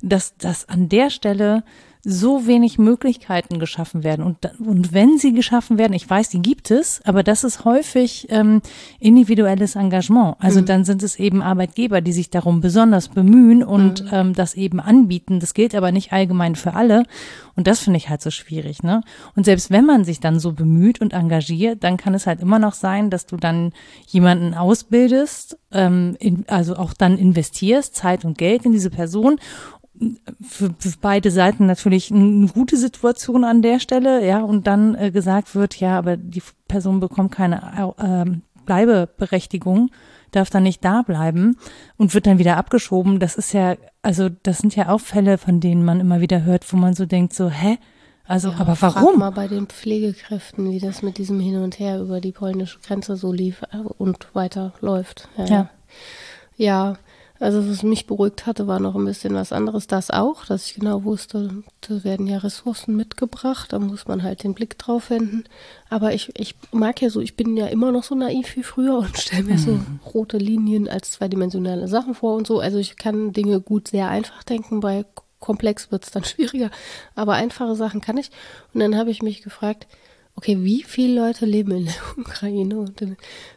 dass 0.00 0.36
das 0.38 0.68
an 0.68 0.88
der 0.88 1.10
Stelle 1.10 1.62
so 2.02 2.46
wenig 2.46 2.78
Möglichkeiten 2.78 3.58
geschaffen 3.58 4.04
werden. 4.04 4.24
Und, 4.24 4.38
und 4.58 4.92
wenn 4.92 5.18
sie 5.18 5.32
geschaffen 5.32 5.76
werden, 5.76 5.92
ich 5.92 6.08
weiß, 6.08 6.30
die 6.30 6.40
gibt 6.40 6.70
es, 6.70 7.02
aber 7.04 7.22
das 7.22 7.44
ist 7.44 7.64
häufig 7.64 8.26
ähm, 8.30 8.62
individuelles 8.98 9.76
Engagement. 9.76 10.36
Also 10.38 10.62
mhm. 10.62 10.66
dann 10.66 10.84
sind 10.84 11.02
es 11.02 11.18
eben 11.18 11.42
Arbeitgeber, 11.42 12.00
die 12.00 12.12
sich 12.12 12.30
darum 12.30 12.60
besonders 12.60 13.08
bemühen 13.08 13.62
und 13.62 14.04
mhm. 14.04 14.10
ähm, 14.12 14.34
das 14.34 14.54
eben 14.54 14.80
anbieten. 14.80 15.40
Das 15.40 15.52
gilt 15.52 15.74
aber 15.74 15.92
nicht 15.92 16.12
allgemein 16.12 16.56
für 16.56 16.74
alle. 16.74 17.04
Und 17.54 17.66
das 17.66 17.80
finde 17.80 17.98
ich 17.98 18.08
halt 18.08 18.22
so 18.22 18.30
schwierig. 18.30 18.82
Ne? 18.82 19.02
Und 19.36 19.44
selbst 19.44 19.70
wenn 19.70 19.84
man 19.84 20.04
sich 20.04 20.20
dann 20.20 20.40
so 20.40 20.52
bemüht 20.52 21.02
und 21.02 21.12
engagiert, 21.12 21.84
dann 21.84 21.98
kann 21.98 22.14
es 22.14 22.26
halt 22.26 22.40
immer 22.40 22.58
noch 22.58 22.72
sein, 22.72 23.10
dass 23.10 23.26
du 23.26 23.36
dann 23.36 23.72
jemanden 24.06 24.54
ausbildest, 24.54 25.58
ähm, 25.72 26.16
in, 26.18 26.44
also 26.48 26.76
auch 26.76 26.94
dann 26.94 27.18
investierst, 27.18 27.94
Zeit 27.94 28.24
und 28.24 28.38
Geld 28.38 28.64
in 28.64 28.72
diese 28.72 28.88
Person 28.88 29.38
für, 30.40 30.74
für 30.78 30.92
beide 31.00 31.30
Seiten 31.30 31.66
natürlich 31.66 32.10
eine 32.10 32.48
gute 32.48 32.76
Situation 32.76 33.44
an 33.44 33.62
der 33.62 33.80
Stelle, 33.80 34.26
ja, 34.26 34.40
und 34.40 34.66
dann 34.66 34.94
äh, 34.94 35.10
gesagt 35.10 35.54
wird, 35.54 35.78
ja, 35.78 35.98
aber 35.98 36.16
die 36.16 36.42
Person 36.68 37.00
bekommt 37.00 37.32
keine 37.32 37.94
äh, 37.98 38.24
Bleibeberechtigung, 38.64 39.90
darf 40.30 40.50
dann 40.50 40.62
nicht 40.62 40.84
da 40.84 41.02
bleiben 41.02 41.56
und 41.96 42.14
wird 42.14 42.26
dann 42.26 42.38
wieder 42.38 42.56
abgeschoben. 42.56 43.18
Das 43.18 43.36
ist 43.36 43.52
ja, 43.52 43.76
also 44.02 44.28
das 44.42 44.58
sind 44.58 44.76
ja 44.76 44.88
auch 44.88 45.00
Fälle, 45.00 45.38
von 45.38 45.60
denen 45.60 45.84
man 45.84 46.00
immer 46.00 46.20
wieder 46.20 46.44
hört, 46.44 46.70
wo 46.72 46.76
man 46.76 46.94
so 46.94 47.04
denkt, 47.04 47.34
so, 47.34 47.50
hä? 47.50 47.78
Also, 48.24 48.50
ja, 48.50 48.58
aber 48.58 48.76
warum? 48.80 49.02
Frag 49.02 49.16
mal 49.16 49.30
bei 49.30 49.48
den 49.48 49.66
Pflegekräften, 49.66 50.70
wie 50.70 50.78
das 50.78 51.02
mit 51.02 51.18
diesem 51.18 51.40
Hin 51.40 51.60
und 51.62 51.80
Her 51.80 52.00
über 52.00 52.20
die 52.20 52.30
polnische 52.30 52.78
Grenze 52.78 53.16
so 53.16 53.32
lief 53.32 53.62
äh, 53.72 53.78
und 53.78 54.28
weiter 54.34 54.72
läuft. 54.80 55.28
Ja. 55.36 55.44
ja. 55.46 55.70
ja. 56.56 56.96
Also 57.40 57.66
was 57.70 57.82
mich 57.82 58.06
beruhigt 58.06 58.44
hatte, 58.46 58.66
war 58.66 58.80
noch 58.80 58.94
ein 58.94 59.06
bisschen 59.06 59.34
was 59.34 59.50
anderes. 59.50 59.86
Das 59.86 60.10
auch, 60.10 60.44
dass 60.44 60.66
ich 60.66 60.74
genau 60.74 61.04
wusste, 61.04 61.62
da 61.80 62.04
werden 62.04 62.26
ja 62.26 62.36
Ressourcen 62.36 62.94
mitgebracht, 62.94 63.72
da 63.72 63.78
muss 63.78 64.06
man 64.06 64.22
halt 64.22 64.44
den 64.44 64.52
Blick 64.52 64.78
drauf 64.78 65.08
wenden. 65.08 65.44
Aber 65.88 66.12
ich, 66.12 66.30
ich 66.38 66.54
mag 66.70 67.00
ja 67.00 67.08
so, 67.08 67.18
ich 67.20 67.36
bin 67.36 67.56
ja 67.56 67.66
immer 67.66 67.92
noch 67.92 68.04
so 68.04 68.14
naiv 68.14 68.56
wie 68.56 68.62
früher 68.62 68.98
und 68.98 69.18
stelle 69.18 69.44
mir 69.44 69.54
mhm. 69.54 69.58
so 69.58 69.80
rote 70.12 70.36
Linien 70.36 70.86
als 70.86 71.12
zweidimensionale 71.12 71.88
Sachen 71.88 72.14
vor 72.14 72.36
und 72.36 72.46
so. 72.46 72.60
Also 72.60 72.76
ich 72.76 72.96
kann 72.96 73.32
Dinge 73.32 73.62
gut 73.62 73.88
sehr 73.88 74.10
einfach 74.10 74.42
denken, 74.42 74.80
bei 74.80 75.06
komplex 75.38 75.90
wird 75.90 76.04
es 76.04 76.10
dann 76.10 76.24
schwieriger. 76.26 76.70
Aber 77.14 77.32
einfache 77.32 77.74
Sachen 77.74 78.02
kann 78.02 78.18
ich. 78.18 78.30
Und 78.74 78.80
dann 78.80 78.96
habe 78.96 79.10
ich 79.10 79.22
mich 79.22 79.40
gefragt, 79.40 79.86
okay, 80.36 80.58
wie 80.62 80.82
viele 80.82 81.20
Leute 81.20 81.46
leben 81.46 81.72
in 81.72 81.84
der 81.86 81.94
Ukraine? 82.18 82.78
Und 82.78 83.02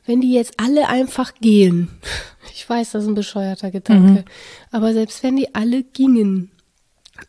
wenn 0.06 0.22
die 0.22 0.34
jetzt 0.34 0.54
alle 0.58 0.90
einfach 0.90 1.34
gehen, 1.36 1.90
ich 2.54 2.68
weiß, 2.68 2.92
das 2.92 3.04
ist 3.04 3.10
ein 3.10 3.16
bescheuerter 3.16 3.72
Gedanke, 3.72 4.22
mhm. 4.22 4.26
aber 4.72 4.94
selbst 4.94 5.24
wenn 5.24 5.36
die 5.36 5.54
alle 5.56 5.84
gingen 5.84 6.52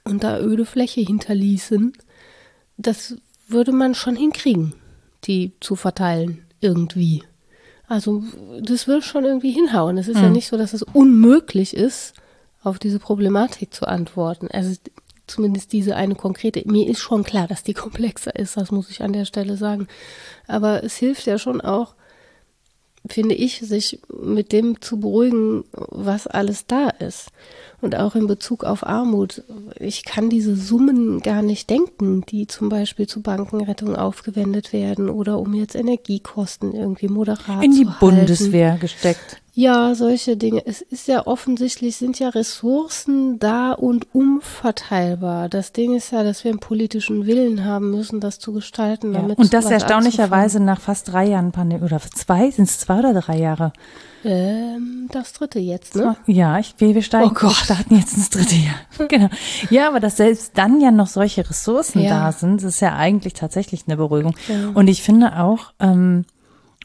und 0.04 0.24
da 0.24 0.38
öde 0.40 0.64
Fläche 0.64 1.00
hinterließen, 1.00 1.92
das 2.76 3.16
würde 3.48 3.72
man 3.72 3.94
schon 3.94 4.16
hinkriegen. 4.16 4.74
die 5.24 5.52
zu 5.60 5.74
verteilen, 5.74 6.44
irgendwie. 6.60 7.22
Also 7.86 8.22
das 8.60 8.86
will 8.86 9.02
schon 9.02 9.24
irgendwie 9.24 9.52
hinhauen. 9.52 9.96
Es 9.98 10.08
ist 10.08 10.16
mhm. 10.16 10.22
ja 10.22 10.30
nicht 10.30 10.48
so, 10.48 10.56
dass 10.56 10.72
es 10.72 10.82
unmöglich 10.82 11.74
ist, 11.74 12.14
auf 12.62 12.78
diese 12.78 12.98
Problematik 12.98 13.72
zu 13.72 13.86
antworten. 13.86 14.48
Also 14.48 14.74
zumindest 15.26 15.72
diese 15.72 15.96
eine 15.96 16.14
konkrete. 16.14 16.62
Mir 16.66 16.88
ist 16.88 17.00
schon 17.00 17.24
klar, 17.24 17.46
dass 17.46 17.62
die 17.62 17.74
komplexer 17.74 18.34
ist, 18.36 18.56
das 18.56 18.70
muss 18.70 18.90
ich 18.90 19.02
an 19.02 19.12
der 19.12 19.24
Stelle 19.24 19.56
sagen. 19.56 19.88
Aber 20.46 20.84
es 20.84 20.96
hilft 20.96 21.26
ja 21.26 21.38
schon 21.38 21.60
auch, 21.60 21.94
finde 23.06 23.34
ich, 23.34 23.60
sich 23.60 24.00
mit 24.22 24.52
dem 24.52 24.80
zu 24.80 24.98
beruhigen, 24.98 25.64
was 25.72 26.26
alles 26.26 26.66
da 26.66 26.88
ist. 26.88 27.28
Und 27.80 27.96
auch 27.96 28.14
in 28.14 28.26
Bezug 28.26 28.64
auf 28.64 28.86
Armut. 28.86 29.42
Ich 29.78 30.04
kann 30.04 30.30
diese 30.30 30.56
Summen 30.56 31.20
gar 31.20 31.42
nicht 31.42 31.68
denken, 31.68 32.24
die 32.26 32.46
zum 32.46 32.70
Beispiel 32.70 33.06
zu 33.06 33.20
Bankenrettung 33.20 33.94
aufgewendet 33.94 34.72
werden 34.72 35.10
oder 35.10 35.38
um 35.38 35.52
jetzt 35.52 35.74
Energiekosten 35.74 36.72
irgendwie 36.72 37.08
moderat 37.08 37.62
in 37.62 37.72
die 37.72 37.84
zu 37.84 37.92
Bundeswehr 38.00 38.70
halten. 38.70 38.80
gesteckt. 38.80 39.42
Ja, 39.56 39.94
solche 39.94 40.36
Dinge. 40.36 40.62
Es 40.66 40.80
ist 40.80 41.06
ja 41.06 41.28
offensichtlich, 41.28 41.96
sind 41.96 42.18
ja 42.18 42.28
Ressourcen 42.30 43.38
da 43.38 43.70
und 43.70 44.12
umverteilbar. 44.12 45.48
Das 45.48 45.72
Ding 45.72 45.94
ist 45.94 46.10
ja, 46.10 46.24
dass 46.24 46.42
wir 46.42 46.50
einen 46.50 46.58
politischen 46.58 47.24
Willen 47.26 47.64
haben 47.64 47.92
müssen, 47.92 48.18
das 48.18 48.40
zu 48.40 48.52
gestalten. 48.52 49.14
Ja. 49.14 49.20
Damit 49.20 49.38
und 49.38 49.54
das 49.54 49.66
erstaunlicherweise 49.66 50.58
nach 50.58 50.80
fast 50.80 51.12
drei 51.12 51.26
Jahren 51.28 51.52
Pandemie, 51.52 51.84
oder 51.84 52.00
zwei, 52.00 52.50
sind 52.50 52.68
es 52.68 52.80
zwei 52.80 52.98
oder 52.98 53.14
drei 53.14 53.38
Jahre? 53.38 53.72
Ähm, 54.24 55.08
das 55.12 55.34
dritte 55.34 55.60
jetzt, 55.60 55.94
ne? 55.94 56.16
Ja, 56.26 56.58
ich, 56.58 56.74
wir, 56.78 56.94
wir 56.94 57.02
steigen, 57.02 57.30
oh 57.30 57.34
Gott. 57.34 57.52
starten 57.52 57.94
jetzt 57.94 58.16
ins 58.16 58.30
dritte 58.30 58.56
Jahr. 58.56 59.08
genau. 59.08 59.28
Ja, 59.70 59.86
aber 59.86 60.00
dass 60.00 60.16
selbst 60.16 60.52
dann 60.58 60.80
ja 60.80 60.90
noch 60.90 61.08
solche 61.08 61.48
Ressourcen 61.48 62.00
Ja. 62.00 62.24
da 62.24 62.32
sind, 62.32 62.62
ist 62.62 62.80
ja 62.80 62.96
eigentlich 62.96 63.34
tatsächlich 63.34 63.84
eine 63.86 63.98
Beruhigung. 63.98 64.34
Ja. 64.48 64.70
Und 64.74 64.88
ich 64.88 65.02
finde 65.02 65.38
auch, 65.38 65.72
ähm, 65.78 66.24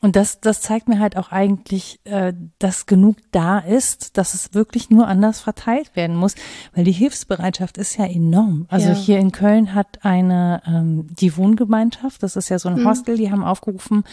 und 0.02 0.16
das, 0.16 0.40
das 0.40 0.62
zeigt 0.62 0.88
mir 0.88 1.00
halt 1.00 1.18
auch 1.18 1.32
eigentlich, 1.32 2.00
äh, 2.06 2.34
dass 2.60 2.86
genug 2.86 3.18
da 3.32 3.60
ist, 3.60 4.18
dass 4.18 4.34
es 4.34 4.54
wirklich 4.54 4.90
nur 4.90 5.08
anders 5.08 5.42
verteilt 5.42 5.96
werden 5.96 6.16
muss, 6.16 6.36
weil 6.74 6.84
die 6.84 6.92
Hilfsbereitschaft 6.92 7.78
ist 7.78 7.98
ja 7.98 8.06
enorm. 8.06 8.66
Also 8.70 8.90
Ja. 8.90 8.94
hier 8.96 9.20
in 9.20 9.32
Köln 9.32 9.74
hat 9.74 10.00
eine 10.04 10.62
ähm, 10.66 11.08
die 11.10 11.36
Wohngemeinschaft, 11.38 12.24
das 12.24 12.36
ist 12.36 12.50
ja 12.50 12.60
so 12.60 12.70
ein 12.70 12.80
Mhm. 12.82 12.88
Hostel, 12.88 13.18
die 13.18 13.32
haben 13.32 13.44
aufgerufen, 13.44 14.04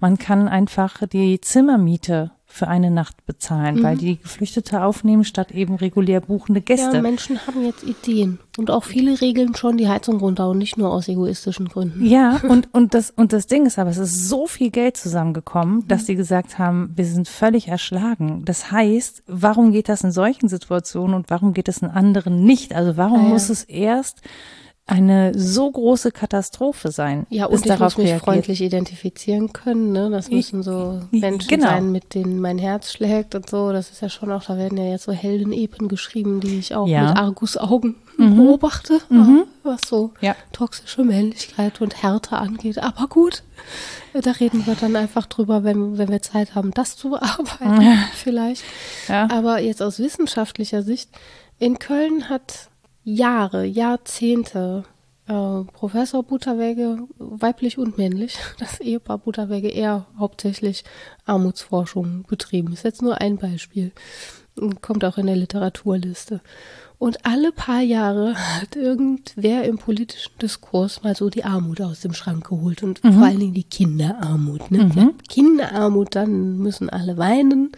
man 0.00 0.18
kann 0.18 0.48
einfach 0.48 1.06
die 1.06 1.40
Zimmermiete 1.40 2.32
für 2.56 2.68
eine 2.68 2.90
Nacht 2.90 3.24
bezahlen, 3.26 3.82
weil 3.82 3.96
die 3.96 4.16
Geflüchtete 4.20 4.82
aufnehmen 4.82 5.24
statt 5.24 5.52
eben 5.52 5.74
regulär 5.76 6.20
buchende 6.20 6.60
Gäste. 6.60 6.96
Ja, 6.96 7.02
Menschen 7.02 7.46
haben 7.46 7.64
jetzt 7.64 7.84
Ideen. 7.84 8.38
Und 8.58 8.70
auch 8.70 8.84
viele 8.84 9.20
regeln 9.20 9.54
schon 9.54 9.76
die 9.76 9.86
Heizung 9.88 10.18
runter 10.18 10.48
und 10.48 10.58
nicht 10.58 10.78
nur 10.78 10.90
aus 10.90 11.06
egoistischen 11.08 11.68
Gründen. 11.68 12.04
Ja, 12.06 12.40
und, 12.48 12.72
und, 12.74 12.94
das, 12.94 13.10
und 13.10 13.32
das 13.32 13.46
Ding 13.46 13.66
ist 13.66 13.78
aber, 13.78 13.90
es 13.90 13.98
ist 13.98 14.28
so 14.28 14.46
viel 14.46 14.70
Geld 14.70 14.96
zusammengekommen, 14.96 15.86
dass 15.88 16.02
Mhm. 16.02 16.06
sie 16.06 16.16
gesagt 16.16 16.58
haben, 16.58 16.92
wir 16.96 17.04
sind 17.04 17.28
völlig 17.28 17.68
erschlagen. 17.68 18.42
Das 18.44 18.72
heißt, 18.72 19.22
warum 19.26 19.72
geht 19.72 19.88
das 19.88 20.02
in 20.04 20.10
solchen 20.12 20.48
Situationen 20.48 21.14
und 21.14 21.30
warum 21.30 21.52
geht 21.52 21.68
es 21.68 21.78
in 21.78 21.88
anderen 21.88 22.44
nicht? 22.44 22.74
Also 22.74 22.96
warum 22.96 23.20
Ah, 23.20 23.22
ja. 23.24 23.28
muss 23.28 23.50
es 23.50 23.64
erst 23.64 24.22
eine 24.88 25.36
so 25.36 25.68
große 25.70 26.12
Katastrophe 26.12 26.92
sein? 26.92 27.26
Ja, 27.28 27.46
und 27.46 27.66
ich 27.66 27.78
muss 27.78 27.96
mich 27.96 28.06
reagiert? 28.06 28.22
freundlich 28.24 28.60
identifizieren 28.62 29.52
können. 29.52 29.90
Ne? 29.92 30.10
Das 30.10 30.30
müssen 30.30 30.62
so 30.62 31.02
Menschen 31.10 31.48
genau. 31.48 31.66
sein, 31.66 31.90
mit 31.90 32.14
denen 32.14 32.40
mein 32.40 32.58
Herz 32.58 32.92
schlägt 32.92 33.34
und 33.34 33.50
so. 33.50 33.72
Das 33.72 33.90
ist 33.90 34.00
ja 34.00 34.08
schon 34.08 34.30
auch, 34.30 34.44
da 34.44 34.56
werden 34.56 34.78
ja 34.78 34.84
jetzt 34.90 35.04
so 35.04 35.12
Heldenepen 35.12 35.88
geschrieben, 35.88 36.40
die 36.40 36.58
ich 36.58 36.74
auch 36.76 36.86
Ja. 36.86 37.02
Mhm. 37.02 37.08
mit 37.08 37.18
Argusaugen 37.18 37.94
beobachte, 38.16 38.94
äh, 39.10 39.44
was 39.62 39.80
so 39.88 40.12
Ja. 40.22 40.34
toxische 40.52 41.02
Männlichkeit 41.04 41.80
und 41.82 42.02
Härte 42.02 42.36
angeht. 42.36 42.78
Aber 42.78 43.08
gut, 43.08 43.42
da 44.14 44.30
reden 44.30 44.66
wir 44.66 44.74
dann 44.74 44.96
einfach 44.96 45.26
drüber, 45.26 45.64
wenn, 45.64 45.98
wenn 45.98 46.08
wir 46.08 46.22
Zeit 46.22 46.54
haben, 46.54 46.70
das 46.70 46.96
zu 46.96 47.10
bearbeiten, 47.10 47.98
vielleicht. 48.14 48.62
Ja. 49.08 49.28
Aber 49.30 49.60
jetzt 49.60 49.82
aus 49.82 49.98
wissenschaftlicher 49.98 50.82
Sicht, 50.82 51.10
in 51.58 51.78
Köln 51.78 52.28
hat 52.30 52.68
Jahre, 53.08 53.64
Jahrzehnte 53.64 54.82
äh, 55.28 55.62
Professor 55.72 56.24
Butterwege, 56.24 57.06
weiblich 57.18 57.78
und 57.78 57.98
männlich, 57.98 58.36
das 58.58 58.80
Ehepaar 58.80 59.18
Butterwege 59.18 59.68
eher 59.68 60.06
hauptsächlich 60.18 60.82
Armutsforschung 61.24 62.24
betrieben. 62.28 62.72
Ist 62.72 62.82
jetzt 62.82 63.02
nur 63.02 63.20
ein 63.20 63.38
Beispiel. 63.38 63.92
Kommt 64.80 65.04
auch 65.04 65.18
in 65.18 65.26
der 65.26 65.36
Literaturliste. 65.36 66.40
Und 66.98 67.26
alle 67.26 67.52
paar 67.52 67.82
Jahre 67.82 68.34
hat 68.36 68.74
irgendwer 68.74 69.64
im 69.64 69.76
politischen 69.76 70.32
Diskurs 70.40 71.02
mal 71.02 71.14
so 71.14 71.28
die 71.28 71.44
Armut 71.44 71.82
aus 71.82 72.00
dem 72.00 72.14
Schrank 72.14 72.48
geholt 72.48 72.82
und 72.82 73.00
vor 73.00 73.26
allen 73.26 73.38
Dingen 73.38 73.54
die 73.54 73.64
Kinderarmut. 73.64 74.70
Ne? 74.70 74.90
Ja, 74.96 75.10
Kinderarmut, 75.28 76.14
dann 76.14 76.56
müssen 76.56 76.88
alle 76.88 77.18
weinen, 77.18 77.72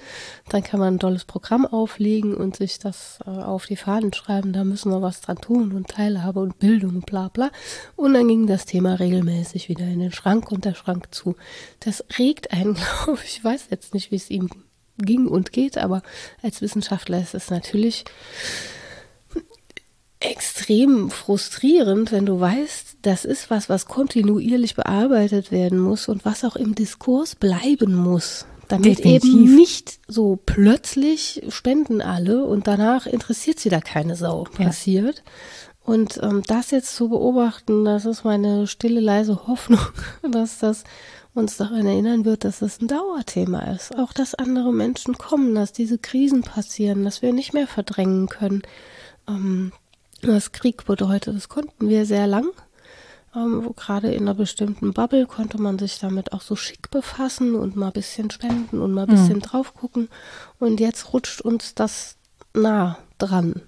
dann 0.50 0.62
kann 0.62 0.78
man 0.78 0.94
ein 0.94 0.98
tolles 1.00 1.24
Programm 1.24 1.66
auflegen 1.66 2.34
und 2.34 2.56
sich 2.56 2.78
das 2.78 3.18
äh, 3.26 3.30
auf 3.30 3.66
die 3.66 3.76
Fahnen 3.76 4.12
schreiben, 4.12 4.52
da 4.52 4.62
müssen 4.62 4.92
wir 4.92 5.02
was 5.02 5.20
dran 5.20 5.38
tun 5.38 5.72
und 5.72 5.88
Teilhabe 5.88 6.38
und 6.38 6.60
Bildung 6.60 6.96
und 6.96 7.06
bla 7.06 7.28
bla. 7.28 7.50
Und 7.96 8.14
dann 8.14 8.28
ging 8.28 8.46
das 8.46 8.66
Thema 8.66 8.94
regelmäßig 8.94 9.68
wieder 9.68 9.86
in 9.86 9.98
den 9.98 10.12
Schrank 10.12 10.52
und 10.52 10.64
der 10.64 10.74
Schrank 10.74 11.08
zu. 11.10 11.34
Das 11.80 12.04
regt 12.18 12.52
einen, 12.52 12.74
glaube 13.04 13.20
ich, 13.24 13.38
ich 13.38 13.44
weiß 13.44 13.66
jetzt 13.70 13.94
nicht, 13.94 14.12
wie 14.12 14.16
es 14.16 14.30
ihm 14.30 14.48
ging 14.96 15.26
und 15.26 15.52
geht, 15.52 15.76
aber 15.78 16.02
als 16.42 16.60
Wissenschaftler 16.60 17.20
ist 17.20 17.34
es 17.34 17.50
natürlich 17.50 18.04
extrem 20.20 21.10
frustrierend, 21.10 22.10
wenn 22.10 22.26
du 22.26 22.40
weißt, 22.40 22.98
das 23.02 23.24
ist 23.24 23.50
was, 23.50 23.68
was 23.68 23.86
kontinuierlich 23.86 24.74
bearbeitet 24.74 25.52
werden 25.52 25.78
muss 25.78 26.08
und 26.08 26.24
was 26.24 26.44
auch 26.44 26.56
im 26.56 26.74
Diskurs 26.74 27.34
bleiben 27.36 27.94
muss. 27.94 28.46
Damit 28.66 28.98
Definitiv. 28.98 29.24
eben 29.30 29.54
nicht 29.54 29.98
so 30.08 30.38
plötzlich 30.44 31.42
spenden 31.48 32.02
alle 32.02 32.44
und 32.44 32.66
danach 32.66 33.06
interessiert 33.06 33.58
sie 33.60 33.70
da 33.70 33.80
keine 33.80 34.14
Sau 34.16 34.44
Ja. 34.58 34.66
passiert. 34.66 35.22
Und 35.82 36.20
ähm, 36.22 36.42
das 36.46 36.70
jetzt 36.70 36.94
zu 36.94 37.08
beobachten, 37.08 37.86
das 37.86 38.04
ist 38.04 38.24
meine 38.24 38.66
stille, 38.66 39.00
leise 39.00 39.46
Hoffnung, 39.46 39.80
dass 40.30 40.58
das 40.58 40.84
uns 41.32 41.56
daran 41.56 41.86
erinnern 41.86 42.26
wird, 42.26 42.44
dass 42.44 42.60
es 42.60 42.80
ein 42.82 42.88
Dauerthema 42.88 43.60
ist. 43.72 43.96
Auch, 43.96 44.12
dass 44.12 44.34
andere 44.34 44.72
Menschen 44.72 45.16
kommen, 45.16 45.54
dass 45.54 45.72
diese 45.72 45.96
Krisen 45.96 46.42
passieren, 46.42 47.04
dass 47.04 47.22
wir 47.22 47.32
nicht 47.32 47.54
mehr 47.54 47.68
verdrängen 47.68 48.26
können. 48.28 48.62
Ähm, 49.26 49.72
was 50.22 50.52
Krieg 50.52 50.84
bedeutet, 50.84 51.34
das 51.34 51.48
konnten 51.48 51.88
wir 51.88 52.06
sehr 52.06 52.26
lang. 52.26 52.46
Ähm, 53.34 53.74
gerade 53.76 54.12
in 54.12 54.22
einer 54.22 54.34
bestimmten 54.34 54.92
Bubble 54.92 55.26
konnte 55.26 55.60
man 55.60 55.78
sich 55.78 55.98
damit 55.98 56.32
auch 56.32 56.40
so 56.40 56.56
schick 56.56 56.90
befassen 56.90 57.54
und 57.54 57.76
mal 57.76 57.88
ein 57.88 57.92
bisschen 57.92 58.30
spenden 58.30 58.80
und 58.80 58.92
mal 58.92 59.02
ein 59.02 59.14
bisschen 59.14 59.40
drauf 59.40 59.74
gucken. 59.74 60.08
Und 60.58 60.80
jetzt 60.80 61.12
rutscht 61.12 61.40
uns 61.40 61.74
das 61.74 62.16
nah 62.54 62.98
dran. 63.18 63.62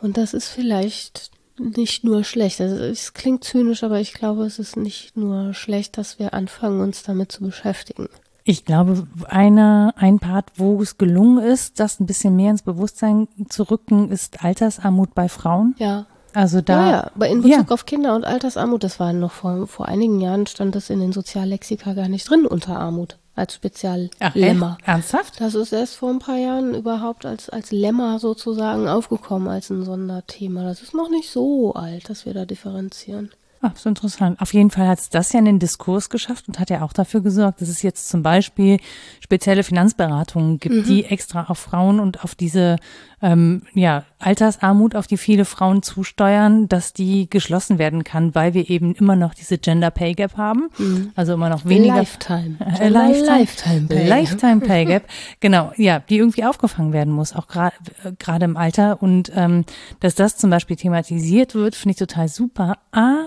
Und 0.00 0.16
das 0.16 0.34
ist 0.34 0.48
vielleicht 0.48 1.30
nicht 1.58 2.04
nur 2.04 2.24
schlecht. 2.24 2.60
Also 2.60 2.76
es 2.76 3.14
klingt 3.14 3.44
zynisch, 3.44 3.82
aber 3.82 4.00
ich 4.00 4.12
glaube, 4.12 4.44
es 4.44 4.58
ist 4.58 4.76
nicht 4.76 5.16
nur 5.16 5.54
schlecht, 5.54 5.96
dass 5.96 6.18
wir 6.18 6.34
anfangen, 6.34 6.80
uns 6.80 7.02
damit 7.02 7.32
zu 7.32 7.42
beschäftigen. 7.42 8.08
Ich 8.48 8.64
glaube, 8.64 9.08
eine, 9.28 9.92
ein 9.96 10.20
Part, 10.20 10.52
wo 10.54 10.80
es 10.80 10.98
gelungen 10.98 11.42
ist, 11.44 11.80
das 11.80 11.98
ein 11.98 12.06
bisschen 12.06 12.36
mehr 12.36 12.52
ins 12.52 12.62
Bewusstsein 12.62 13.26
zu 13.48 13.64
rücken, 13.64 14.10
ist 14.12 14.44
Altersarmut 14.44 15.14
bei 15.14 15.28
Frauen. 15.28 15.74
Ja. 15.78 16.06
Also 16.32 16.60
da. 16.60 16.90
ja, 16.90 17.10
aber 17.14 17.28
in 17.28 17.42
Bezug 17.42 17.68
Ja. 17.68 17.74
auf 17.74 17.86
Kinder- 17.86 18.14
und 18.14 18.24
Altersarmut, 18.24 18.84
das 18.84 19.00
war 19.00 19.12
noch 19.12 19.32
vor, 19.32 19.66
vor 19.66 19.88
einigen 19.88 20.20
Jahren, 20.20 20.46
stand 20.46 20.76
das 20.76 20.90
in 20.90 21.00
den 21.00 21.12
Soziallexika 21.12 21.94
gar 21.94 22.08
nicht 22.08 22.28
drin 22.30 22.46
unter 22.46 22.78
Armut 22.78 23.18
als 23.34 23.54
Speziallemma. 23.54 24.78
Ernsthaft? 24.84 25.40
Das 25.40 25.54
ist 25.54 25.72
erst 25.72 25.96
vor 25.96 26.10
ein 26.10 26.18
paar 26.20 26.36
Jahren 26.36 26.74
überhaupt 26.74 27.26
als, 27.26 27.48
als 27.48 27.72
Lemma 27.72 28.18
sozusagen 28.20 28.86
aufgekommen, 28.86 29.48
als 29.48 29.70
ein 29.70 29.84
Sonderthema. 29.84 30.62
Das 30.62 30.82
ist 30.82 30.94
noch 30.94 31.10
nicht 31.10 31.30
so 31.30 31.74
alt, 31.74 32.08
dass 32.10 32.26
wir 32.26 32.34
da 32.34 32.44
differenzieren. 32.44 33.30
Ach, 33.62 33.76
so 33.76 33.88
interessant. 33.88 34.40
Auf 34.40 34.52
jeden 34.52 34.70
Fall 34.70 34.86
hat 34.86 34.98
es 34.98 35.08
das 35.08 35.32
ja 35.32 35.38
in 35.38 35.44
den 35.46 35.58
Diskurs 35.58 36.10
geschafft 36.10 36.48
und 36.48 36.58
hat 36.58 36.70
ja 36.70 36.82
auch 36.82 36.92
dafür 36.92 37.20
gesorgt, 37.22 37.60
dass 37.60 37.68
es 37.68 37.82
jetzt 37.82 38.08
zum 38.08 38.22
Beispiel 38.22 38.78
spezielle 39.20 39.62
Finanzberatungen 39.62 40.58
gibt, 40.58 40.86
die 40.88 41.04
extra 41.04 41.44
auf 41.44 41.58
Frauen 41.58 41.98
und 42.00 42.22
auf 42.22 42.34
diese 42.34 42.76
ähm, 43.22 43.62
ja, 43.72 44.04
Altersarmut, 44.18 44.94
auf 44.94 45.06
die 45.06 45.16
viele 45.16 45.44
Frauen 45.46 45.82
zusteuern, 45.82 46.68
dass 46.68 46.92
die 46.92 47.30
geschlossen 47.30 47.78
werden 47.78 48.04
kann, 48.04 48.34
weil 48.34 48.52
wir 48.54 48.68
eben 48.68 48.94
immer 48.94 49.16
noch 49.16 49.34
diese 49.34 49.56
Gender 49.58 49.90
Pay 49.90 50.14
Gap 50.14 50.36
haben. 50.36 50.68
Also 51.16 51.34
immer 51.34 51.48
noch 51.48 51.64
weniger. 51.64 51.96
Lifetime. 51.96 52.56
Äh, 52.60 52.88
Lifetime, 52.88 53.38
Lifetime 53.38 53.86
Pay. 53.88 54.08
Lifetime 54.08 54.60
Pay 54.60 54.84
Gap, 54.86 55.04
genau, 55.40 55.72
ja, 55.76 56.00
die 56.00 56.18
irgendwie 56.18 56.44
aufgefangen 56.44 56.92
werden 56.92 57.12
muss, 57.12 57.34
auch 57.34 57.48
gerade 57.48 57.74
gerade 58.18 58.44
im 58.44 58.56
Alter. 58.56 59.02
Und 59.02 59.32
ähm, 59.34 59.64
dass 60.00 60.14
das 60.14 60.36
zum 60.36 60.50
Beispiel 60.50 60.76
thematisiert 60.76 61.54
wird, 61.54 61.74
finde 61.74 61.92
ich 61.92 61.98
total 61.98 62.28
super. 62.28 62.78
Aber 62.90 63.26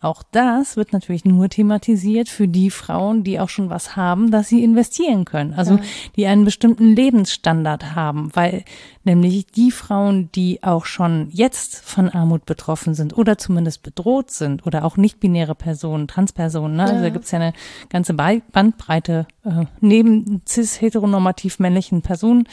Auch 0.00 0.22
das 0.30 0.76
wird 0.76 0.92
natürlich 0.92 1.24
nur 1.24 1.48
thematisiert 1.48 2.28
für 2.28 2.48
die 2.48 2.70
Frauen, 2.70 3.24
die 3.24 3.40
auch 3.40 3.48
schon 3.48 3.70
was 3.70 3.96
haben, 3.96 4.30
dass 4.30 4.48
sie 4.48 4.62
investieren 4.62 5.24
können. 5.24 5.54
Also 5.54 5.74
ja. 5.74 5.80
die 6.16 6.26
einen 6.26 6.44
bestimmten 6.44 6.94
Lebensstandard 6.94 7.94
haben, 7.94 8.30
weil 8.34 8.64
nämlich 9.04 9.46
die 9.46 9.70
Frauen, 9.70 10.30
die 10.34 10.62
auch 10.62 10.84
schon 10.84 11.28
jetzt 11.30 11.76
von 11.76 12.08
Armut 12.08 12.46
betroffen 12.46 12.94
sind 12.94 13.16
oder 13.16 13.38
zumindest 13.38 13.82
bedroht 13.82 14.30
sind 14.30 14.66
oder 14.66 14.84
auch 14.84 14.96
nicht-binäre 14.96 15.54
Personen, 15.54 16.08
Transpersonen, 16.08 16.76
ne? 16.76 16.82
also 16.84 16.96
ja. 16.96 17.02
da 17.02 17.08
gibt's 17.10 17.30
ja 17.30 17.40
eine 17.40 17.52
ganze 17.88 18.14
Bandbreite 18.14 19.26
äh, 19.44 19.64
neben 19.80 20.42
cis-heteronormativ 20.46 21.58
männlichen 21.58 22.02
Personen, 22.02 22.48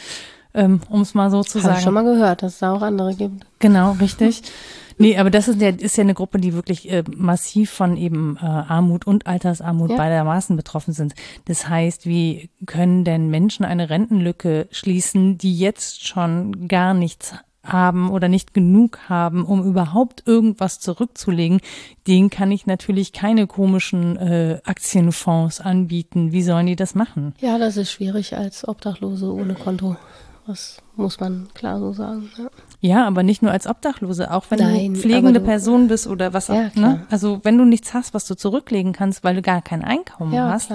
ähm, 0.54 0.80
um 0.88 1.00
es 1.00 1.14
mal 1.14 1.30
so 1.30 1.42
zu 1.42 1.58
Hab 1.58 1.64
sagen. 1.64 1.78
Ich 1.78 1.84
schon 1.84 1.94
mal 1.94 2.04
gehört, 2.04 2.42
dass 2.42 2.54
es 2.54 2.58
da 2.60 2.72
auch 2.72 2.82
andere 2.82 3.14
gibt. 3.14 3.44
Genau, 3.58 3.92
richtig. 3.92 4.42
Nee, 4.98 5.16
aber 5.16 5.30
das 5.30 5.48
ist 5.48 5.60
ja, 5.60 5.68
ist 5.68 5.96
ja 5.96 6.02
eine 6.02 6.14
Gruppe, 6.14 6.38
die 6.38 6.54
wirklich 6.54 6.90
äh, 6.90 7.04
massiv 7.14 7.70
von 7.70 7.96
eben 7.96 8.36
äh, 8.40 8.44
Armut 8.44 9.06
und 9.06 9.26
Altersarmut 9.26 9.90
ja. 9.90 9.96
beidermaßen 9.96 10.56
betroffen 10.56 10.94
sind. 10.94 11.14
Das 11.46 11.68
heißt, 11.68 12.06
wie 12.06 12.50
können 12.66 13.04
denn 13.04 13.28
Menschen 13.28 13.64
eine 13.64 13.90
Rentenlücke 13.90 14.68
schließen, 14.70 15.38
die 15.38 15.56
jetzt 15.56 16.06
schon 16.06 16.68
gar 16.68 16.94
nichts 16.94 17.34
haben 17.64 18.10
oder 18.10 18.28
nicht 18.28 18.54
genug 18.54 18.98
haben, 19.08 19.44
um 19.44 19.64
überhaupt 19.64 20.22
irgendwas 20.26 20.80
zurückzulegen, 20.80 21.60
den 22.06 22.30
kann 22.30 22.52
ich 22.52 22.66
natürlich 22.66 23.12
keine 23.12 23.46
komischen 23.46 24.16
äh, 24.16 24.60
Aktienfonds 24.64 25.60
anbieten. 25.60 26.32
Wie 26.32 26.42
sollen 26.42 26.66
die 26.66 26.76
das 26.76 26.94
machen? 26.94 27.34
Ja, 27.40 27.58
das 27.58 27.76
ist 27.76 27.90
schwierig 27.90 28.36
als 28.36 28.68
Obdachlose 28.68 29.32
ohne 29.32 29.54
Konto. 29.54 29.96
Das 30.46 30.78
muss 30.96 31.20
man 31.20 31.48
klar 31.54 31.78
so 31.80 31.92
sagen. 31.92 32.30
Ja. 32.36 32.50
Ja, 32.80 33.06
aber 33.06 33.22
nicht 33.22 33.40
nur 33.40 33.50
als 33.50 33.66
Obdachlose, 33.66 34.30
auch 34.30 34.44
wenn 34.50 34.58
Nein, 34.58 34.92
du 34.92 35.00
pflegende 35.00 35.40
du, 35.40 35.46
Person 35.46 35.88
bist 35.88 36.06
oder 36.06 36.34
was 36.34 36.50
auch. 36.50 36.54
Ja, 36.54 36.70
ne? 36.74 37.06
Also 37.08 37.40
wenn 37.42 37.56
du 37.56 37.64
nichts 37.64 37.94
hast, 37.94 38.12
was 38.12 38.26
du 38.26 38.34
zurücklegen 38.36 38.92
kannst, 38.92 39.24
weil 39.24 39.36
du 39.36 39.42
gar 39.42 39.62
kein 39.62 39.82
Einkommen 39.82 40.34
ja, 40.34 40.50
hast. 40.50 40.70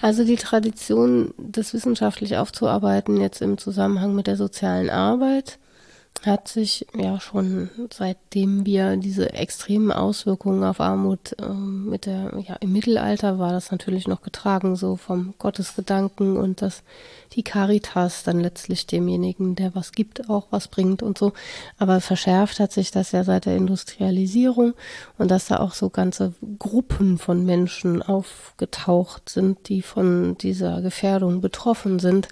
also 0.00 0.24
die 0.24 0.36
Tradition, 0.36 1.34
das 1.36 1.74
wissenschaftlich 1.74 2.38
aufzuarbeiten, 2.38 3.20
jetzt 3.20 3.42
im 3.42 3.58
Zusammenhang 3.58 4.14
mit 4.14 4.26
der 4.26 4.36
sozialen 4.36 4.88
Arbeit, 4.88 5.58
hat 6.26 6.48
sich 6.48 6.86
ja 6.96 7.20
schon 7.20 7.70
seitdem 7.92 8.64
wir 8.66 8.96
diese 8.96 9.32
extremen 9.32 9.92
Auswirkungen 9.92 10.64
auf 10.64 10.80
Armut 10.80 11.36
äh, 11.38 11.48
mit 11.48 12.06
der, 12.06 12.32
ja, 12.46 12.56
im 12.56 12.72
Mittelalter 12.72 13.38
war 13.38 13.52
das 13.52 13.70
natürlich 13.70 14.08
noch 14.08 14.22
getragen, 14.22 14.76
so 14.76 14.96
vom 14.96 15.34
Gottesgedanken 15.38 16.36
und 16.36 16.62
dass 16.62 16.82
die 17.32 17.42
Caritas 17.42 18.22
dann 18.22 18.40
letztlich 18.40 18.86
demjenigen, 18.86 19.54
der 19.54 19.74
was 19.74 19.92
gibt, 19.92 20.28
auch 20.30 20.46
was 20.50 20.68
bringt 20.68 21.02
und 21.02 21.18
so. 21.18 21.32
Aber 21.78 22.00
verschärft 22.00 22.60
hat 22.60 22.72
sich 22.72 22.90
das 22.90 23.12
ja 23.12 23.24
seit 23.24 23.46
der 23.46 23.56
Industrialisierung 23.56 24.74
und 25.18 25.30
dass 25.30 25.46
da 25.46 25.60
auch 25.60 25.74
so 25.74 25.90
ganze 25.90 26.34
Gruppen 26.58 27.18
von 27.18 27.44
Menschen 27.44 28.02
aufgetaucht 28.02 29.28
sind, 29.28 29.68
die 29.68 29.82
von 29.82 30.38
dieser 30.38 30.80
Gefährdung 30.80 31.40
betroffen 31.40 31.98
sind, 31.98 32.28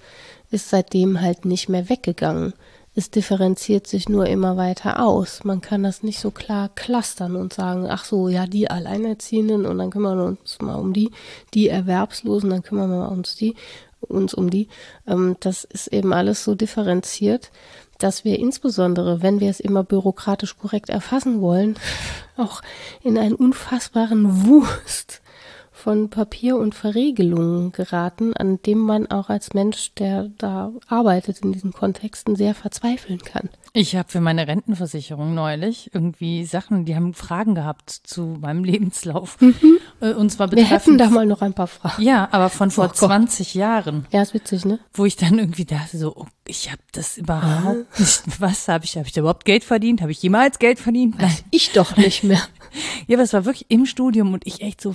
ist 0.50 0.70
seitdem 0.70 1.20
halt 1.20 1.44
nicht 1.44 1.68
mehr 1.68 1.88
weggegangen 1.88 2.54
es 2.96 3.10
differenziert 3.10 3.86
sich 3.86 4.08
nur 4.08 4.26
immer 4.26 4.56
weiter 4.56 5.04
aus. 5.04 5.44
Man 5.44 5.60
kann 5.60 5.82
das 5.82 6.02
nicht 6.02 6.18
so 6.18 6.30
klar 6.30 6.70
clustern 6.74 7.36
und 7.36 7.52
sagen, 7.52 7.86
ach 7.90 8.06
so, 8.06 8.28
ja, 8.28 8.46
die 8.46 8.70
Alleinerziehenden 8.70 9.66
und 9.66 9.76
dann 9.76 9.90
kümmern 9.90 10.18
wir 10.18 10.24
uns 10.24 10.58
mal 10.62 10.76
um 10.76 10.94
die, 10.94 11.10
die 11.52 11.68
Erwerbslosen, 11.68 12.48
dann 12.48 12.62
kümmern 12.62 12.88
wir 12.90 13.10
uns 13.10 13.36
die, 13.36 13.54
uns 14.00 14.32
um 14.32 14.48
die. 14.48 14.68
Ähm, 15.06 15.36
das 15.40 15.64
ist 15.64 15.88
eben 15.88 16.14
alles 16.14 16.42
so 16.42 16.54
differenziert, 16.54 17.50
dass 17.98 18.24
wir 18.24 18.38
insbesondere, 18.38 19.20
wenn 19.22 19.40
wir 19.40 19.50
es 19.50 19.60
immer 19.60 19.84
bürokratisch 19.84 20.56
korrekt 20.56 20.88
erfassen 20.88 21.42
wollen, 21.42 21.78
auch 22.38 22.62
in 23.02 23.18
einen 23.18 23.34
unfassbaren 23.34 24.46
Wust 24.46 25.20
von 25.86 26.10
Papier 26.10 26.56
und 26.56 26.74
Verregelungen 26.74 27.70
geraten, 27.70 28.34
an 28.34 28.60
dem 28.60 28.78
man 28.78 29.06
auch 29.06 29.28
als 29.28 29.54
Mensch, 29.54 29.94
der 29.94 30.30
da 30.36 30.72
arbeitet 30.88 31.38
in 31.42 31.52
diesen 31.52 31.72
Kontexten, 31.72 32.34
sehr 32.34 32.56
verzweifeln 32.56 33.20
kann. 33.20 33.50
Ich 33.72 33.94
habe 33.94 34.08
für 34.08 34.20
meine 34.20 34.48
Rentenversicherung 34.48 35.32
neulich 35.32 35.94
irgendwie 35.94 36.44
Sachen, 36.44 36.86
die 36.86 36.96
haben 36.96 37.14
Fragen 37.14 37.54
gehabt 37.54 37.90
zu 37.90 38.36
meinem 38.40 38.64
Lebenslauf. 38.64 39.40
Mhm. 39.40 39.54
Äh, 40.00 40.12
und 40.12 40.30
zwar 40.30 40.50
Wir 40.50 40.64
hätten 40.64 40.98
da 40.98 41.08
mal 41.08 41.24
noch 41.24 41.40
ein 41.40 41.54
paar 41.54 41.68
Fragen. 41.68 42.02
Ja, 42.02 42.28
aber 42.32 42.50
von 42.50 42.72
vor 42.72 42.86
oh 42.86 42.92
20 42.92 43.54
Jahren. 43.54 44.06
Ja, 44.10 44.22
ist 44.22 44.34
witzig, 44.34 44.64
ne? 44.64 44.80
Wo 44.92 45.04
ich 45.04 45.14
dann 45.14 45.38
irgendwie 45.38 45.64
dachte 45.64 45.98
so, 45.98 46.16
oh, 46.16 46.26
ich 46.48 46.70
habe 46.70 46.82
das 46.92 47.16
überhaupt 47.16 47.86
ah. 47.92 47.98
nicht. 47.98 48.22
Was 48.40 48.68
habe 48.68 48.84
ich? 48.84 48.96
Habe 48.96 49.06
ich 49.06 49.12
da 49.12 49.20
überhaupt 49.20 49.44
Geld 49.44 49.64
verdient? 49.64 50.00
Habe 50.00 50.12
ich 50.12 50.22
jemals 50.22 50.58
Geld 50.58 50.78
verdient? 50.78 51.18
Nein. 51.18 51.36
Ich 51.50 51.72
doch 51.72 51.96
nicht 51.96 52.24
mehr. 52.24 52.40
ja, 53.06 53.16
aber 53.16 53.24
es 53.24 53.32
war 53.32 53.44
wirklich 53.44 53.66
im 53.68 53.86
Studium 53.86 54.32
und 54.34 54.46
ich 54.46 54.62
echt 54.62 54.80
so 54.80 54.94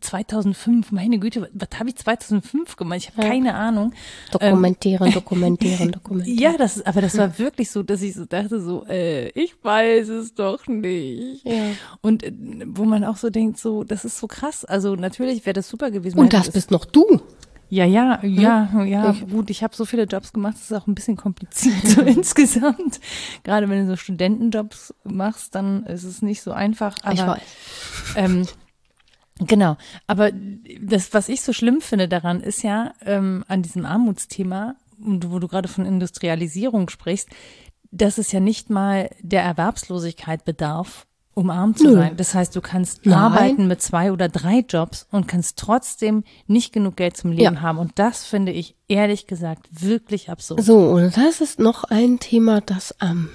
2005. 0.00 0.92
Meine 0.92 1.18
Güte, 1.18 1.42
was, 1.42 1.50
was 1.54 1.78
habe 1.78 1.90
ich 1.90 1.96
2005 1.96 2.76
gemacht? 2.76 2.98
Ich 2.98 3.08
habe 3.10 3.22
ja. 3.22 3.28
keine 3.28 3.54
Ahnung. 3.54 3.92
Dokumentieren, 4.30 5.08
ähm, 5.08 5.14
dokumentieren, 5.14 5.92
dokumentieren. 5.92 6.38
Ja, 6.38 6.56
das, 6.56 6.84
aber 6.84 7.00
das 7.00 7.16
war 7.16 7.38
wirklich 7.38 7.70
so, 7.70 7.82
dass 7.82 8.02
ich 8.02 8.14
so 8.14 8.24
dachte 8.24 8.60
so, 8.60 8.84
äh, 8.86 9.28
ich 9.30 9.54
weiß 9.62 10.08
es 10.08 10.34
doch 10.34 10.66
nicht. 10.66 11.44
Ja. 11.44 11.72
Und 12.00 12.22
äh, 12.22 12.32
wo 12.66 12.84
man 12.84 13.04
auch 13.04 13.16
so 13.16 13.30
denkt, 13.30 13.58
so, 13.58 13.84
das 13.84 14.04
ist 14.04 14.18
so 14.18 14.26
krass. 14.26 14.64
Also 14.64 14.96
natürlich 14.96 15.44
wäre 15.46 15.54
das 15.54 15.68
super 15.68 15.90
gewesen. 15.90 16.18
Und 16.18 16.32
das 16.32 16.50
bist 16.50 16.70
noch 16.70 16.84
du. 16.84 17.20
Ja, 17.72 17.86
ja, 17.86 18.22
ja, 18.22 18.68
hm? 18.70 18.86
ja, 18.86 19.10
ich, 19.12 19.26
gut, 19.30 19.48
ich 19.48 19.62
habe 19.62 19.74
so 19.74 19.86
viele 19.86 20.02
Jobs 20.02 20.34
gemacht, 20.34 20.56
das 20.56 20.70
ist 20.70 20.76
auch 20.76 20.86
ein 20.86 20.94
bisschen 20.94 21.16
kompliziert 21.16 21.82
so 21.86 22.02
insgesamt. 22.02 23.00
Gerade 23.44 23.66
wenn 23.70 23.78
du 23.78 23.86
so 23.86 23.96
Studentenjobs 23.96 24.92
machst, 25.04 25.54
dann 25.54 25.86
ist 25.86 26.04
es 26.04 26.20
nicht 26.20 26.42
so 26.42 26.52
einfach. 26.52 26.98
Aber, 27.02 27.14
ich 27.14 27.26
weiß. 27.26 27.42
Ähm, 28.16 28.46
genau, 29.38 29.78
aber 30.06 30.32
das, 30.82 31.14
was 31.14 31.30
ich 31.30 31.40
so 31.40 31.54
schlimm 31.54 31.80
finde 31.80 32.08
daran, 32.08 32.42
ist 32.42 32.62
ja 32.62 32.92
ähm, 33.06 33.42
an 33.48 33.62
diesem 33.62 33.86
Armutsthema, 33.86 34.74
wo 34.98 35.38
du 35.38 35.48
gerade 35.48 35.68
von 35.68 35.86
Industrialisierung 35.86 36.90
sprichst, 36.90 37.30
dass 37.90 38.18
es 38.18 38.32
ja 38.32 38.40
nicht 38.40 38.68
mal 38.68 39.08
der 39.22 39.44
Erwerbslosigkeit 39.44 40.44
bedarf, 40.44 41.06
um 41.34 41.50
arm 41.50 41.74
zu 41.74 41.84
Nö. 41.84 41.94
sein. 41.94 42.16
Das 42.16 42.34
heißt, 42.34 42.54
du 42.54 42.60
kannst 42.60 43.06
Nein. 43.06 43.14
arbeiten 43.14 43.66
mit 43.66 43.80
zwei 43.80 44.12
oder 44.12 44.28
drei 44.28 44.64
Jobs 44.68 45.06
und 45.10 45.28
kannst 45.28 45.58
trotzdem 45.58 46.24
nicht 46.46 46.72
genug 46.72 46.96
Geld 46.96 47.16
zum 47.16 47.32
Leben 47.32 47.56
ja. 47.56 47.60
haben. 47.62 47.78
Und 47.78 47.92
das 47.98 48.24
finde 48.24 48.52
ich 48.52 48.74
ehrlich 48.88 49.26
gesagt 49.26 49.68
wirklich 49.70 50.30
absurd. 50.30 50.62
So, 50.62 50.78
und 50.78 51.16
das 51.16 51.40
ist 51.40 51.58
noch 51.58 51.84
ein 51.84 52.18
Thema, 52.18 52.60
das 52.60 52.94
am 53.00 53.28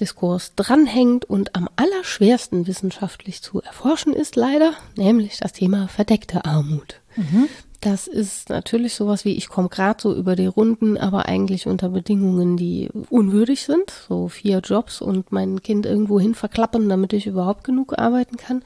Diskurs 0.00 0.54
dranhängt 0.54 1.24
und 1.24 1.54
am 1.56 1.68
allerschwersten 1.76 2.66
wissenschaftlich 2.66 3.42
zu 3.42 3.60
erforschen 3.60 4.12
ist, 4.12 4.36
leider, 4.36 4.72
nämlich 4.96 5.38
das 5.38 5.52
Thema 5.52 5.88
verdeckte 5.88 6.44
Armut. 6.44 7.00
Mhm. 7.16 7.48
Das 7.80 8.08
ist 8.08 8.48
natürlich 8.48 8.94
sowas 8.94 9.24
wie, 9.24 9.36
ich 9.36 9.48
komme 9.48 9.68
gerade 9.68 10.02
so 10.02 10.12
über 10.12 10.34
die 10.34 10.46
Runden, 10.46 10.96
aber 10.96 11.26
eigentlich 11.26 11.68
unter 11.68 11.90
Bedingungen, 11.90 12.56
die 12.56 12.90
unwürdig 13.08 13.62
sind. 13.62 13.92
So 14.08 14.26
vier 14.26 14.58
Jobs 14.58 15.00
und 15.00 15.30
mein 15.30 15.62
Kind 15.62 15.86
irgendwo 15.86 16.18
hin 16.18 16.34
verklappen, 16.34 16.88
damit 16.88 17.12
ich 17.12 17.28
überhaupt 17.28 17.62
genug 17.62 17.96
arbeiten 17.96 18.36
kann. 18.36 18.62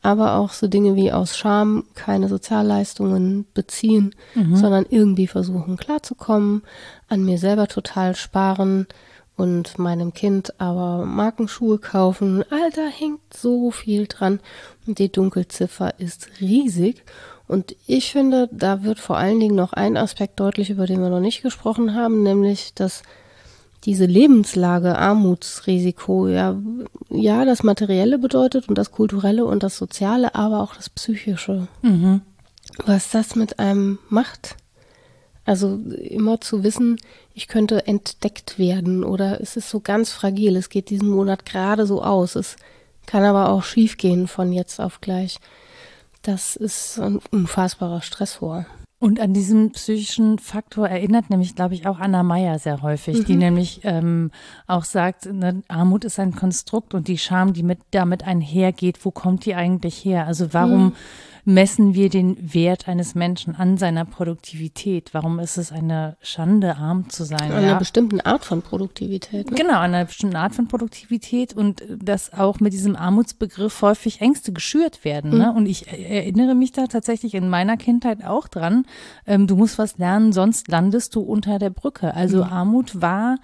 Aber 0.00 0.36
auch 0.36 0.52
so 0.52 0.66
Dinge 0.66 0.96
wie 0.96 1.12
aus 1.12 1.36
Scham 1.36 1.84
keine 1.94 2.28
Sozialleistungen 2.28 3.46
beziehen, 3.52 4.14
mhm. 4.34 4.56
sondern 4.56 4.86
irgendwie 4.88 5.26
versuchen 5.26 5.76
klarzukommen, 5.76 6.62
an 7.08 7.24
mir 7.24 7.38
selber 7.38 7.68
total 7.68 8.14
sparen 8.16 8.86
und 9.36 9.78
meinem 9.78 10.14
Kind 10.14 10.58
aber 10.60 11.04
Markenschuhe 11.04 11.78
kaufen. 11.78 12.44
Alter, 12.50 12.88
hängt 12.88 13.20
so 13.34 13.70
viel 13.70 14.06
dran. 14.06 14.40
Und 14.86 14.98
die 14.98 15.10
Dunkelziffer 15.10 15.98
ist 15.98 16.28
riesig. 16.40 17.02
Und 17.46 17.76
ich 17.86 18.12
finde, 18.12 18.48
da 18.52 18.84
wird 18.84 18.98
vor 18.98 19.16
allen 19.16 19.38
Dingen 19.38 19.54
noch 19.54 19.72
ein 19.72 19.96
Aspekt 19.96 20.40
deutlich, 20.40 20.70
über 20.70 20.86
den 20.86 21.00
wir 21.00 21.10
noch 21.10 21.20
nicht 21.20 21.42
gesprochen 21.42 21.94
haben, 21.94 22.22
nämlich, 22.22 22.72
dass 22.74 23.02
diese 23.84 24.06
Lebenslage, 24.06 24.96
Armutsrisiko, 24.96 26.28
ja, 26.28 26.56
ja, 27.10 27.44
das 27.44 27.62
Materielle 27.62 28.18
bedeutet 28.18 28.68
und 28.68 28.78
das 28.78 28.90
Kulturelle 28.90 29.44
und 29.44 29.62
das 29.62 29.76
Soziale, 29.76 30.34
aber 30.34 30.62
auch 30.62 30.74
das 30.74 30.88
Psychische. 30.88 31.68
Mhm. 31.82 32.22
Was 32.86 33.10
das 33.10 33.36
mit 33.36 33.58
einem 33.58 33.98
macht. 34.08 34.56
Also 35.44 35.76
immer 35.76 36.40
zu 36.40 36.64
wissen, 36.64 36.96
ich 37.34 37.48
könnte 37.48 37.86
entdeckt 37.86 38.58
werden 38.58 39.04
oder 39.04 39.42
es 39.42 39.58
ist 39.58 39.68
so 39.68 39.80
ganz 39.80 40.10
fragil, 40.10 40.56
es 40.56 40.70
geht 40.70 40.88
diesen 40.88 41.10
Monat 41.10 41.44
gerade 41.44 41.86
so 41.86 42.02
aus, 42.02 42.34
es 42.34 42.56
kann 43.04 43.24
aber 43.24 43.50
auch 43.50 43.62
schiefgehen 43.62 44.26
von 44.26 44.52
jetzt 44.52 44.80
auf 44.80 45.02
gleich. 45.02 45.38
Das 46.24 46.56
ist 46.56 46.98
ein 46.98 47.20
unfassbarer 47.30 48.00
Stressor. 48.00 48.66
Und 48.98 49.20
an 49.20 49.34
diesen 49.34 49.72
psychischen 49.72 50.38
Faktor 50.38 50.88
erinnert 50.88 51.28
nämlich, 51.28 51.54
glaube 51.54 51.74
ich, 51.74 51.86
auch 51.86 51.98
Anna 51.98 52.22
Meyer 52.22 52.58
sehr 52.58 52.80
häufig, 52.80 53.18
mhm. 53.18 53.24
die 53.26 53.36
nämlich 53.36 53.80
ähm, 53.82 54.30
auch 54.66 54.84
sagt, 54.84 55.26
ne, 55.26 55.62
Armut 55.68 56.06
ist 56.06 56.18
ein 56.18 56.34
Konstrukt 56.34 56.94
und 56.94 57.06
die 57.06 57.18
Scham, 57.18 57.52
die 57.52 57.62
mit 57.62 57.80
damit 57.90 58.26
einhergeht, 58.26 59.04
wo 59.04 59.10
kommt 59.10 59.44
die 59.44 59.54
eigentlich 59.54 60.02
her? 60.02 60.26
Also 60.26 60.54
warum 60.54 60.84
mhm 60.84 60.92
messen 61.44 61.94
wir 61.94 62.08
den 62.08 62.54
Wert 62.54 62.88
eines 62.88 63.14
Menschen 63.14 63.54
an 63.54 63.76
seiner 63.76 64.04
Produktivität? 64.04 65.12
Warum 65.12 65.38
ist 65.38 65.56
es 65.56 65.72
eine 65.72 66.16
Schande, 66.22 66.76
arm 66.76 67.10
zu 67.10 67.24
sein? 67.24 67.52
An 67.52 67.64
einer 67.64 67.78
bestimmten 67.78 68.20
Art 68.20 68.44
von 68.44 68.62
Produktivität. 68.62 69.50
Ne? 69.50 69.56
Genau, 69.56 69.74
an 69.74 69.94
einer 69.94 70.06
bestimmten 70.06 70.36
Art 70.36 70.54
von 70.54 70.68
Produktivität 70.68 71.54
und 71.54 71.82
dass 71.88 72.32
auch 72.32 72.60
mit 72.60 72.72
diesem 72.72 72.96
Armutsbegriff 72.96 73.82
häufig 73.82 74.20
Ängste 74.20 74.52
geschürt 74.52 75.04
werden. 75.04 75.30
Ne? 75.30 75.36
Mhm. 75.36 75.42
Ne? 75.42 75.52
Und 75.52 75.66
ich 75.66 75.88
erinnere 75.88 76.54
mich 76.54 76.72
da 76.72 76.86
tatsächlich 76.86 77.34
in 77.34 77.48
meiner 77.48 77.76
Kindheit 77.76 78.24
auch 78.24 78.48
dran. 78.48 78.86
Ähm, 79.26 79.46
du 79.46 79.56
musst 79.56 79.78
was 79.78 79.98
lernen, 79.98 80.32
sonst 80.32 80.68
landest 80.68 81.14
du 81.14 81.20
unter 81.20 81.58
der 81.58 81.70
Brücke. 81.70 82.14
Also 82.14 82.38
mhm. 82.38 82.52
Armut 82.52 83.00
war 83.00 83.36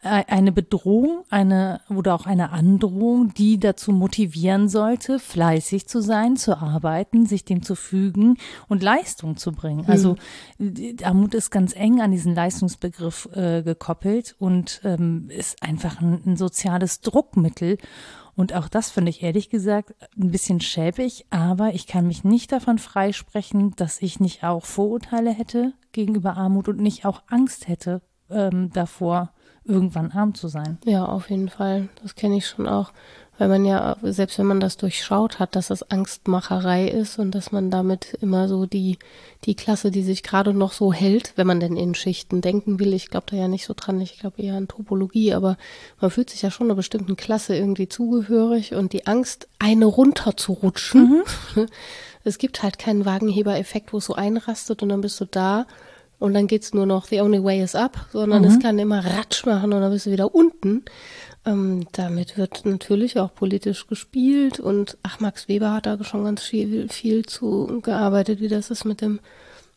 eine 0.00 0.52
Bedrohung, 0.52 1.24
eine 1.28 1.80
oder 1.90 2.14
auch 2.14 2.26
eine 2.26 2.50
Androhung, 2.50 3.34
die 3.34 3.58
dazu 3.58 3.90
motivieren 3.90 4.68
sollte, 4.68 5.18
fleißig 5.18 5.88
zu 5.88 6.00
sein, 6.00 6.36
zu 6.36 6.56
arbeiten, 6.56 7.26
sich 7.26 7.44
dem 7.44 7.62
zu 7.62 7.74
fügen 7.74 8.36
und 8.68 8.82
Leistung 8.82 9.36
zu 9.36 9.50
bringen. 9.50 9.82
Mhm. 9.82 9.90
Also 9.90 10.16
Armut 11.02 11.34
ist 11.34 11.50
ganz 11.50 11.74
eng 11.74 12.00
an 12.00 12.12
diesen 12.12 12.34
Leistungsbegriff 12.34 13.28
äh, 13.34 13.62
gekoppelt 13.62 14.36
und 14.38 14.80
ähm, 14.84 15.30
ist 15.30 15.64
einfach 15.64 16.00
ein, 16.00 16.22
ein 16.24 16.36
soziales 16.36 17.00
Druckmittel. 17.00 17.78
Und 18.36 18.54
auch 18.54 18.68
das 18.68 18.90
finde 18.90 19.10
ich 19.10 19.24
ehrlich 19.24 19.50
gesagt 19.50 19.96
ein 20.16 20.30
bisschen 20.30 20.60
schäbig, 20.60 21.26
aber 21.30 21.74
ich 21.74 21.88
kann 21.88 22.06
mich 22.06 22.22
nicht 22.22 22.52
davon 22.52 22.78
freisprechen, 22.78 23.74
dass 23.74 24.00
ich 24.00 24.20
nicht 24.20 24.44
auch 24.44 24.64
Vorurteile 24.64 25.30
hätte 25.32 25.72
gegenüber 25.90 26.36
Armut 26.36 26.68
und 26.68 26.78
nicht 26.78 27.04
auch 27.04 27.24
Angst 27.26 27.66
hätte 27.66 28.00
ähm, 28.30 28.70
davor, 28.72 29.32
irgendwann 29.68 30.10
arm 30.12 30.34
zu 30.34 30.48
sein. 30.48 30.78
Ja, 30.84 31.04
auf 31.04 31.30
jeden 31.30 31.48
Fall. 31.48 31.88
Das 32.02 32.14
kenne 32.14 32.36
ich 32.36 32.46
schon 32.46 32.66
auch. 32.66 32.92
Weil 33.38 33.48
man 33.48 33.64
ja, 33.64 33.96
selbst 34.02 34.36
wenn 34.40 34.46
man 34.46 34.58
das 34.58 34.78
durchschaut 34.78 35.38
hat, 35.38 35.54
dass 35.54 35.68
das 35.68 35.88
Angstmacherei 35.88 36.88
ist 36.88 37.20
und 37.20 37.36
dass 37.36 37.52
man 37.52 37.70
damit 37.70 38.18
immer 38.20 38.48
so 38.48 38.66
die, 38.66 38.98
die 39.44 39.54
Klasse, 39.54 39.92
die 39.92 40.02
sich 40.02 40.24
gerade 40.24 40.52
noch 40.52 40.72
so 40.72 40.92
hält, 40.92 41.34
wenn 41.36 41.46
man 41.46 41.60
denn 41.60 41.76
in 41.76 41.94
Schichten 41.94 42.40
denken 42.40 42.80
will, 42.80 42.92
ich 42.92 43.10
glaube 43.10 43.26
da 43.30 43.36
ja 43.36 43.46
nicht 43.46 43.64
so 43.64 43.74
dran, 43.76 44.00
ich 44.00 44.18
glaube 44.18 44.42
eher 44.42 44.56
an 44.56 44.66
Topologie, 44.66 45.34
aber 45.34 45.56
man 46.00 46.10
fühlt 46.10 46.30
sich 46.30 46.42
ja 46.42 46.50
schon 46.50 46.66
einer 46.66 46.74
bestimmten 46.74 47.14
Klasse 47.14 47.54
irgendwie 47.54 47.88
zugehörig 47.88 48.74
und 48.74 48.92
die 48.92 49.06
Angst, 49.06 49.46
eine 49.60 49.86
runterzurutschen. 49.86 51.22
Mhm. 51.54 51.66
Es 52.24 52.36
gibt 52.36 52.62
halt 52.62 52.78
keinen 52.78 53.06
Wagenheber-Effekt, 53.06 53.92
wo 53.94 53.98
es 53.98 54.04
so 54.04 54.14
einrastet 54.14 54.82
und 54.82 54.90
dann 54.90 55.00
bist 55.00 55.18
du 55.18 55.24
da 55.24 55.66
und 56.18 56.34
dann 56.34 56.46
geht's 56.46 56.74
nur 56.74 56.86
noch 56.86 57.06
The 57.06 57.20
Only 57.20 57.42
Way 57.42 57.62
is 57.62 57.74
Up, 57.74 58.06
sondern 58.12 58.42
mhm. 58.42 58.48
es 58.48 58.58
kann 58.60 58.78
immer 58.78 59.04
Ratsch 59.04 59.46
machen 59.46 59.72
und 59.72 59.80
dann 59.80 59.92
bist 59.92 60.06
du 60.06 60.10
wieder 60.10 60.34
unten. 60.34 60.84
Ähm, 61.44 61.86
damit 61.92 62.36
wird 62.36 62.64
natürlich 62.64 63.18
auch 63.18 63.34
politisch 63.34 63.86
gespielt 63.86 64.58
und 64.58 64.98
ach, 65.02 65.20
Max 65.20 65.48
Weber 65.48 65.72
hat 65.72 65.86
da 65.86 66.02
schon 66.02 66.24
ganz 66.24 66.42
viel, 66.42 66.88
viel 66.88 67.24
zu 67.24 67.80
gearbeitet, 67.82 68.40
wie 68.40 68.48
das 68.48 68.70
ist 68.70 68.84
mit 68.84 69.00
dem 69.00 69.20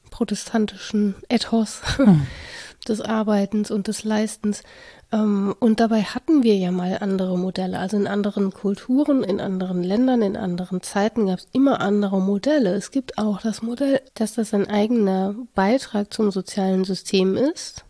protestantischen 0.09 1.15
Ethos 1.29 1.81
mhm. 1.97 2.27
des 2.87 3.01
Arbeitens 3.01 3.69
und 3.69 3.87
des 3.87 4.03
Leistens. 4.03 4.63
Ähm, 5.12 5.55
und 5.59 5.80
dabei 5.80 6.03
hatten 6.03 6.43
wir 6.43 6.55
ja 6.55 6.72
mal 6.72 6.97
andere 7.01 7.38
Modelle. 7.38 7.80
Also 7.80 7.97
in 7.97 8.07
anderen 8.07 8.51
Kulturen, 8.53 9.24
in 9.24 9.41
anderen 9.41 9.84
Ländern, 9.84 10.22
in 10.22 10.38
anderen 10.38 10.82
Zeiten 10.82 11.28
gab 11.28 11.39
es 11.39 11.47
immer 11.51 11.82
andere 11.82 12.22
Modelle. 12.22 12.74
Es 12.74 12.91
gibt 12.91 13.18
auch 13.18 13.41
das 13.41 13.62
Modell, 13.62 14.01
dass 14.14 14.36
das 14.36 14.53
ein 14.53 14.70
eigener 14.70 15.36
Beitrag 15.53 16.14
zum 16.14 16.32
sozialen 16.32 16.86
System 16.86 17.36
ist, 17.36 17.86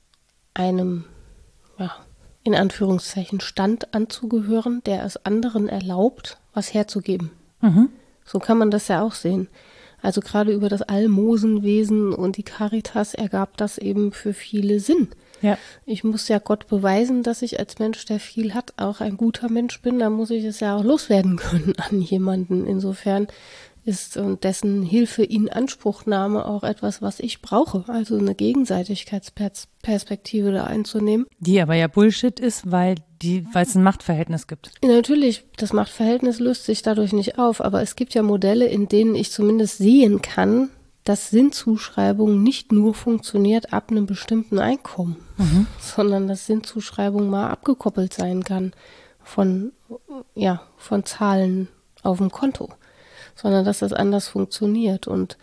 einem, 0.54 1.06
ja, 1.78 1.92
in 2.44 2.56
Anführungszeichen 2.56 3.40
Stand 3.40 3.94
anzugehören, 3.94 4.82
der 4.86 5.06
es 5.06 5.24
anderen 5.26 5.70
erlaubt, 5.70 6.38
was 6.54 6.74
herzugeben. 6.74 7.32
Mhm. 7.62 7.90
So 8.26 8.40
kann 8.40 8.58
man 8.58 8.72
das 8.72 8.88
ja 8.88 9.04
auch 9.04 9.14
sehen. 9.14 9.48
Also 10.02 10.22
gerade 10.22 10.52
über 10.52 10.68
das 10.68 10.82
Almosenwesen 10.82 12.14
und 12.14 12.38
die 12.38 12.44
Caritas 12.44 13.14
ergab 13.14 13.58
das 13.58 13.78
eben 13.78 14.12
für 14.12 14.34
viele 14.34 14.80
Sinn. 14.80 15.10
Ja. 15.42 15.58
Ich 15.86 16.04
muss 16.04 16.28
ja 16.28 16.39
Gott 16.39 16.68
beweisen, 16.68 17.24
dass 17.24 17.42
ich 17.42 17.60
als 17.60 17.80
Mensch, 17.80 18.06
der 18.06 18.20
viel 18.20 18.54
hat, 18.54 18.74
auch 18.78 19.02
ein 19.02 19.18
guter 19.18 19.50
Mensch 19.50 19.82
bin. 19.82 20.00
Da 20.00 20.10
muss 20.10 20.30
ich 20.30 20.44
es 20.44 20.60
ja 20.60 20.76
auch 20.76 20.84
loswerden 20.84 21.36
können 21.38 21.74
an 21.78 22.02
jemanden. 22.02 22.68
Insofern 22.68 23.28
ist 23.84 24.16
und 24.18 24.44
dessen 24.44 24.84
Hilfe 24.84 25.24
in 25.24 25.50
Anspruchnahme 25.50 26.46
auch 26.46 26.64
etwas, 26.64 27.02
was 27.02 27.20
ich 27.20 27.42
brauche. 27.42 27.86
Also 27.88 28.16
eine 28.18 28.36
Gegenseitigkeitsperspektive 28.36 30.52
da 30.52 30.66
einzunehmen. 30.66 31.26
Die 31.39 31.60
aber 31.62 31.74
ja 31.76 31.88
Bullshit 31.88 32.38
ist, 32.39 32.72
weil 32.72 32.96
die, 33.22 33.46
weil 33.54 33.66
es 33.66 33.76
ein 33.76 33.84
Machtverhältnis 33.84 34.48
gibt. 34.48 34.72
Natürlich, 34.84 35.44
das 35.58 35.74
Machtverhältnis 35.74 36.39
löst 36.39 36.64
sich 36.66 36.82
dadurch 36.82 37.12
nicht 37.14 37.38
auf, 37.39 37.62
aber 37.62 37.82
es 37.82 37.96
gibt 37.96 38.14
ja 38.14 38.24
Modelle, 38.24 38.68
in 38.68 38.88
denen 38.88 39.16
ich 39.16 39.32
zumindest 39.32 39.80
sehen 39.80 40.22
kann, 40.22 40.70
dass 41.04 41.30
Sinnzuschreibung 41.30 42.43
nicht 42.43 42.72
nur 42.72 42.93
funktioniert 42.93 43.74
ab 43.74 43.89
einem 43.89 44.06
bestimmten 44.06 44.60
Einkommen, 44.60 45.16
mhm. 45.38 45.68
sondern 45.80 46.28
dass 46.28 46.45
Sinnzuschreibung 46.45 47.30
mal 47.30 47.49
abgekoppelt 47.49 48.14
sein 48.14 48.43
kann 48.43 48.74
von, 49.24 49.72
ja, 50.36 50.62
von 50.78 51.04
Zahlen 51.06 51.68
auf 52.04 52.20
dem 52.20 52.32
Konto, 52.32 52.70
sondern 53.36 53.66
dass 53.66 53.80
das 53.80 53.93
anders 53.93 54.28
funktioniert. 54.28 55.08
Und 55.08 55.38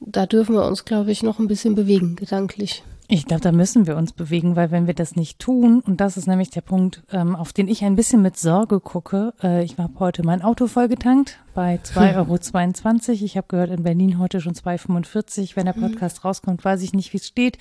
da 0.00 0.26
dürfen 0.26 0.54
wir 0.54 0.64
uns, 0.64 0.84
glaube 0.84 1.10
ich, 1.10 1.22
noch 1.22 1.38
ein 1.38 1.48
bisschen 1.48 1.74
bewegen, 1.74 2.16
gedanklich. 2.16 2.82
Ich 3.10 3.24
glaube, 3.24 3.40
da 3.40 3.52
müssen 3.52 3.86
wir 3.86 3.96
uns 3.96 4.12
bewegen, 4.12 4.54
weil 4.54 4.70
wenn 4.70 4.86
wir 4.86 4.92
das 4.92 5.16
nicht 5.16 5.38
tun, 5.38 5.80
und 5.80 5.98
das 5.98 6.18
ist 6.18 6.26
nämlich 6.26 6.50
der 6.50 6.60
Punkt, 6.60 7.02
ähm, 7.10 7.34
auf 7.34 7.54
den 7.54 7.66
ich 7.66 7.82
ein 7.82 7.96
bisschen 7.96 8.20
mit 8.20 8.36
Sorge 8.36 8.80
gucke, 8.80 9.32
äh, 9.42 9.64
ich 9.64 9.78
habe 9.78 9.98
heute 9.98 10.22
mein 10.22 10.42
Auto 10.42 10.66
vollgetankt 10.66 11.38
bei 11.54 11.76
2,22 11.82 13.08
Euro. 13.08 13.24
Ich 13.24 13.38
habe 13.38 13.46
gehört, 13.48 13.70
in 13.70 13.82
Berlin 13.82 14.18
heute 14.18 14.42
schon 14.42 14.52
2,45. 14.52 15.56
Wenn 15.56 15.64
der 15.64 15.76
mhm. 15.76 15.92
Podcast 15.92 16.22
rauskommt, 16.22 16.62
weiß 16.66 16.82
ich 16.82 16.92
nicht, 16.92 17.14
wie 17.14 17.16
es 17.16 17.26
steht. 17.26 17.56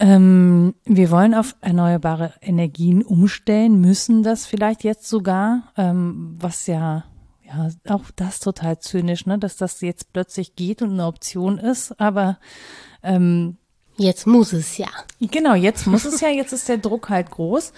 Ähm, 0.00 0.74
wir 0.84 1.12
wollen 1.12 1.34
auf 1.34 1.54
erneuerbare 1.60 2.32
Energien 2.40 3.02
umstellen, 3.02 3.80
müssen 3.80 4.24
das 4.24 4.46
vielleicht 4.46 4.82
jetzt 4.82 5.08
sogar, 5.08 5.72
ähm, 5.76 6.36
was 6.40 6.66
ja 6.66 7.04
ja, 7.44 7.68
auch 7.88 8.10
das 8.16 8.40
total 8.40 8.78
zynisch, 8.78 9.26
ne, 9.26 9.38
dass 9.38 9.56
das 9.56 9.80
jetzt 9.80 10.12
plötzlich 10.12 10.56
geht 10.56 10.82
und 10.82 10.92
eine 10.92 11.06
Option 11.06 11.58
ist, 11.58 11.98
aber 12.00 12.38
ähm, 13.02 13.56
Jetzt 13.96 14.26
muss 14.26 14.52
es 14.52 14.78
ja. 14.78 14.88
Genau, 15.20 15.54
jetzt 15.54 15.86
muss 15.86 16.04
es 16.04 16.20
ja, 16.20 16.28
jetzt 16.28 16.52
ist 16.52 16.68
der 16.68 16.78
Druck 16.78 17.08
halt 17.10 17.30
groß. 17.30 17.72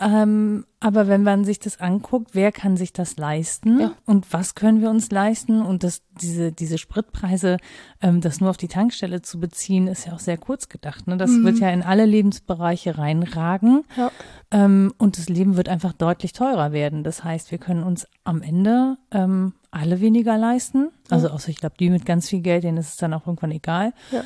Ähm, 0.00 0.66
aber 0.80 1.06
wenn 1.06 1.22
man 1.22 1.44
sich 1.44 1.60
das 1.60 1.80
anguckt, 1.80 2.30
wer 2.32 2.50
kann 2.50 2.76
sich 2.76 2.92
das 2.92 3.16
leisten 3.16 3.80
ja. 3.80 3.92
und 4.06 4.32
was 4.32 4.56
können 4.56 4.80
wir 4.80 4.90
uns 4.90 5.10
leisten 5.12 5.62
und 5.62 5.84
das, 5.84 6.02
diese, 6.20 6.50
diese 6.50 6.78
Spritpreise, 6.78 7.58
ähm, 8.02 8.20
das 8.20 8.40
nur 8.40 8.50
auf 8.50 8.56
die 8.56 8.66
Tankstelle 8.66 9.22
zu 9.22 9.38
beziehen, 9.38 9.86
ist 9.86 10.06
ja 10.06 10.12
auch 10.12 10.18
sehr 10.18 10.36
kurz 10.36 10.68
gedacht. 10.68 11.06
Ne? 11.06 11.16
Das 11.16 11.30
mhm. 11.30 11.44
wird 11.44 11.58
ja 11.60 11.70
in 11.70 11.82
alle 11.82 12.06
Lebensbereiche 12.06 12.98
reinragen 12.98 13.84
ja. 13.96 14.10
ähm, 14.50 14.92
und 14.98 15.16
das 15.16 15.28
Leben 15.28 15.56
wird 15.56 15.68
einfach 15.68 15.92
deutlich 15.92 16.32
teurer 16.32 16.72
werden. 16.72 17.04
Das 17.04 17.22
heißt, 17.22 17.52
wir 17.52 17.58
können 17.58 17.84
uns 17.84 18.08
am 18.24 18.42
Ende 18.42 18.96
ähm, 19.12 19.54
alle 19.70 20.00
weniger 20.00 20.36
leisten. 20.36 20.90
Also 21.08 21.28
außer 21.28 21.50
ich 21.50 21.56
glaube, 21.56 21.76
die 21.78 21.88
mit 21.88 22.04
ganz 22.04 22.28
viel 22.28 22.40
Geld, 22.40 22.64
denen 22.64 22.78
ist 22.78 22.88
es 22.88 22.96
dann 22.96 23.14
auch 23.14 23.28
irgendwann 23.28 23.52
egal. 23.52 23.92
Ja. 24.10 24.24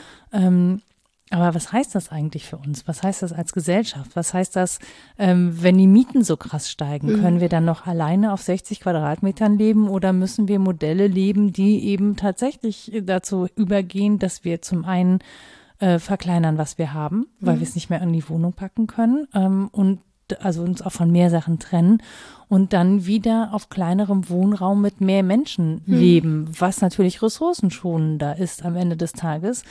Aber 1.30 1.54
was 1.54 1.72
heißt 1.72 1.94
das 1.94 2.10
eigentlich 2.10 2.46
für 2.46 2.56
uns? 2.56 2.88
Was 2.88 3.02
heißt 3.02 3.22
das 3.22 3.32
als 3.32 3.52
Gesellschaft? 3.52 4.12
Was 4.14 4.32
heißt 4.32 4.56
das, 4.56 4.78
ähm, 5.18 5.62
wenn 5.62 5.76
die 5.76 5.86
Mieten 5.86 6.24
so 6.24 6.36
krass 6.36 6.70
steigen? 6.70 7.12
Mhm. 7.12 7.20
Können 7.20 7.40
wir 7.40 7.48
dann 7.48 7.64
noch 7.64 7.86
alleine 7.86 8.32
auf 8.32 8.42
60 8.42 8.80
Quadratmetern 8.80 9.58
leben 9.58 9.88
oder 9.88 10.12
müssen 10.12 10.48
wir 10.48 10.58
Modelle 10.58 11.06
leben, 11.06 11.52
die 11.52 11.84
eben 11.84 12.16
tatsächlich 12.16 12.92
dazu 13.04 13.46
übergehen, 13.56 14.18
dass 14.18 14.44
wir 14.44 14.62
zum 14.62 14.84
einen 14.84 15.18
äh, 15.80 15.98
verkleinern, 15.98 16.58
was 16.58 16.78
wir 16.78 16.92
haben, 16.92 17.26
weil 17.40 17.56
mhm. 17.56 17.60
wir 17.60 17.68
es 17.68 17.74
nicht 17.74 17.90
mehr 17.90 18.02
in 18.02 18.12
die 18.12 18.28
Wohnung 18.28 18.52
packen 18.52 18.86
können 18.86 19.28
ähm, 19.34 19.68
und 19.70 20.00
also 20.40 20.62
uns 20.62 20.82
auch 20.82 20.92
von 20.92 21.10
mehr 21.10 21.30
Sachen 21.30 21.58
trennen 21.58 22.02
und 22.48 22.72
dann 22.72 23.06
wieder 23.06 23.50
auf 23.52 23.68
kleinerem 23.68 24.28
Wohnraum 24.28 24.80
mit 24.80 25.00
mehr 25.00 25.22
Menschen 25.22 25.82
mhm. 25.84 25.94
leben, 25.98 26.50
was 26.58 26.80
natürlich 26.80 27.22
ressourcenschonender 27.22 28.38
ist 28.38 28.64
am 28.64 28.76
Ende 28.76 28.96
des 28.96 29.12
Tages. 29.12 29.64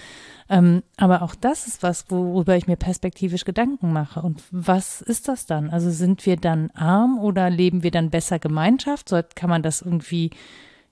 Ähm, 0.49 0.83
aber 0.95 1.23
auch 1.23 1.35
das 1.35 1.67
ist 1.67 1.83
was, 1.83 2.05
worüber 2.09 2.55
ich 2.55 2.67
mir 2.67 2.77
perspektivisch 2.77 3.45
Gedanken 3.45 3.91
mache. 3.91 4.21
Und 4.21 4.43
was 4.51 5.01
ist 5.01 5.27
das 5.27 5.45
dann? 5.45 5.69
Also 5.69 5.89
sind 5.89 6.25
wir 6.25 6.37
dann 6.37 6.69
arm 6.71 7.19
oder 7.19 7.49
leben 7.49 7.83
wir 7.83 7.91
dann 7.91 8.11
besser 8.11 8.39
Gemeinschaft? 8.39 9.09
So 9.09 9.19
kann 9.35 9.49
man 9.49 9.63
das 9.63 9.81
irgendwie 9.81 10.29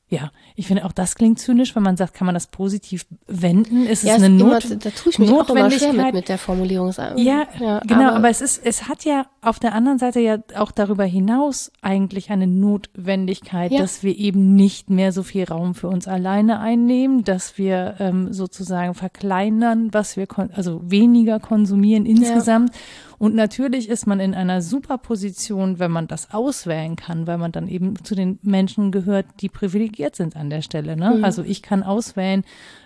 ja, 0.08 0.32
ich 0.56 0.68
finde 0.68 0.86
auch 0.86 0.92
das 0.92 1.16
klingt 1.16 1.40
zynisch, 1.40 1.76
wenn 1.76 1.82
man 1.82 1.98
sagt, 1.98 2.14
kann 2.14 2.28
man 2.28 2.36
das 2.36 2.46
positiv 2.46 3.08
wenden? 3.26 3.88
Ist 3.88 4.04
es 4.04 4.10
ja, 4.10 4.16
eine 4.16 4.30
Not 4.30 4.66
immer, 4.66 4.76
Da 4.76 4.90
tue 4.92 5.12
ich 5.12 5.18
mich 5.18 5.32
auch 5.32 5.50
immer 5.50 5.72
schwer 5.72 5.94
mit, 5.94 6.14
mit 6.14 6.30
der 6.30 6.38
Formulierung. 6.38 6.92
Ja, 7.18 7.48
ja 7.60 7.80
genau, 7.80 8.10
aber, 8.10 8.18
aber, 8.18 8.30
es 8.30 8.40
ist, 8.40 8.64
es 8.64 8.88
hat 8.88 9.04
ja 9.04 9.26
auf 9.42 9.58
der 9.58 9.74
anderen 9.74 9.98
Seite 9.98 10.20
ja 10.20 10.38
auch 10.56 10.72
darüber 10.72 11.06
hinaus 11.06 11.72
eigentlich 11.82 12.30
eine 12.30 12.46
Notwendigkeit, 12.46 13.72
ja. 13.72 13.80
dass 13.80 14.04
wir 14.04 14.16
eben 14.16 14.54
nicht 14.54 14.92
mehr 14.92 15.12
so 15.12 15.24
viel 15.24 15.46
Raum 15.46 15.74
für 15.74 15.88
uns 15.88 16.08
alleine 16.08 16.60
einnehmen, 16.60 17.24
dass 17.24 17.58
wir 17.58 17.96
ähm, 17.98 18.32
sozusagen 18.32 18.94
verkleinern, 18.94 19.90
was 19.92 20.18
wir, 20.18 20.28
also 20.54 20.82
weniger 20.84 21.40
konsumieren 21.40 22.06
insgesamt. 22.06 22.76
Ja 22.76 22.82
Und 23.18 23.36
natürlich 23.36 23.90
ist 23.90 24.08
man 24.08 24.20
in 24.20 24.34
einer 24.34 24.62
super 24.62 24.98
Position, 24.98 25.80
wenn 25.80 25.92
man 25.92 26.08
das 26.08 26.34
auswählen 26.34 26.96
kann, 26.96 27.28
weil 27.28 27.38
man 27.38 27.52
dann 27.52 27.68
eben 27.68 27.96
zu 28.04 28.16
den 28.16 28.40
Menschen 28.42 28.92
gehört, 28.92 29.26
die 29.42 29.50
privilegiert 29.50 30.16
sind 30.16 30.36
an 30.36 30.50
der 30.50 30.62
Stelle. 30.62 30.98
Ne? 30.98 31.16
Mhm. 31.18 31.24
Also 31.24 31.44
ich 31.44 31.62
kann 31.62 31.84
auswählen, 31.84 32.44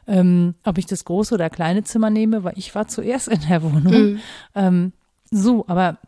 ähm, 0.07 0.55
ob 0.63 0.77
ich 0.77 0.85
das 0.85 1.05
große 1.05 1.33
oder 1.33 1.49
kleine 1.49 1.83
Zimmer 1.83 2.09
nehme, 2.09 2.43
weil 2.43 2.53
ich 2.57 2.73
war 2.75 2.87
zuerst 2.87 3.27
in 3.27 3.41
der 3.49 3.63
Wohnung. 3.63 3.93
Mhm. 3.93 4.19
Ähm, 4.55 4.93
so, 5.31 5.65
aber 5.67 5.99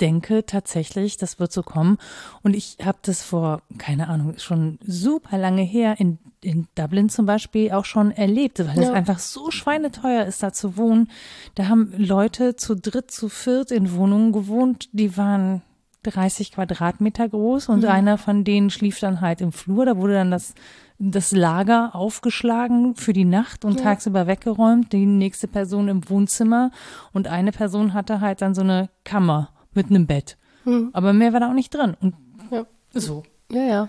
denke 0.00 0.44
tatsächlich, 0.46 1.16
das 1.16 1.38
wird 1.38 1.52
so 1.52 1.62
kommen. 1.62 1.98
Und 2.42 2.54
ich 2.54 2.78
habe 2.84 2.98
das 3.02 3.22
vor, 3.22 3.62
keine 3.78 4.08
Ahnung, 4.08 4.34
schon 4.38 4.78
super 4.86 5.38
lange 5.38 5.62
her 5.62 5.96
in, 5.98 6.18
in 6.40 6.66
Dublin 6.74 7.08
zum 7.08 7.26
Beispiel 7.26 7.72
auch 7.72 7.84
schon 7.84 8.10
erlebt, 8.10 8.58
weil 8.60 8.76
ja. 8.76 8.82
es 8.82 8.90
einfach 8.90 9.18
so 9.18 9.50
schweineteuer 9.50 10.24
ist, 10.24 10.42
da 10.42 10.52
zu 10.52 10.76
wohnen. 10.76 11.10
Da 11.54 11.68
haben 11.68 11.92
Leute 11.96 12.56
zu 12.56 12.74
dritt, 12.74 13.10
zu 13.10 13.28
viert 13.28 13.70
in 13.70 13.92
Wohnungen 13.92 14.32
gewohnt, 14.32 14.88
die 14.92 15.16
waren 15.16 15.62
30 16.04 16.52
Quadratmeter 16.52 17.28
groß 17.28 17.68
und 17.68 17.82
mhm. 17.82 17.88
einer 17.88 18.18
von 18.18 18.44
denen 18.44 18.70
schlief 18.70 19.00
dann 19.00 19.20
halt 19.20 19.40
im 19.40 19.52
Flur. 19.52 19.84
Da 19.84 19.96
wurde 19.96 20.14
dann 20.14 20.30
das, 20.30 20.54
das 20.98 21.32
Lager 21.32 21.94
aufgeschlagen 21.94 22.94
für 22.94 23.12
die 23.12 23.24
Nacht 23.24 23.64
und 23.64 23.78
ja. 23.78 23.84
tagsüber 23.84 24.26
weggeräumt. 24.26 24.92
Die 24.92 25.06
nächste 25.06 25.48
Person 25.48 25.88
im 25.88 26.08
Wohnzimmer 26.08 26.70
und 27.12 27.26
eine 27.26 27.52
Person 27.52 27.94
hatte 27.94 28.20
halt 28.20 28.42
dann 28.42 28.54
so 28.54 28.62
eine 28.62 28.88
Kammer 29.04 29.50
mit 29.74 29.90
einem 29.90 30.06
Bett. 30.06 30.36
Hm. 30.64 30.90
Aber 30.92 31.12
mehr 31.12 31.32
war 31.32 31.40
da 31.40 31.50
auch 31.50 31.54
nicht 31.54 31.74
drin. 31.74 31.96
Und 32.00 32.14
ja. 32.50 32.66
so. 32.92 33.22
Ja, 33.50 33.62
ja. 33.62 33.88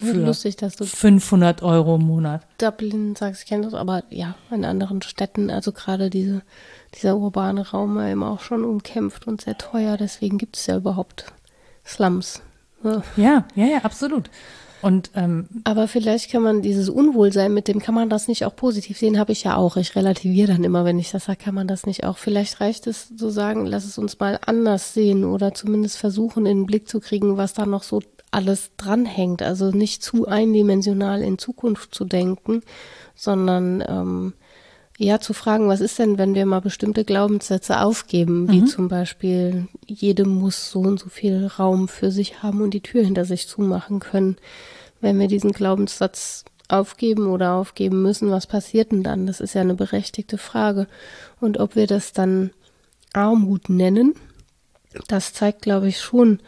Für 0.00 0.12
lustig, 0.12 0.54
dass 0.56 0.76
du 0.76 0.84
500 0.84 1.62
Euro 1.62 1.96
im 1.96 2.02
Monat. 2.02 2.46
Dublin 2.58 3.16
sagst, 3.16 3.42
ich 3.42 3.48
kenne 3.48 3.64
das, 3.64 3.74
aber 3.74 4.04
ja, 4.10 4.36
in 4.50 4.64
anderen 4.64 5.02
Städten, 5.02 5.50
also 5.50 5.72
gerade 5.72 6.08
diese, 6.08 6.42
dieser 6.94 7.16
urbane 7.16 7.68
Raum 7.68 7.96
war 7.96 8.06
eben 8.06 8.22
auch 8.22 8.38
schon 8.38 8.64
umkämpft 8.64 9.26
und 9.26 9.40
sehr 9.40 9.58
teuer, 9.58 9.96
deswegen 9.96 10.38
gibt 10.38 10.56
es 10.56 10.66
ja 10.66 10.76
überhaupt 10.76 11.32
Slums. 11.84 12.42
Ja, 12.84 13.02
ja, 13.16 13.44
ja, 13.56 13.66
ja 13.66 13.78
absolut. 13.78 14.30
Und, 14.80 15.10
ähm, 15.14 15.48
Aber 15.64 15.88
vielleicht 15.88 16.30
kann 16.30 16.42
man 16.42 16.62
dieses 16.62 16.88
Unwohlsein, 16.88 17.52
mit 17.52 17.68
dem 17.68 17.80
kann 17.80 17.94
man 17.94 18.08
das 18.08 18.28
nicht 18.28 18.44
auch 18.44 18.54
positiv 18.54 18.98
sehen, 18.98 19.18
habe 19.18 19.32
ich 19.32 19.42
ja 19.44 19.56
auch. 19.56 19.76
Ich 19.76 19.96
relativiere 19.96 20.52
dann 20.52 20.64
immer, 20.64 20.84
wenn 20.84 20.98
ich 20.98 21.10
das 21.10 21.24
sage, 21.24 21.42
kann 21.42 21.54
man 21.54 21.66
das 21.66 21.86
nicht 21.86 22.04
auch. 22.04 22.16
Vielleicht 22.16 22.60
reicht 22.60 22.86
es 22.86 23.14
zu 23.16 23.30
sagen, 23.30 23.66
lass 23.66 23.84
es 23.84 23.98
uns 23.98 24.18
mal 24.18 24.38
anders 24.46 24.94
sehen 24.94 25.24
oder 25.24 25.52
zumindest 25.52 25.98
versuchen, 25.98 26.46
in 26.46 26.58
den 26.58 26.66
Blick 26.66 26.88
zu 26.88 27.00
kriegen, 27.00 27.36
was 27.36 27.54
da 27.54 27.66
noch 27.66 27.82
so 27.82 28.02
alles 28.30 28.70
dranhängt. 28.76 29.42
Also 29.42 29.70
nicht 29.70 30.02
zu 30.02 30.28
eindimensional 30.28 31.22
in 31.22 31.38
Zukunft 31.38 31.94
zu 31.94 32.04
denken, 32.04 32.62
sondern 33.14 33.82
ähm, 33.86 34.32
ja, 35.00 35.20
zu 35.20 35.32
fragen, 35.32 35.68
was 35.68 35.80
ist 35.80 36.00
denn, 36.00 36.18
wenn 36.18 36.34
wir 36.34 36.44
mal 36.44 36.60
bestimmte 36.60 37.04
Glaubenssätze 37.04 37.80
aufgeben, 37.80 38.50
wie 38.50 38.62
mhm. 38.62 38.66
zum 38.66 38.88
Beispiel, 38.88 39.68
jedem 39.86 40.28
muss 40.28 40.72
so 40.72 40.80
und 40.80 40.98
so 40.98 41.08
viel 41.08 41.46
Raum 41.46 41.86
für 41.86 42.10
sich 42.10 42.42
haben 42.42 42.60
und 42.62 42.74
die 42.74 42.80
Tür 42.80 43.04
hinter 43.04 43.24
sich 43.24 43.46
zumachen 43.46 44.00
können. 44.00 44.36
Wenn 45.00 45.20
wir 45.20 45.28
diesen 45.28 45.52
Glaubenssatz 45.52 46.44
aufgeben 46.66 47.28
oder 47.28 47.52
aufgeben 47.52 48.02
müssen, 48.02 48.32
was 48.32 48.48
passiert 48.48 48.90
denn 48.90 49.04
dann? 49.04 49.28
Das 49.28 49.40
ist 49.40 49.54
ja 49.54 49.60
eine 49.60 49.74
berechtigte 49.74 50.36
Frage. 50.36 50.88
Und 51.40 51.58
ob 51.58 51.76
wir 51.76 51.86
das 51.86 52.12
dann 52.12 52.50
Armut 53.12 53.68
nennen, 53.68 54.14
das 55.06 55.32
zeigt, 55.32 55.62
glaube 55.62 55.86
ich, 55.86 56.00
schon 56.00 56.40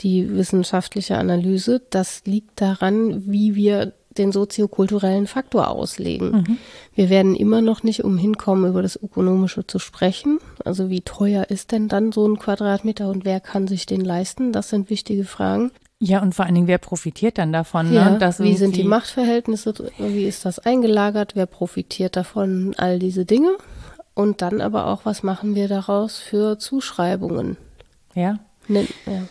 die 0.00 0.34
wissenschaftliche 0.34 1.16
Analyse. 1.16 1.80
Das 1.90 2.22
liegt 2.24 2.60
daran, 2.60 3.30
wie 3.30 3.54
wir 3.54 3.92
den 4.18 4.32
soziokulturellen 4.32 5.26
Faktor 5.26 5.68
auslegen. 5.68 6.30
Mhm. 6.30 6.58
Wir 6.94 7.10
werden 7.10 7.34
immer 7.34 7.60
noch 7.60 7.82
nicht 7.82 8.04
umhin 8.04 8.36
kommen, 8.36 8.68
über 8.68 8.82
das 8.82 8.96
Ökonomische 8.96 9.66
zu 9.66 9.78
sprechen. 9.78 10.38
Also 10.64 10.90
wie 10.90 11.00
teuer 11.00 11.46
ist 11.50 11.72
denn 11.72 11.88
dann 11.88 12.12
so 12.12 12.26
ein 12.26 12.38
Quadratmeter 12.38 13.08
und 13.08 13.24
wer 13.24 13.40
kann 13.40 13.66
sich 13.68 13.86
den 13.86 14.00
leisten? 14.00 14.52
Das 14.52 14.70
sind 14.70 14.90
wichtige 14.90 15.24
Fragen. 15.24 15.70
Ja, 16.00 16.20
und 16.20 16.34
vor 16.34 16.44
allen 16.44 16.54
Dingen, 16.54 16.66
wer 16.66 16.78
profitiert 16.78 17.38
dann 17.38 17.52
davon? 17.52 17.90
Ne? 17.90 17.96
Ja, 17.96 18.10
ne? 18.10 18.34
wie 18.38 18.56
sind 18.56 18.76
die 18.76 18.84
Machtverhältnisse? 18.84 19.74
Wie 19.98 20.26
ist 20.26 20.44
das 20.44 20.58
eingelagert? 20.58 21.34
Wer 21.34 21.46
profitiert 21.46 22.16
davon? 22.16 22.74
All 22.76 22.98
diese 22.98 23.24
Dinge. 23.24 23.56
Und 24.14 24.42
dann 24.42 24.60
aber 24.60 24.86
auch, 24.88 25.04
was 25.04 25.22
machen 25.22 25.54
wir 25.54 25.66
daraus 25.66 26.18
für 26.18 26.58
Zuschreibungen? 26.58 27.56
Ja. 28.14 28.38
Ne, 28.68 28.86
ja. 29.06 29.22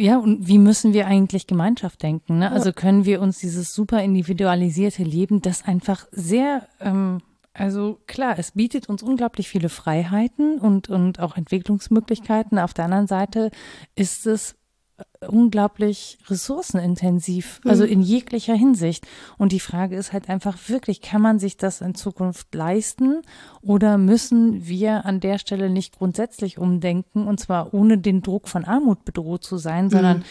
Ja, 0.00 0.16
und 0.16 0.48
wie 0.48 0.56
müssen 0.56 0.94
wir 0.94 1.06
eigentlich 1.06 1.46
Gemeinschaft 1.46 2.02
denken? 2.02 2.38
Ne? 2.38 2.50
Also 2.50 2.72
können 2.72 3.04
wir 3.04 3.20
uns 3.20 3.38
dieses 3.38 3.74
super 3.74 4.02
individualisierte 4.02 5.02
Leben, 5.02 5.42
das 5.42 5.66
einfach 5.66 6.06
sehr, 6.10 6.66
ähm, 6.80 7.18
also 7.52 8.00
klar, 8.06 8.38
es 8.38 8.52
bietet 8.52 8.88
uns 8.88 9.02
unglaublich 9.02 9.50
viele 9.50 9.68
Freiheiten 9.68 10.58
und, 10.58 10.88
und 10.88 11.20
auch 11.20 11.36
Entwicklungsmöglichkeiten. 11.36 12.58
Auf 12.58 12.72
der 12.72 12.86
anderen 12.86 13.08
Seite 13.08 13.50
ist 13.94 14.26
es 14.26 14.56
unglaublich 15.28 16.18
ressourcenintensiv, 16.28 17.60
also 17.66 17.84
mhm. 17.84 17.92
in 17.92 18.02
jeglicher 18.02 18.54
Hinsicht. 18.54 19.06
Und 19.36 19.52
die 19.52 19.60
Frage 19.60 19.96
ist 19.96 20.12
halt 20.12 20.30
einfach 20.30 20.56
wirklich, 20.68 21.02
kann 21.02 21.20
man 21.20 21.38
sich 21.38 21.58
das 21.58 21.82
in 21.82 21.94
Zukunft 21.94 22.54
leisten 22.54 23.20
oder 23.60 23.98
müssen 23.98 24.66
wir 24.66 25.04
an 25.04 25.20
der 25.20 25.38
Stelle 25.38 25.68
nicht 25.68 25.98
grundsätzlich 25.98 26.58
umdenken 26.58 27.26
und 27.26 27.38
zwar 27.38 27.74
ohne 27.74 27.98
den 27.98 28.22
Druck 28.22 28.48
von 28.48 28.64
Armut 28.64 29.04
bedroht 29.04 29.44
zu 29.44 29.58
sein, 29.58 29.86
mhm. 29.86 29.90
sondern 29.90 30.24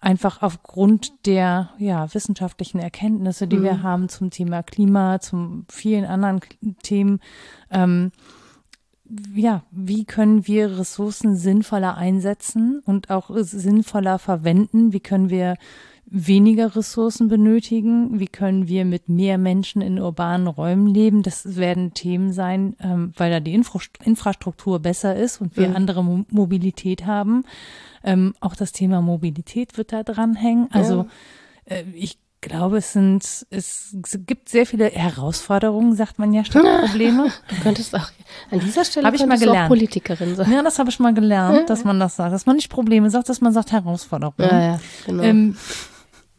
einfach 0.00 0.42
aufgrund 0.42 1.26
der 1.26 1.70
ja, 1.78 2.12
wissenschaftlichen 2.14 2.78
Erkenntnisse, 2.78 3.48
die 3.48 3.56
mhm. 3.56 3.64
wir 3.64 3.82
haben 3.82 4.08
zum 4.08 4.30
Thema 4.30 4.62
Klima, 4.62 5.20
zum 5.20 5.66
vielen 5.68 6.04
anderen 6.04 6.40
Themen, 6.84 7.18
ähm, 7.72 8.12
ja, 9.34 9.62
wie 9.70 10.04
können 10.04 10.46
wir 10.46 10.78
Ressourcen 10.78 11.36
sinnvoller 11.36 11.96
einsetzen 11.96 12.82
und 12.84 13.10
auch 13.10 13.30
sinnvoller 13.34 14.18
verwenden? 14.18 14.92
Wie 14.92 15.00
können 15.00 15.30
wir 15.30 15.56
weniger 16.10 16.74
Ressourcen 16.74 17.28
benötigen? 17.28 18.18
Wie 18.18 18.26
können 18.26 18.68
wir 18.68 18.84
mit 18.84 19.08
mehr 19.08 19.38
Menschen 19.38 19.82
in 19.82 19.98
urbanen 19.98 20.46
Räumen 20.46 20.86
leben? 20.86 21.22
Das 21.22 21.56
werden 21.56 21.94
Themen 21.94 22.32
sein, 22.32 22.76
ähm, 22.80 23.12
weil 23.16 23.30
da 23.30 23.40
die 23.40 23.54
Infra 23.54 23.80
Infrastruktur 24.04 24.78
besser 24.78 25.16
ist 25.16 25.40
und 25.40 25.56
wir 25.56 25.68
mhm. 25.68 25.76
andere 25.76 26.04
Mo 26.04 26.24
Mobilität 26.30 27.06
haben. 27.06 27.44
Ähm, 28.04 28.34
auch 28.40 28.56
das 28.56 28.72
Thema 28.72 29.02
Mobilität 29.02 29.76
wird 29.76 29.92
da 29.92 30.02
dranhängen. 30.02 30.68
Also 30.70 31.06
ja. 31.68 31.76
äh, 31.76 31.84
ich 31.94 32.18
glaube, 32.40 32.78
es 32.78 32.92
sind, 32.92 33.46
es 33.50 33.96
gibt 34.26 34.48
sehr 34.48 34.66
viele 34.66 34.86
Herausforderungen, 34.86 35.94
sagt 35.94 36.18
man 36.18 36.32
ja, 36.32 36.44
statt 36.44 36.64
Probleme. 36.86 37.32
Du 37.48 37.56
könntest 37.62 37.94
auch, 37.94 38.10
an 38.50 38.60
dieser 38.60 38.84
Stelle 38.84 39.06
hab 39.06 39.14
ich 39.14 39.24
mal 39.26 39.38
gelernt. 39.38 39.64
auch 39.64 39.68
Politikerin 39.68 40.36
sein. 40.36 40.52
Ja, 40.52 40.62
das 40.62 40.78
habe 40.78 40.90
ich 40.90 40.98
mal 41.00 41.14
gelernt, 41.14 41.68
dass 41.70 41.84
man 41.84 41.98
das 41.98 42.16
sagt, 42.16 42.32
dass 42.32 42.46
man 42.46 42.56
nicht 42.56 42.70
Probleme 42.70 43.10
sagt, 43.10 43.28
dass 43.28 43.40
man 43.40 43.52
sagt 43.52 43.72
Herausforderungen. 43.72 44.36
Ja, 44.38 44.60
ja, 44.60 44.80
genau. 45.06 45.22
Ähm, 45.22 45.56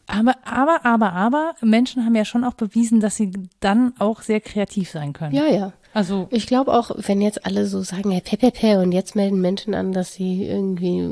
aber, 0.07 0.35
aber, 0.43 0.85
aber, 0.85 1.13
aber, 1.13 1.55
Menschen 1.61 2.05
haben 2.05 2.15
ja 2.15 2.25
schon 2.25 2.43
auch 2.43 2.55
bewiesen, 2.55 2.99
dass 2.99 3.15
sie 3.15 3.31
dann 3.59 3.93
auch 3.99 4.21
sehr 4.21 4.41
kreativ 4.41 4.89
sein 4.89 5.13
können. 5.13 5.35
Ja, 5.35 5.45
ja. 5.45 5.73
Also 5.91 6.27
ich 6.29 6.45
glaube 6.45 6.71
auch, 6.71 6.91
wenn 6.97 7.19
jetzt 7.19 7.47
alle 7.47 7.65
so 7.65 7.81
sagen, 7.81 8.11
hey, 8.11 8.21
pepepe, 8.21 8.79
und 8.79 8.91
jetzt 8.91 9.15
melden 9.15 9.41
Menschen 9.41 9.73
an, 9.73 9.91
dass 9.91 10.13
sie 10.13 10.45
irgendwie 10.45 11.09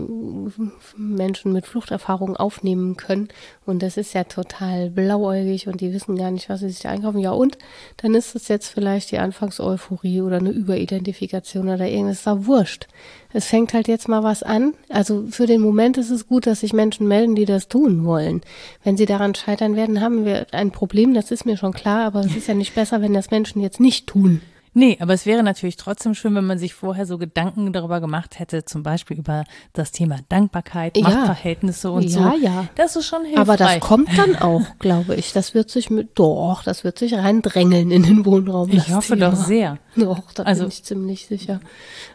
Menschen 0.95 1.51
mit 1.51 1.65
Fluchterfahrung 1.65 2.37
aufnehmen 2.37 2.95
können 2.95 3.29
und 3.65 3.81
das 3.81 3.97
ist 3.97 4.13
ja 4.13 4.23
total 4.23 4.91
blauäugig 4.91 5.67
und 5.67 5.81
die 5.81 5.91
wissen 5.93 6.15
gar 6.15 6.29
nicht, 6.29 6.47
was 6.47 6.59
sie 6.59 6.69
sich 6.69 6.87
einkaufen. 6.87 7.19
Ja 7.19 7.31
und 7.31 7.57
dann 7.97 8.13
ist 8.13 8.35
es 8.35 8.49
jetzt 8.49 8.67
vielleicht 8.67 9.11
die 9.11 9.17
Anfangseuphorie 9.17 10.21
oder 10.21 10.37
eine 10.37 10.51
Überidentifikation 10.51 11.69
oder 11.69 11.87
irgendwas, 11.87 12.23
da 12.23 12.45
wurscht. 12.45 12.87
Es 13.33 13.47
fängt 13.47 13.73
halt 13.73 13.87
jetzt 13.87 14.07
mal 14.07 14.23
was 14.23 14.43
an. 14.43 14.73
Also 14.89 15.25
für 15.29 15.47
den 15.47 15.61
Moment 15.61 15.97
ist 15.97 16.11
es 16.11 16.27
gut, 16.27 16.45
dass 16.45 16.59
sich 16.59 16.73
Menschen 16.73 17.07
melden, 17.07 17.35
die 17.35 17.45
das 17.45 17.67
tun 17.67 18.05
wollen. 18.05 18.41
Wenn 18.83 18.95
sie 18.95 19.07
daran 19.07 19.33
scheitern 19.33 19.75
werden, 19.75 20.01
haben 20.01 20.23
wir 20.23 20.45
ein 20.51 20.71
Problem, 20.71 21.15
das 21.15 21.31
ist 21.31 21.47
mir 21.47 21.57
schon 21.57 21.73
klar, 21.73 22.05
aber 22.05 22.19
es 22.19 22.35
ist 22.35 22.47
ja 22.47 22.53
nicht 22.53 22.75
besser, 22.75 23.01
wenn 23.01 23.13
das 23.15 23.31
Menschen 23.31 23.59
jetzt 23.59 23.79
nicht 23.79 24.05
tun. 24.05 24.41
Nee, 24.77 24.95
aber 24.99 25.15
es 25.15 25.25
wäre 25.25 25.41
natürlich 25.41 25.75
trotzdem 25.75 26.13
schön, 26.13 26.35
wenn 26.35 26.45
man 26.45 26.59
sich 26.59 26.75
vorher 26.75 27.07
so 27.07 27.17
Gedanken 27.17 27.73
darüber 27.73 27.99
gemacht 27.99 28.37
hätte, 28.37 28.63
zum 28.63 28.83
Beispiel 28.83 29.17
über 29.17 29.43
das 29.73 29.91
Thema 29.91 30.19
Dankbarkeit, 30.29 30.95
ja. 30.95 31.01
Machtverhältnisse 31.01 31.89
und 31.89 32.03
ja, 32.03 32.09
so. 32.09 32.19
Ja, 32.19 32.35
ja. 32.35 32.69
Das 32.75 32.95
ist 32.95 33.07
schon 33.07 33.25
hilfreich. 33.25 33.41
Aber 33.41 33.57
das 33.57 33.79
kommt 33.79 34.15
dann 34.15 34.35
auch, 34.39 34.61
glaube 34.77 35.15
ich. 35.15 35.33
Das 35.33 35.55
wird 35.55 35.71
sich 35.71 35.89
mit, 35.89 36.19
doch, 36.19 36.61
das 36.63 36.83
wird 36.83 36.99
sich 36.99 37.15
reindrängeln 37.15 37.89
in 37.89 38.03
den 38.03 38.23
Wohnraum. 38.23 38.69
Ich 38.69 38.93
hoffe 38.93 39.15
Thema. 39.15 39.31
doch 39.31 39.35
sehr. 39.35 39.79
Doch, 39.95 40.31
da 40.33 40.43
also, 40.43 40.65
bin 40.65 40.69
ich 40.69 40.83
ziemlich 40.83 41.25
sicher. 41.25 41.59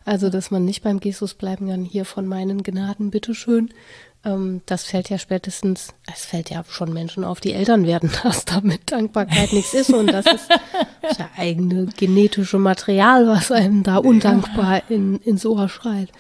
Also, 0.05 0.31
dass 0.31 0.53
man 0.53 0.65
nicht 0.65 0.85
beim 0.85 1.01
Jesus 1.03 1.35
bleiben 1.35 1.69
kann, 1.69 1.83
hier 1.85 2.05
von 2.05 2.29
meinen 2.29 2.63
Gnaden, 2.63 3.11
bitteschön, 3.11 3.71
ähm, 4.25 4.63
das 4.67 4.85
fällt 4.85 5.11
ja 5.11 5.19
spätestens, 5.19 5.95
es 6.13 6.25
fällt 6.25 6.51
ja 6.51 6.65
schon 6.69 6.93
Menschen 6.93 7.25
auf, 7.25 7.41
die 7.41 7.53
Eltern 7.53 7.87
werden, 7.87 8.11
dass 8.23 8.45
da 8.45 8.61
mit 8.61 8.91
Dankbarkeit 8.91 9.53
nichts 9.53 9.75
ist 9.75 9.91
und 9.91 10.09
das 10.09 10.27
ist 10.27 10.49
das 11.03 11.19
ja 11.19 11.29
eigene 11.37 11.87
genetische 11.97 12.59
Material, 12.59 13.27
was 13.27 13.51
einem 13.51 13.83
da 13.83 13.97
undankbar 13.97 14.83
in, 14.89 15.17
ins 15.19 15.45
Ohr 15.47 15.69
schreit. 15.69 16.11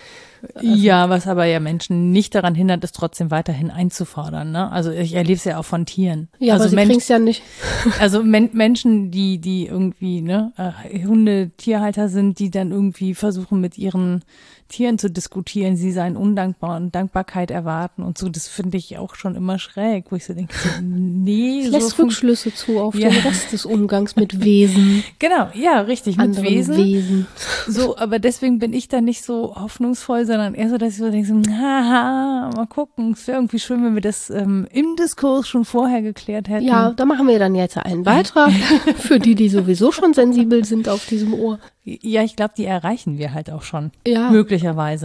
Also, 0.55 0.67
ja, 0.67 1.09
was 1.09 1.29
aber 1.29 1.45
ja 1.45 1.61
Menschen 1.61 2.11
nicht 2.11 2.35
daran 2.35 2.55
hindert, 2.55 2.83
es 2.83 2.93
trotzdem 2.93 3.31
weiterhin 3.31 3.71
einzufordern. 3.71 4.51
Ne? 4.51 4.71
Also 4.73 4.91
ich 4.91 5.15
erlebe 5.15 5.37
es 5.37 5.45
ja 5.45 5.59
auch 5.59 5.65
von 5.65 5.87
Tieren. 5.87 6.29
Ja, 6.41 6.55
also 6.55 6.65
aber 6.65 6.71
sie 6.71 6.89
kriegen 6.89 7.03
ja 7.07 7.19
nicht. 7.21 7.43
also 8.01 8.25
Men 8.25 8.51
Menschen, 8.53 9.11
die, 9.13 9.39
die 9.39 9.67
irgendwie 9.67 10.21
ne, 10.21 10.53
äh, 10.57 11.05
Hunde, 11.05 11.53
Tierhalter 11.57 12.09
sind, 12.09 12.41
die 12.41 12.51
dann 12.51 12.73
irgendwie 12.73 13.15
versuchen 13.15 13.61
mit 13.61 13.79
ihren 13.79 14.25
Tieren 14.69 14.99
zu 14.99 15.11
diskutieren, 15.11 15.77
sie 15.77 15.93
seien 15.93 16.17
undankbar 16.17 16.77
und 16.77 16.95
Dankbarkeit 16.95 17.51
erwarten 17.51 18.03
und 18.03 18.19
so, 18.19 18.29
das 18.29 18.49
finde 18.49 18.79
ich 18.79 18.99
auch 18.99 19.15
schon 19.15 19.35
immer 19.35 19.59
schräg, 19.59 20.07
wo 20.11 20.17
ich 20.17 20.25
so 20.25 20.35
denke, 20.35 20.55
so, 20.57 20.69
nee. 20.83 21.67
lässt 21.67 21.97
so 21.97 22.03
Rückschlüsse 22.03 22.55
zu 22.55 22.79
auf 22.79 22.95
ja. 22.95 23.11
den 23.11 23.19
Rest 23.21 23.53
des 23.53 23.67
Umgangs 23.67 24.17
mit 24.17 24.45
Wesen. 24.45 25.05
Genau, 25.19 25.49
ja, 25.55 25.81
richtig, 25.81 26.17
mit 26.17 26.43
Wesen. 26.43 26.77
Wesen. 26.77 27.27
So, 27.69 27.97
aber 27.97 28.19
deswegen 28.19 28.59
bin 28.59 28.73
ich 28.73 28.89
da 28.89 29.01
nicht 29.01 29.25
so 29.25 29.55
hoffnungsvoll, 29.55 30.27
sondern 30.27 30.55
eher 30.55 30.69
so, 30.69 30.79
dass 30.79 30.95
ich 30.95 30.99
so 30.99 31.11
denke, 31.11 31.29
so, 31.29 31.35
haha, 31.53 32.51
mal 32.57 32.67
gucken, 32.67 33.13
es 33.13 33.27
wäre 33.27 33.39
irgendwie 33.39 33.59
schön, 33.59 33.85
wenn 33.85 33.95
wir 33.95 34.01
das 34.01 34.31
ähm, 34.31 34.67
im 34.73 34.97
Diskurs 34.97 35.47
schon 35.49 35.65
vorher 35.65 36.03
geklärt 36.03 36.49
hätten. 36.49 36.67
Ja, 36.67 36.91
da 36.91 37.05
machen 37.05 37.29
wir 37.29 37.39
dann 37.39 37.55
jetzt 37.55 37.77
einen 37.77 38.03
Beitrag 38.03 38.51
für 38.97 39.21
die, 39.21 39.35
die 39.35 39.49
sowieso 39.49 39.93
schon 39.93 40.15
sensibel 40.15 40.65
sind 40.65 40.89
auf 40.89 41.07
diesem 41.07 41.35
Ohr. 41.35 41.59
Ja, 41.85 42.23
ich 42.23 42.37
glaube, 42.37 42.55
die 42.57 42.65
erreichen 42.65 43.19
wir 43.19 43.35
halt 43.35 43.51
auch 43.51 43.63
schon. 43.63 43.91
Ja. 44.07 44.31
Möglicherweise. 44.31 44.52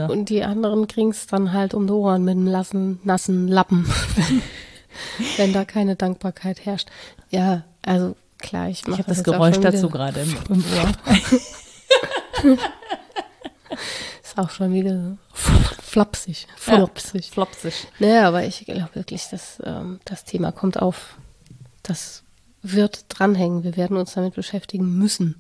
Und 0.10 0.30
die 0.30 0.44
anderen 0.44 0.88
kriegen 0.88 1.12
es 1.12 1.28
dann 1.28 1.54
halt 1.54 1.74
um 1.74 1.88
die 1.88 1.94
Ohren 1.94 2.24
mit 2.24 2.34
einem 2.34 2.48
lassen, 2.48 3.00
nassen 3.04 3.48
Lappen, 3.48 3.86
wenn 5.38 5.54
da 5.54 5.66
keine 5.66 5.96
Dankbarkeit 5.96 6.66
herrscht. 6.66 6.90
Ja, 7.30 7.64
also 7.84 8.16
klar, 8.38 8.70
ich 8.70 8.88
mache 8.88 9.02
Ich 9.02 9.08
habe 9.08 9.16
das 9.16 9.24
Geräusch 9.24 9.58
dazu 9.60 9.90
gerade 9.90 10.22
im, 10.22 10.36
im 10.50 10.64
Ohr. 12.44 12.58
ist 14.24 14.38
auch 14.38 14.50
schon 14.50 14.74
wieder 14.74 15.18
flapsig, 15.34 16.48
flopsig. 16.56 17.26
Ja, 17.26 17.32
flopsig. 17.32 17.88
Naja, 18.00 18.28
aber 18.28 18.44
ich 18.46 18.66
glaube 18.66 18.94
wirklich, 18.94 19.28
dass 19.30 19.62
ähm, 19.64 20.00
das 20.06 20.26
Thema 20.26 20.52
kommt 20.52 20.82
auf. 20.82 21.18
Das 21.84 22.24
wird 22.62 23.06
dranhängen. 23.10 23.64
Wir 23.64 23.78
werden 23.78 23.98
uns 23.98 24.14
damit 24.14 24.36
beschäftigen 24.36 24.98
müssen. 24.98 25.36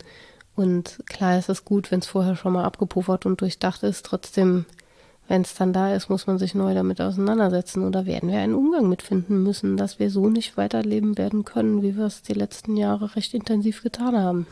Und 0.58 1.04
klar 1.06 1.38
ist 1.38 1.50
es 1.50 1.66
gut, 1.66 1.92
wenn 1.92 2.00
es 2.00 2.08
vorher 2.08 2.36
schon 2.36 2.52
mal 2.52 2.66
abgepuffert 2.66 3.28
und 3.28 3.40
durchdacht 3.40 3.84
ist. 3.84 4.04
Trotzdem, 4.04 4.66
wenn 5.28 5.44
es 5.44 5.54
dann 5.54 5.72
da 5.72 5.94
ist, 5.94 6.10
muss 6.10 6.26
man 6.26 6.40
sich 6.40 6.56
neu 6.56 6.74
damit 6.74 7.00
auseinandersetzen. 7.00 7.84
Oder 7.84 8.08
werden 8.08 8.30
wir 8.30 8.40
einen 8.40 8.56
Umgang 8.56 8.90
mitfinden 8.90 9.44
müssen, 9.44 9.78
dass 9.78 10.00
wir 10.00 10.10
so 10.10 10.30
nicht 10.30 10.58
weiterleben 10.58 11.16
werden 11.16 11.46
können, 11.46 11.84
wie 11.84 11.96
wir 11.96 12.06
es 12.06 12.24
die 12.24 12.34
letzten 12.34 12.76
Jahre 12.76 13.16
recht 13.16 13.36
intensiv 13.36 13.84
getan 13.84 14.18
haben. 14.18 14.48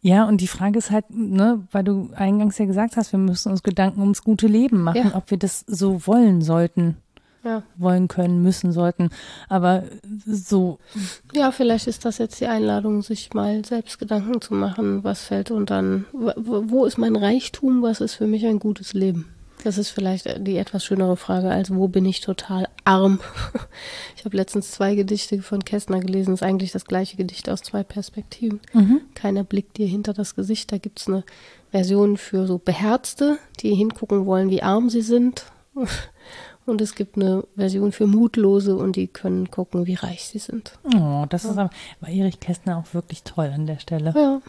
Ja, 0.00 0.28
und 0.28 0.40
die 0.40 0.46
Frage 0.46 0.78
ist 0.78 0.92
halt, 0.92 1.10
ne, 1.10 1.66
weil 1.72 1.82
du 1.82 2.10
eingangs 2.14 2.56
ja 2.58 2.66
gesagt 2.66 2.96
hast, 2.96 3.10
wir 3.10 3.18
müssen 3.18 3.50
uns 3.50 3.64
Gedanken 3.64 4.00
ums 4.00 4.22
gute 4.22 4.46
Leben 4.46 4.80
machen, 4.80 5.10
ja. 5.10 5.16
ob 5.16 5.32
wir 5.32 5.38
das 5.38 5.64
so 5.66 6.06
wollen 6.06 6.40
sollten 6.40 6.98
ja. 7.48 7.62
wollen 7.76 8.08
können, 8.08 8.42
müssen, 8.42 8.72
sollten. 8.72 9.10
Aber 9.48 9.84
so. 10.26 10.78
Ja, 11.32 11.50
vielleicht 11.50 11.86
ist 11.86 12.04
das 12.04 12.18
jetzt 12.18 12.40
die 12.40 12.46
Einladung, 12.46 13.02
sich 13.02 13.32
mal 13.34 13.64
selbst 13.64 13.98
Gedanken 13.98 14.40
zu 14.40 14.54
machen, 14.54 15.04
was 15.04 15.22
fällt 15.22 15.50
und 15.50 15.70
dann, 15.70 16.04
wo 16.12 16.84
ist 16.84 16.98
mein 16.98 17.16
Reichtum, 17.16 17.82
was 17.82 18.00
ist 18.00 18.14
für 18.14 18.26
mich 18.26 18.46
ein 18.46 18.58
gutes 18.58 18.92
Leben? 18.92 19.26
Das 19.64 19.78
ist 19.78 19.90
vielleicht 19.90 20.46
die 20.46 20.56
etwas 20.56 20.84
schönere 20.84 21.16
Frage 21.16 21.50
als 21.50 21.74
wo 21.74 21.88
bin 21.88 22.04
ich 22.04 22.20
total 22.20 22.68
arm. 22.84 23.20
Ich 24.16 24.24
habe 24.24 24.36
letztens 24.36 24.72
zwei 24.72 24.96
Gedichte 24.96 25.40
von 25.42 25.64
Kästner 25.64 26.00
gelesen. 26.00 26.32
Das 26.32 26.40
ist 26.40 26.46
eigentlich 26.46 26.72
das 26.72 26.84
gleiche 26.84 27.16
Gedicht 27.16 27.48
aus 27.48 27.62
zwei 27.62 27.84
Perspektiven. 27.84 28.60
Mhm. 28.72 29.00
Keiner 29.14 29.44
blickt 29.44 29.78
dir 29.78 29.86
hinter 29.86 30.12
das 30.12 30.34
Gesicht. 30.34 30.72
Da 30.72 30.78
gibt 30.78 30.98
es 31.00 31.06
eine 31.06 31.22
Version 31.70 32.16
für 32.16 32.46
so 32.46 32.58
Beherzte, 32.58 33.38
die 33.60 33.74
hingucken 33.74 34.26
wollen, 34.26 34.50
wie 34.50 34.62
arm 34.62 34.90
sie 34.90 35.02
sind. 35.02 35.44
Und 36.68 36.80
es 36.80 36.94
gibt 36.94 37.16
eine 37.16 37.44
Version 37.56 37.92
für 37.92 38.06
Mutlose 38.06 38.76
und 38.76 38.96
die 38.96 39.08
können 39.08 39.50
gucken, 39.50 39.86
wie 39.86 39.94
reich 39.94 40.26
sie 40.26 40.38
sind. 40.38 40.78
Oh, 40.94 41.24
das 41.28 41.44
ja. 41.44 41.50
ist 41.50 41.58
aber, 41.58 41.70
war 42.00 42.08
Erich 42.10 42.40
Kästner 42.40 42.76
auch 42.78 42.94
wirklich 42.94 43.22
toll 43.22 43.50
an 43.54 43.66
der 43.66 43.78
Stelle. 43.78 44.12
Ja. 44.14 44.40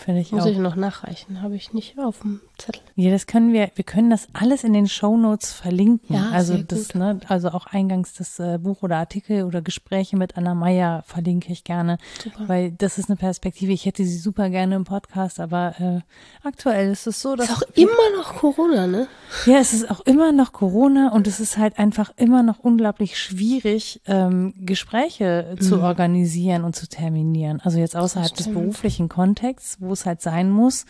Finde 0.00 0.22
ich 0.22 0.32
Muss 0.32 0.44
auch. 0.44 0.46
ich 0.46 0.56
noch 0.56 0.76
nachreichen, 0.76 1.42
habe 1.42 1.56
ich 1.56 1.74
nicht 1.74 1.98
auf 1.98 2.20
dem 2.20 2.40
Zettel. 2.56 2.80
Ja, 2.96 3.10
das 3.10 3.26
können 3.26 3.52
wir, 3.52 3.70
wir 3.74 3.84
können 3.84 4.08
das 4.08 4.28
alles 4.32 4.64
in 4.64 4.72
den 4.72 4.88
Shownotes 4.88 5.52
verlinken. 5.52 6.16
Ja, 6.16 6.30
also 6.30 6.56
das, 6.56 6.94
ne, 6.94 7.20
also 7.28 7.48
auch 7.48 7.66
eingangs 7.66 8.14
das 8.14 8.38
äh, 8.38 8.58
Buch 8.58 8.82
oder 8.82 8.96
Artikel 8.96 9.44
oder 9.44 9.60
Gespräche 9.60 10.16
mit 10.16 10.38
Anna 10.38 10.54
Meyer 10.54 11.02
verlinke 11.06 11.52
ich 11.52 11.64
gerne. 11.64 11.98
Super. 12.22 12.48
Weil 12.48 12.72
das 12.72 12.96
ist 12.96 13.10
eine 13.10 13.16
Perspektive, 13.16 13.72
ich 13.72 13.84
hätte 13.84 14.02
sie 14.04 14.16
super 14.16 14.48
gerne 14.48 14.74
im 14.76 14.84
Podcast, 14.84 15.38
aber 15.38 15.74
äh, 15.78 16.00
aktuell 16.46 16.90
ist 16.90 17.06
es 17.06 17.20
so, 17.20 17.36
dass. 17.36 17.50
Es 17.50 17.56
ist 17.56 17.62
auch 17.62 17.76
immer 17.76 18.16
noch 18.16 18.34
Corona, 18.36 18.86
ne? 18.86 19.06
Ja, 19.44 19.58
es 19.58 19.74
ist 19.74 19.90
auch 19.90 20.00
immer 20.00 20.32
noch 20.32 20.52
Corona 20.52 21.12
und 21.12 21.26
es 21.26 21.40
ist 21.40 21.58
halt 21.58 21.78
einfach 21.78 22.10
immer 22.16 22.42
noch 22.42 22.58
unglaublich 22.58 23.18
schwierig, 23.18 24.00
ähm, 24.06 24.54
Gespräche 24.56 25.56
mhm. 25.56 25.60
zu 25.60 25.82
organisieren 25.82 26.64
und 26.64 26.74
zu 26.74 26.88
terminieren. 26.88 27.60
Also 27.62 27.78
jetzt 27.78 27.96
außerhalb 27.96 28.34
des 28.34 28.48
beruflichen 28.48 29.10
Kontexts, 29.10 29.76
wo 29.78 29.89
wo 29.90 29.92
es 29.92 30.06
halt 30.06 30.22
sein 30.22 30.50
muss, 30.50 30.86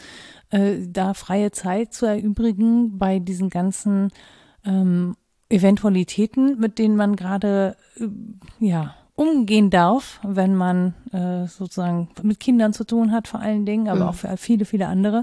äh, 0.50 0.76
da 0.86 1.14
freie 1.14 1.50
Zeit 1.50 1.92
zu 1.92 2.06
erübrigen 2.06 2.98
bei 2.98 3.18
diesen 3.18 3.50
ganzen 3.50 4.12
ähm, 4.64 5.16
Eventualitäten, 5.48 6.60
mit 6.60 6.78
denen 6.78 6.94
man 6.96 7.16
gerade 7.16 7.76
äh, 7.96 8.06
ja 8.64 8.94
umgehen 9.16 9.68
darf, 9.68 10.20
wenn 10.22 10.54
man 10.54 10.94
äh, 11.12 11.46
sozusagen 11.46 12.08
mit 12.22 12.40
Kindern 12.40 12.72
zu 12.72 12.84
tun 12.84 13.12
hat, 13.12 13.28
vor 13.28 13.40
allen 13.40 13.66
Dingen, 13.66 13.88
aber 13.88 14.04
mhm. 14.04 14.08
auch 14.08 14.14
für 14.14 14.36
viele, 14.36 14.64
viele 14.64 14.86
andere. 14.86 15.22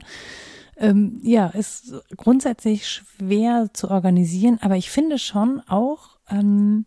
Ähm, 0.76 1.20
ja, 1.24 1.48
ist 1.48 1.94
grundsätzlich 2.16 2.88
schwer 2.88 3.70
zu 3.74 3.90
organisieren, 3.90 4.60
aber 4.62 4.76
ich 4.76 4.92
finde 4.92 5.18
schon 5.18 5.62
auch, 5.68 6.18
ähm, 6.30 6.86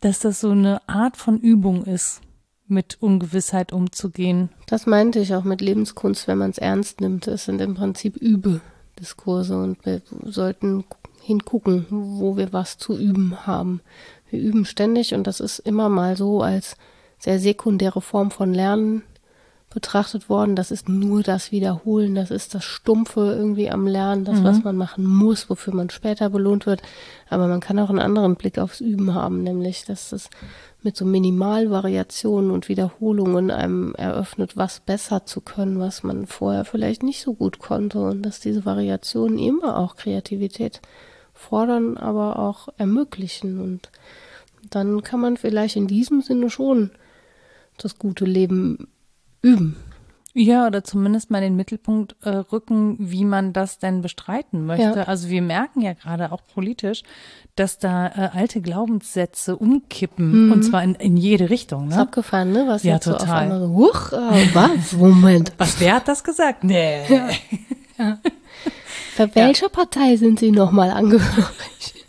dass 0.00 0.18
das 0.18 0.40
so 0.40 0.50
eine 0.50 0.86
Art 0.86 1.16
von 1.16 1.38
Übung 1.38 1.84
ist 1.84 2.20
mit 2.66 2.98
Ungewissheit 3.00 3.72
umzugehen. 3.72 4.48
Das 4.66 4.86
meinte 4.86 5.20
ich 5.20 5.34
auch 5.34 5.44
mit 5.44 5.60
Lebenskunst, 5.60 6.26
wenn 6.28 6.38
man 6.38 6.50
es 6.50 6.58
ernst 6.58 7.00
nimmt. 7.00 7.26
Es 7.26 7.44
sind 7.44 7.60
im 7.60 7.74
Prinzip 7.74 8.16
Übe-Diskurse 8.16 9.56
und 9.56 9.84
wir 9.84 10.02
sollten 10.24 10.84
hingucken, 11.20 11.86
wo 11.90 12.36
wir 12.36 12.52
was 12.52 12.78
zu 12.78 12.96
üben 12.96 13.46
haben. 13.46 13.80
Wir 14.30 14.40
üben 14.40 14.64
ständig 14.64 15.14
und 15.14 15.26
das 15.26 15.40
ist 15.40 15.58
immer 15.60 15.88
mal 15.88 16.16
so 16.16 16.42
als 16.42 16.76
sehr 17.18 17.38
sekundäre 17.38 18.00
Form 18.00 18.30
von 18.30 18.52
Lernen 18.52 19.02
betrachtet 19.74 20.28
worden. 20.28 20.56
Das 20.56 20.70
ist 20.70 20.88
nur 20.88 21.22
das 21.22 21.52
Wiederholen, 21.52 22.14
das 22.14 22.30
ist 22.30 22.54
das 22.54 22.64
Stumpfe 22.64 23.34
irgendwie 23.36 23.70
am 23.70 23.86
Lernen, 23.86 24.24
das, 24.24 24.40
mhm. 24.40 24.44
was 24.44 24.64
man 24.64 24.76
machen 24.76 25.04
muss, 25.04 25.50
wofür 25.50 25.74
man 25.74 25.90
später 25.90 26.30
belohnt 26.30 26.64
wird. 26.64 26.80
Aber 27.28 27.48
man 27.48 27.60
kann 27.60 27.78
auch 27.78 27.90
einen 27.90 27.98
anderen 27.98 28.36
Blick 28.36 28.58
aufs 28.58 28.80
Üben 28.80 29.14
haben, 29.14 29.42
nämlich, 29.42 29.84
dass 29.84 30.12
es 30.12 30.30
mit 30.82 30.96
so 30.96 31.04
Minimalvariationen 31.04 32.50
und 32.50 32.68
Wiederholungen 32.68 33.50
einem 33.50 33.94
eröffnet, 33.96 34.56
was 34.56 34.80
besser 34.80 35.26
zu 35.26 35.40
können, 35.40 35.80
was 35.80 36.02
man 36.02 36.26
vorher 36.26 36.64
vielleicht 36.64 37.02
nicht 37.02 37.22
so 37.22 37.34
gut 37.34 37.58
konnte 37.58 37.98
und 38.00 38.22
dass 38.22 38.40
diese 38.40 38.64
Variationen 38.64 39.38
immer 39.38 39.78
auch 39.78 39.96
Kreativität 39.96 40.80
fordern, 41.32 41.96
aber 41.96 42.38
auch 42.38 42.68
ermöglichen 42.78 43.60
und 43.60 43.90
dann 44.70 45.02
kann 45.02 45.20
man 45.20 45.36
vielleicht 45.36 45.76
in 45.76 45.86
diesem 45.86 46.22
Sinne 46.22 46.48
schon 46.48 46.90
das 47.76 47.98
gute 47.98 48.24
Leben 48.24 48.88
üben. 49.44 49.76
Ja, 50.36 50.66
oder 50.66 50.82
zumindest 50.82 51.30
mal 51.30 51.38
in 51.38 51.52
den 51.52 51.56
Mittelpunkt 51.56 52.16
äh, 52.22 52.30
rücken, 52.30 52.96
wie 52.98 53.24
man 53.24 53.52
das 53.52 53.78
denn 53.78 54.02
bestreiten 54.02 54.66
möchte. 54.66 54.82
Ja. 54.82 55.02
Also 55.04 55.28
wir 55.28 55.42
merken 55.42 55.80
ja 55.80 55.92
gerade 55.92 56.32
auch 56.32 56.40
politisch, 56.52 57.04
dass 57.54 57.78
da 57.78 58.08
äh, 58.08 58.30
alte 58.36 58.60
Glaubenssätze 58.60 59.56
umkippen 59.56 60.46
mhm. 60.46 60.52
und 60.52 60.62
zwar 60.64 60.82
in, 60.82 60.96
in 60.96 61.16
jede 61.16 61.50
Richtung. 61.50 61.86
Ne? 61.86 61.94
Ist 61.94 62.00
abgefahren, 62.00 62.50
ne? 62.50 62.64
Was 62.66 62.82
ja, 62.82 62.98
total. 62.98 63.20
So 63.20 63.24
auf 63.24 63.30
einmal 63.30 63.60
so, 63.60 63.68
huch, 63.68 64.12
äh, 64.12 64.54
was? 64.54 64.92
Moment. 64.94 65.52
Was, 65.58 65.78
wer 65.78 65.94
hat 65.94 66.08
das 66.08 66.24
gesagt? 66.24 66.64
Nee. 66.64 67.06
Ja. 67.08 67.28
ja. 67.98 68.18
Für 69.14 69.32
welche 69.36 69.68
Partei 69.68 70.16
sind 70.16 70.40
Sie 70.40 70.50
nochmal 70.50 70.90
angehörig? 70.90 72.04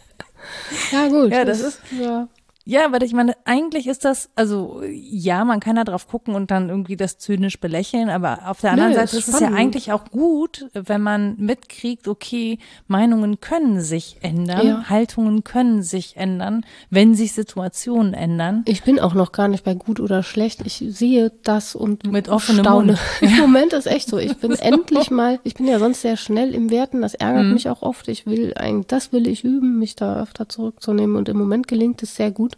ja, 0.91 1.07
gut. 1.09 1.31
Ja, 1.31 1.45
das, 1.45 1.61
das 1.61 1.75
ist, 1.75 1.81
ja. 2.01 2.27
Ja, 2.67 2.85
aber 2.85 2.99
ich 3.03 3.13
meine, 3.13 3.35
eigentlich 3.45 3.85
ist 3.85 4.05
das, 4.05 4.29
also 4.33 4.81
ja, 4.89 5.45
man 5.45 5.59
kann 5.59 5.75
da 5.75 5.83
drauf 5.83 6.07
gucken 6.07 6.33
und 6.33 6.49
dann 6.49 6.69
irgendwie 6.69 6.97
das 6.97 7.19
zynisch 7.19 7.59
belächeln, 7.59 8.09
aber 8.09 8.39
auf 8.47 8.61
der 8.61 8.71
anderen 8.71 8.89
nee, 8.89 8.95
Seite 8.95 9.17
ist, 9.17 9.27
es 9.27 9.39
ja 9.39 9.49
eigentlich 9.49 9.91
auch 9.91 10.05
gut, 10.05 10.65
wenn 10.73 11.01
man 11.01 11.35
mitkriegt, 11.37 12.07
okay, 12.07 12.57
Meinungen 12.87 13.39
können 13.39 13.81
sich 13.81 14.17
ändern, 14.21 14.65
ja. 14.65 14.89
Haltungen 14.89 15.43
können 15.43 15.83
sich 15.83 16.17
ändern, 16.17 16.65
wenn 16.89 17.13
sich 17.13 17.33
Situationen 17.33 18.15
ändern. 18.15 18.63
Ich 18.67 18.81
bin 18.81 18.99
auch 18.99 19.13
noch 19.13 19.31
gar 19.31 19.47
nicht 19.47 19.63
bei 19.63 19.75
gut 19.75 19.99
oder 19.99 20.23
schlecht. 20.23 20.61
Ich 20.65 20.83
sehe 20.89 21.31
das 21.43 21.75
und 21.75 22.11
mit 22.11 22.29
offenem 22.29 22.63
staune. 22.63 22.93
Mund. 22.93 22.99
Im 23.21 23.37
Moment 23.41 23.73
ist 23.73 23.85
echt 23.85 24.09
so. 24.09 24.17
Ich 24.17 24.37
bin 24.37 24.51
endlich 24.59 25.11
mal, 25.11 25.39
ich 25.43 25.53
bin 25.53 25.67
ja 25.67 25.77
sonst 25.77 26.01
sehr 26.01 26.17
schnell 26.17 26.55
im 26.55 26.71
Werten, 26.71 27.03
das 27.03 27.13
ärgert 27.13 27.45
mhm. 27.45 27.53
mich 27.53 27.69
auch 27.69 27.83
oft. 27.83 28.07
Ich 28.07 28.25
will 28.25 28.53
eigentlich, 28.55 28.87
das 28.87 29.11
will 29.11 29.27
ich 29.27 29.43
üben, 29.43 29.77
mich 29.77 29.95
da 29.95 30.19
öfter 30.19 30.49
zurückzunehmen 30.49 31.15
und 31.15 31.29
im 31.29 31.37
Moment 31.37 31.67
gelingt 31.67 32.01
es 32.01 32.15
sehr 32.15 32.31
gut 32.31 32.54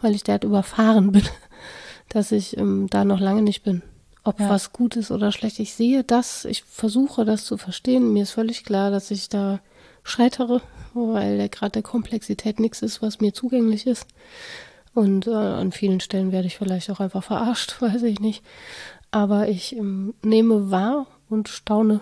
weil 0.00 0.14
ich 0.14 0.24
derart 0.24 0.44
überfahren 0.44 1.12
bin, 1.12 1.24
dass 2.08 2.32
ich 2.32 2.56
ähm, 2.56 2.86
da 2.90 3.04
noch 3.04 3.20
lange 3.20 3.42
nicht 3.42 3.62
bin. 3.62 3.82
Ob 4.24 4.40
ja. 4.40 4.48
was 4.48 4.72
gut 4.72 4.96
ist 4.96 5.10
oder 5.10 5.32
schlecht. 5.32 5.58
Ich 5.58 5.74
sehe 5.74 6.04
das, 6.04 6.44
ich 6.44 6.62
versuche 6.64 7.24
das 7.24 7.44
zu 7.44 7.56
verstehen. 7.56 8.12
Mir 8.12 8.24
ist 8.24 8.32
völlig 8.32 8.64
klar, 8.64 8.90
dass 8.90 9.10
ich 9.10 9.28
da 9.28 9.60
scheitere, 10.02 10.60
weil 10.94 11.48
gerade 11.48 11.72
der 11.72 11.82
Komplexität 11.82 12.60
nichts 12.60 12.82
ist, 12.82 13.00
was 13.00 13.20
mir 13.20 13.32
zugänglich 13.32 13.86
ist. 13.86 14.06
Und 14.94 15.26
äh, 15.26 15.30
an 15.30 15.72
vielen 15.72 16.00
Stellen 16.00 16.32
werde 16.32 16.48
ich 16.48 16.58
vielleicht 16.58 16.90
auch 16.90 17.00
einfach 17.00 17.22
verarscht, 17.22 17.76
weiß 17.80 18.02
ich 18.02 18.20
nicht. 18.20 18.42
Aber 19.10 19.48
ich 19.48 19.76
ähm, 19.76 20.14
nehme 20.22 20.70
wahr 20.70 21.06
und 21.28 21.48
staune 21.48 22.00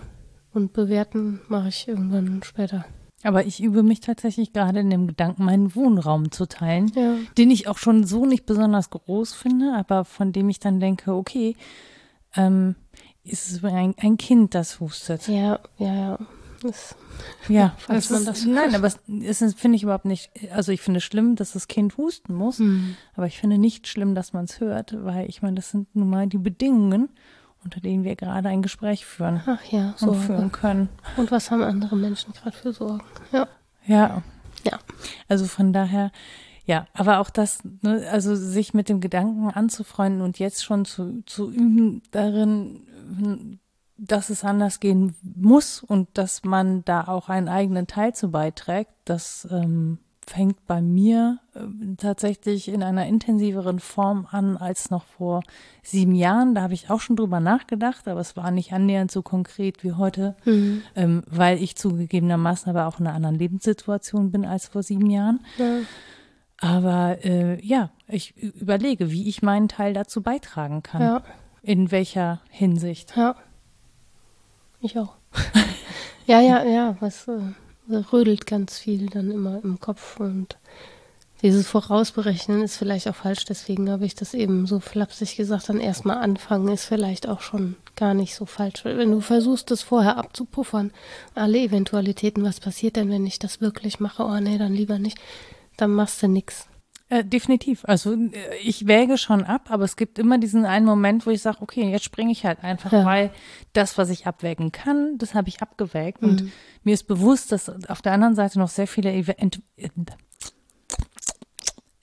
und 0.53 0.73
bewerten 0.73 1.41
mache 1.47 1.69
ich 1.69 1.87
irgendwann 1.87 2.41
später. 2.43 2.85
Aber 3.23 3.45
ich 3.45 3.61
übe 3.63 3.81
mich 3.83 3.99
tatsächlich 3.99 4.53
gerade 4.53 4.79
in 4.79 4.89
dem 4.91 5.07
Gedanken, 5.07 5.43
meinen 5.45 5.75
Wohnraum 5.75 6.31
zu 6.31 6.45
teilen, 6.45 6.91
Ja. 6.95 7.15
den 7.37 7.49
ich 7.51 7.67
auch 7.67 7.77
schon 7.79 8.03
so 8.05 8.25
nicht 8.25 8.45
besonders 8.45 8.89
groß 8.91 9.33
finde, 9.33 9.73
aber 9.75 10.05
von 10.05 10.31
dem 10.31 10.49
ich 10.49 10.59
dann 10.59 10.79
denke, 10.79 11.13
okay, 11.15 11.55
ähm, 12.35 12.75
ist 13.23 13.49
es 13.51 13.63
ein, 13.63 13.95
ein 13.99 14.17
Kind, 14.17 14.53
das 14.55 14.79
hustet. 14.79 15.27
Ja, 15.27 15.59
ja, 15.77 15.93
ja. 15.95 16.19
Das, 16.61 16.95
Ja, 17.49 17.75
man 17.87 17.97
ist, 17.97 18.11
das 18.11 18.45
nein, 18.45 18.75
aber 18.75 18.87
es 18.87 19.41
ist, 19.41 19.59
finde 19.59 19.75
ich 19.77 19.83
überhaupt 19.83 20.05
nicht, 20.05 20.29
also 20.53 20.71
ich 20.71 20.81
finde 20.81 20.99
es 20.99 21.03
schlimm, 21.03 21.35
dass 21.35 21.53
das 21.53 21.67
Kind 21.67 21.97
husten 21.97 22.33
muss, 22.35 22.61
aber 23.15 23.25
ich 23.27 23.39
finde 23.39 23.57
nicht 23.57 23.87
schlimm, 23.87 24.13
dass 24.15 24.33
man 24.33 24.45
es 24.45 24.59
hört, 24.59 24.95
weil 25.03 25.27
ich 25.27 25.41
meine, 25.41 25.55
das 25.55 25.71
sind 25.71 25.95
nun 25.95 26.09
mal 26.09 26.27
die 26.27 26.37
Bedingungen, 26.37 27.09
unter 27.67 27.81
denen 27.81 28.05
wir 28.05 28.15
gerade 28.15 28.47
ein 28.47 28.61
Gespräch 28.61 29.05
führen 29.05 29.41
ach 29.45 29.61
ja, 29.65 29.89
und 29.89 29.97
so. 29.99 30.13
führen 30.13 30.53
können. 30.53 30.87
Und 31.17 31.31
was 31.31 31.51
haben 31.51 31.61
andere 31.63 31.97
Menschen 31.97 32.31
gerade 32.31 32.55
für 32.55 32.71
Sorgen? 32.71 33.03
Ja. 33.33 33.45
Ja, 33.85 34.23
Ja. 34.63 34.79
also 35.27 35.45
von 35.45 35.73
daher, 35.73 36.11
ja, 36.65 36.87
aber 36.93 37.19
auch 37.19 37.29
das, 37.29 37.59
ne, 37.81 38.07
also 38.09 38.35
sich 38.35 38.73
mit 38.73 38.87
dem 38.87 39.01
Gedanken 39.01 39.49
anzufreunden 39.49 40.21
und 40.21 40.39
jetzt 40.39 40.63
schon 40.63 40.85
zu, 40.85 41.23
zu 41.25 41.51
üben 41.51 42.01
darin, 42.11 43.59
dass 43.97 44.29
es 44.29 44.45
anders 44.45 44.79
gehen 44.79 45.13
muss 45.35 45.83
und 45.83 46.07
dass 46.17 46.45
man 46.45 46.85
da 46.85 47.05
auch 47.05 47.27
einen 47.27 47.49
eigenen 47.49 47.85
Teil 47.87 48.15
zu 48.15 48.31
beiträgt, 48.31 48.91
das 49.03 49.45
ähm, 49.51 49.97
fängt 50.27 50.65
bei 50.67 50.81
mir 50.81 51.39
äh, 51.55 51.59
tatsächlich 51.97 52.67
in 52.67 52.83
einer 52.83 53.07
intensiveren 53.07 53.79
Form 53.79 54.27
an 54.29 54.57
als 54.57 54.91
noch 54.91 55.05
vor 55.05 55.41
sieben 55.83 56.13
Jahren. 56.13 56.53
Da 56.53 56.61
habe 56.61 56.73
ich 56.73 56.89
auch 56.89 56.99
schon 56.99 57.15
drüber 57.15 57.39
nachgedacht, 57.39 58.07
aber 58.07 58.19
es 58.19 58.35
war 58.35 58.51
nicht 58.51 58.73
annähernd 58.73 59.09
so 59.09 59.21
konkret 59.21 59.83
wie 59.83 59.93
heute, 59.93 60.35
ähm, 60.45 61.23
weil 61.27 61.61
ich 61.61 61.75
zugegebenermaßen 61.75 62.69
aber 62.69 62.87
auch 62.87 62.99
in 62.99 63.07
einer 63.07 63.15
anderen 63.15 63.35
Lebenssituation 63.37 64.31
bin 64.31 64.45
als 64.45 64.67
vor 64.67 64.83
sieben 64.83 65.09
Jahren. 65.09 65.39
ja. 65.57 65.79
Aber 66.59 67.23
äh, 67.23 67.63
ja, 67.63 67.91
ich 68.07 68.35
überlege, 68.35 69.11
wie 69.11 69.29
ich 69.29 69.43
meinen 69.43 69.67
Teil 69.67 69.93
dazu 69.93 70.21
beitragen 70.21 70.81
kann. 70.81 71.01
Ja. 71.01 71.23
In 71.61 71.91
welcher 71.91 72.41
Hinsicht. 72.49 73.15
Ja. 73.15 73.35
Ich 74.81 74.97
auch. 74.97 75.15
ja, 76.25 76.39
ja, 76.39 76.63
ja, 76.63 76.97
was 76.99 77.27
äh, 77.27 77.39
rödelt 77.89 78.45
ganz 78.45 78.77
viel 78.77 79.07
dann 79.07 79.31
immer 79.31 79.59
im 79.63 79.79
Kopf 79.79 80.19
und 80.19 80.57
dieses 81.43 81.67
Vorausberechnen 81.67 82.63
ist 82.63 82.77
vielleicht 82.77 83.07
auch 83.07 83.15
falsch, 83.15 83.45
deswegen 83.45 83.91
habe 83.91 84.05
ich 84.05 84.15
das 84.15 84.33
eben 84.33 84.65
so 84.65 84.79
flapsig 84.79 85.35
gesagt, 85.35 85.69
dann 85.69 85.79
erstmal 85.79 86.17
anfangen 86.17 86.69
ist 86.69 86.85
vielleicht 86.85 87.27
auch 87.27 87.41
schon 87.41 87.75
gar 87.95 88.15
nicht 88.15 88.33
so 88.33 88.45
falsch. 88.47 88.85
Wenn 88.85 89.11
du 89.11 89.21
versuchst, 89.21 89.69
das 89.69 89.83
vorher 89.83 90.17
abzupuffern, 90.17 90.91
alle 91.35 91.59
Eventualitäten, 91.59 92.43
was 92.43 92.59
passiert 92.59 92.95
denn, 92.95 93.11
wenn 93.11 93.27
ich 93.27 93.37
das 93.37 93.61
wirklich 93.61 93.99
mache? 93.99 94.23
Oh 94.23 94.39
nee, 94.39 94.57
dann 94.57 94.73
lieber 94.73 94.97
nicht. 94.97 95.19
Dann 95.77 95.91
machst 95.91 96.23
du 96.23 96.27
nix. 96.27 96.67
Äh, 97.09 97.23
definitiv. 97.23 97.85
Also 97.85 98.13
äh, 98.13 98.57
ich 98.61 98.85
wäge 98.85 99.17
schon 99.17 99.43
ab, 99.45 99.67
aber 99.69 99.85
es 99.85 99.95
gibt 99.95 100.19
immer 100.19 100.37
diesen 100.37 100.65
einen 100.65 100.85
Moment, 100.85 101.25
wo 101.25 101.29
ich 101.29 101.41
sage, 101.41 101.59
okay, 101.61 101.89
jetzt 101.89 102.03
springe 102.03 102.31
ich 102.33 102.45
halt 102.45 102.63
einfach, 102.63 102.91
Ja. 102.91 103.05
weil 103.05 103.31
das, 103.73 103.97
was 103.97 104.09
ich 104.09 104.27
abwägen 104.27 104.73
kann, 104.73 105.17
das 105.17 105.33
habe 105.33 105.47
ich 105.47 105.61
abgewägt. 105.61 106.21
Und 106.21 106.51
mir 106.83 106.93
ist 106.93 107.07
bewusst, 107.07 107.51
dass 107.53 107.69
auf 107.89 108.01
der 108.01 108.11
anderen 108.11 108.35
Seite 108.35 108.59
noch 108.59 108.69
sehr 108.69 108.87
viele 108.87 109.13
Event 109.13 109.61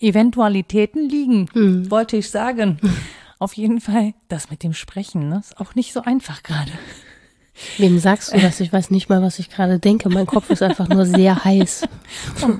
Eventualitäten 0.00 1.08
liegen, 1.08 1.48
wollte 1.90 2.16
ich 2.16 2.30
sagen. 2.30 2.78
Auf 3.38 3.54
jeden 3.54 3.80
Fall, 3.80 4.14
das 4.28 4.50
mit 4.50 4.62
dem 4.62 4.72
Sprechen, 4.74 5.28
ne, 5.28 5.38
ist 5.40 5.58
auch 5.60 5.74
nicht 5.74 5.92
so 5.92 6.02
einfach 6.02 6.42
gerade. 6.42 6.72
Wem 7.78 7.98
sagst 7.98 8.32
du 8.34 8.38
das? 8.40 8.58
Ich 8.60 8.72
weiß 8.72 8.90
nicht 8.90 9.08
mal, 9.08 9.22
was 9.22 9.38
ich 9.38 9.48
gerade 9.50 9.78
denke. 9.78 10.08
Mein 10.08 10.26
Kopf 10.26 10.50
ist 10.50 10.62
einfach 10.62 10.88
nur 10.88 11.06
sehr 11.06 11.44
heiß. 11.44 11.86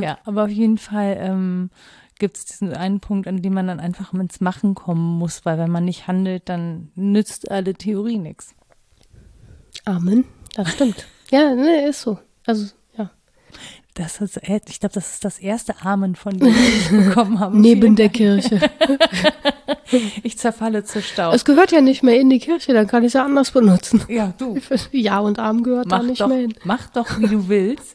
Ja, 0.00 0.18
aber 0.24 0.44
auf 0.44 0.50
jeden 0.50 0.78
Fall 0.78 1.16
ähm, 1.20 1.70
gibt 2.18 2.36
es 2.36 2.44
diesen 2.46 2.72
einen 2.74 3.00
Punkt, 3.00 3.26
an 3.28 3.42
dem 3.42 3.54
man 3.54 3.66
dann 3.68 3.80
einfach 3.80 4.12
ins 4.12 4.40
Machen 4.40 4.74
kommen 4.74 5.18
muss, 5.18 5.44
weil 5.44 5.58
wenn 5.58 5.70
man 5.70 5.84
nicht 5.84 6.06
handelt, 6.08 6.48
dann 6.48 6.90
nützt 6.94 7.50
alle 7.50 7.74
Theorie 7.74 8.18
nichts. 8.18 8.54
Amen. 9.84 10.24
Das 10.54 10.72
stimmt. 10.72 11.06
Ja, 11.30 11.54
ne, 11.54 11.86
ist 11.86 12.00
so. 12.00 12.18
Also, 12.46 12.68
ja. 12.96 13.10
Das 13.92 14.22
ist, 14.22 14.38
ich 14.38 14.80
glaube, 14.80 14.94
das 14.94 15.12
ist 15.12 15.24
das 15.26 15.38
erste 15.38 15.74
Amen 15.84 16.16
von 16.16 16.38
dem 16.38 16.48
ich 16.48 16.88
bekommen 16.90 17.38
habe. 17.38 17.58
Neben 17.58 17.96
der 17.96 18.08
Kirche. 18.08 18.58
Ich 20.22 20.38
zerfalle 20.38 20.84
zu 20.84 21.02
Staub. 21.02 21.34
Es 21.34 21.44
gehört 21.44 21.70
ja 21.70 21.82
nicht 21.82 22.02
mehr 22.02 22.18
in 22.18 22.30
die 22.30 22.38
Kirche, 22.38 22.72
dann 22.72 22.86
kann 22.86 23.02
ich 23.02 23.08
es 23.08 23.12
ja 23.12 23.26
anders 23.26 23.50
benutzen. 23.50 24.02
ja, 24.08 24.32
du, 24.38 24.58
Ja 24.90 25.18
und 25.18 25.38
Arm 25.38 25.62
gehört 25.62 25.92
da 25.92 25.98
mach 25.98 26.04
nicht 26.04 26.20
doch, 26.22 26.28
mehr 26.28 26.38
hin. 26.38 26.54
mach 26.64 26.88
doch, 26.88 27.18
wie 27.18 27.26
du 27.26 27.48
willst. 27.48 27.94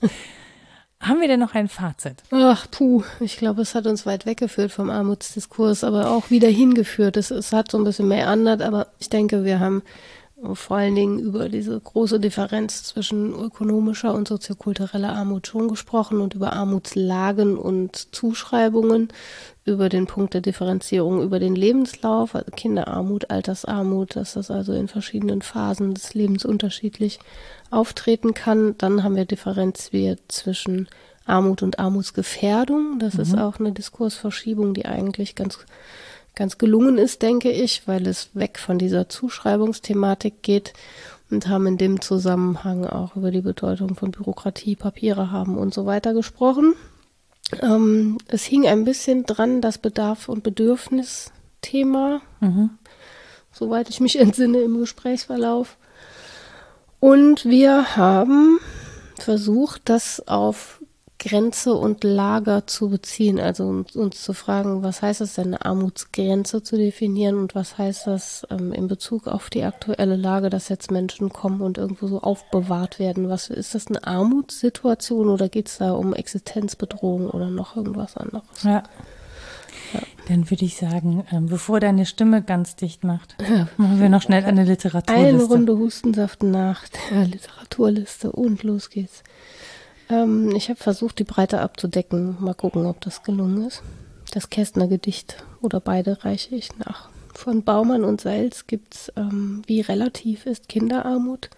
Haben 1.04 1.20
wir 1.20 1.28
denn 1.28 1.40
noch 1.42 1.54
ein 1.54 1.68
Fazit? 1.68 2.24
Ach, 2.32 2.66
puh, 2.72 3.04
ich 3.20 3.38
glaube, 3.38 3.62
es 3.62 3.76
hat 3.76 3.88
uns 3.88 4.06
weit 4.06 4.26
weggeführt 4.26 4.72
vom 4.72 4.90
Armutsdiskurs, 4.90 5.84
aber 5.84 6.10
auch 6.10 6.30
wieder 6.30 6.48
hingeführt. 6.48 7.18
Es, 7.18 7.30
es 7.30 7.52
hat 7.52 7.70
so 7.70 7.78
ein 7.78 7.84
bisschen 7.84 8.08
mehr 8.08 8.30
andert, 8.30 8.62
aber 8.62 8.88
ich 9.00 9.10
denke, 9.10 9.44
wir 9.44 9.60
haben 9.60 9.84
vor 10.54 10.78
allen 10.78 10.96
Dingen 10.96 11.20
über 11.20 11.48
diese 11.50 11.80
große 11.80 12.20
Differenz 12.20 12.84
zwischen 12.84 13.34
ökonomischer 13.34 14.14
und 14.14 14.28
soziokultureller 14.28 15.14
Armut 15.14 15.48
schon 15.48 15.68
gesprochen 15.68 16.20
und 16.20 16.34
über 16.34 16.54
Armutslagen 16.54 17.58
und 17.58 18.14
Zuschreibungen, 18.14 19.08
über 19.66 19.90
den 19.90 20.08
Punkt 20.08 20.34
der 20.34 20.42
Differenzierung 20.42 21.22
über 21.22 21.40
den 21.40 21.56
Lebenslauf, 21.56 22.36
also 22.36 22.52
Kinderarmut, 22.52 23.30
Altersarmut, 23.30 24.16
dass 24.16 24.34
das 24.34 24.52
also 24.52 24.74
in 24.74 24.88
verschiedenen 24.88 25.42
Phasen 25.42 25.94
des 25.94 26.14
Lebens 26.14 26.44
unterschiedlich 26.44 27.20
auftreten 27.72 28.34
kann. 28.34 28.76
Dann 28.78 29.04
haben 29.04 29.16
wir 29.16 29.26
differenziert 29.26 30.20
zwischen 30.28 30.90
Armut 31.26 31.64
und 31.64 31.80
Armutsgefährdung. 31.80 33.00
Das 33.00 33.16
ist 33.16 33.38
auch 33.38 33.60
eine 33.60 33.72
Diskursverschiebung, 33.72 34.74
die 34.74 34.86
eigentlich 34.86 35.36
ganz 35.36 35.60
ganz 36.36 36.58
gelungen 36.58 36.98
ist, 36.98 37.22
denke 37.22 37.52
ich, 37.52 37.88
weil 37.88 38.08
es 38.08 38.30
weg 38.34 38.60
von 38.60 38.78
dieser 38.78 39.10
Zuschreibungsthematik 39.10 40.42
geht 40.42 40.74
und 41.30 41.48
haben 41.48 41.68
in 41.68 41.78
dem 41.78 42.02
Zusammenhang 42.02 42.86
auch 42.86 43.16
über 43.16 43.32
die 43.32 43.42
Bedeutung 43.42 43.96
von 43.96 44.12
Bürokratie, 44.12 44.76
Papiere 44.76 45.32
haben 45.32 45.58
und 45.58 45.74
so 45.74 45.86
weiter 45.86 46.14
gesprochen. 46.14 46.74
Ähm, 47.62 48.18
es 48.28 48.44
hing 48.44 48.68
ein 48.68 48.86
bisschen 48.86 49.26
dran, 49.26 49.62
das 49.62 49.78
Bedarf- 49.78 50.30
und 50.30 50.44
Bedürfnisthema, 50.44 52.22
soweit 53.52 53.90
ich 53.90 54.00
mich 54.00 54.20
entsinne 54.20 54.60
im 54.60 54.80
Gesprächsverlauf. 54.80 55.78
Und 57.00 57.46
wir 57.46 57.98
haben 57.98 58.60
versucht, 59.20 59.82
das 59.86 60.28
auf 60.28 60.80
Grenze 61.24 61.74
und 61.74 62.04
Lager 62.04 62.68
zu 62.68 62.90
beziehen, 62.90 63.40
also 63.40 63.66
uns, 63.66 63.96
uns 63.96 64.22
zu 64.22 64.34
fragen, 64.34 64.84
was 64.84 65.02
heißt 65.02 65.22
es 65.22 65.36
denn, 65.36 65.48
eine 65.48 65.66
Armutsgrenze 65.66 66.64
zu 66.64 66.76
definieren 66.78 67.38
und 67.38 67.56
was 67.56 67.78
heißt 67.78 68.08
das 68.08 68.46
ähm, 68.50 68.74
in 68.74 68.88
Bezug 68.88 69.28
auf 69.28 69.50
die 69.50 69.64
aktuelle 69.64 70.18
Lage, 70.18 70.50
dass 70.50 70.68
jetzt 70.68 70.92
Menschen 70.92 71.30
kommen 71.30 71.62
und 71.62 71.78
irgendwo 71.78 72.08
so 72.08 72.22
aufbewahrt 72.22 73.00
werden. 73.00 73.30
Was 73.30 73.50
ist 73.50 73.74
das 73.74 73.88
eine 73.88 74.06
Armutssituation 74.06 75.30
oder 75.30 75.48
geht 75.48 75.70
es 75.70 75.78
da 75.78 75.94
um 75.94 76.14
Existenzbedrohung 76.14 77.30
oder 77.30 77.50
noch 77.50 77.78
irgendwas 77.78 78.18
anderes? 78.18 78.44
Ja. 78.64 78.84
Dann 80.28 80.50
würde 80.50 80.66
ich 80.66 80.78
sagen, 80.78 81.26
ähm, 81.32 81.48
bevor 81.48 81.80
deine 81.80 82.06
Stimme 82.06 82.42
ganz 82.42 82.76
dicht 82.76 83.04
macht, 83.04 83.36
machen 83.78 84.00
wir 84.00 84.10
noch 84.10 84.22
schnell 84.22 84.44
eine 84.44 84.64
Literaturliste. 84.64 85.28
Eine 85.28 85.44
Runde 85.44 85.78
Hustensaft 85.78 86.44
nach 86.44 86.84
der 87.12 87.26
Literaturliste 87.26 88.32
und 88.32 88.64
los 88.64 88.90
geht's. 88.90 89.24
Ähm, 90.14 90.56
ich 90.56 90.70
habe 90.70 90.80
versucht, 90.80 91.20
die 91.20 91.24
Breite 91.24 91.62
abzudecken. 91.62 92.38
Mal 92.40 92.54
gucken, 92.54 92.86
ob 92.86 93.02
das 93.02 93.24
gelungen 93.24 93.66
ist. 93.66 93.82
Das 94.32 94.50
Kästner 94.50 94.88
Gedicht 94.88 95.44
oder 95.62 95.80
beide 95.80 96.24
reiche 96.24 96.56
ich 96.56 96.78
nach. 96.78 97.10
Von 97.34 97.64
Baumann 97.64 98.04
und 98.04 98.22
Seils 98.22 98.68
gibt's 98.68 99.12
ähm, 99.16 99.64
Wie 99.66 99.82
relativ 99.82 100.46
ist 100.46 100.70
Kinderarmut, 100.70 101.50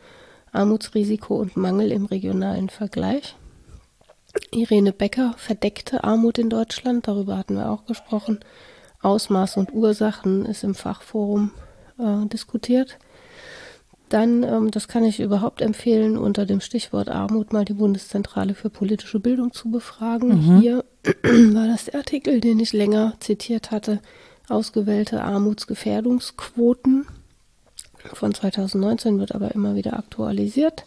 Armutsrisiko 0.51 1.35
und 1.35 1.57
Mangel 1.57 1.91
im 1.91 2.05
regionalen 2.05 2.69
Vergleich. 2.69 3.35
Irene 4.51 4.91
Becker, 4.91 5.33
verdeckte 5.37 6.03
Armut 6.03 6.37
in 6.37 6.49
Deutschland, 6.49 7.07
darüber 7.07 7.37
hatten 7.37 7.55
wir 7.55 7.69
auch 7.69 7.85
gesprochen. 7.85 8.39
Ausmaß 9.01 9.57
und 9.57 9.73
Ursachen 9.73 10.45
ist 10.45 10.63
im 10.63 10.75
Fachforum 10.75 11.51
äh, 11.99 12.25
diskutiert. 12.27 12.97
Dann, 14.09 14.43
ähm, 14.43 14.71
das 14.71 14.87
kann 14.87 15.03
ich 15.03 15.19
überhaupt 15.19 15.61
empfehlen, 15.61 16.17
unter 16.17 16.45
dem 16.45 16.61
Stichwort 16.61 17.09
Armut 17.09 17.53
mal 17.53 17.65
die 17.65 17.73
Bundeszentrale 17.73 18.53
für 18.53 18.69
politische 18.69 19.19
Bildung 19.19 19.51
zu 19.51 19.71
befragen. 19.71 20.59
Hier 20.59 20.85
war 21.23 21.67
das 21.67 21.85
der 21.85 21.95
Artikel, 21.95 22.39
den 22.39 22.59
ich 22.59 22.71
länger 22.73 23.13
zitiert 23.19 23.71
hatte, 23.71 23.99
ausgewählte 24.47 25.23
Armutsgefährdungsquoten 25.23 27.07
von 28.13 28.33
2019, 28.33 29.19
wird 29.19 29.33
aber 29.33 29.55
immer 29.55 29.75
wieder 29.75 29.97
aktualisiert. 29.97 30.85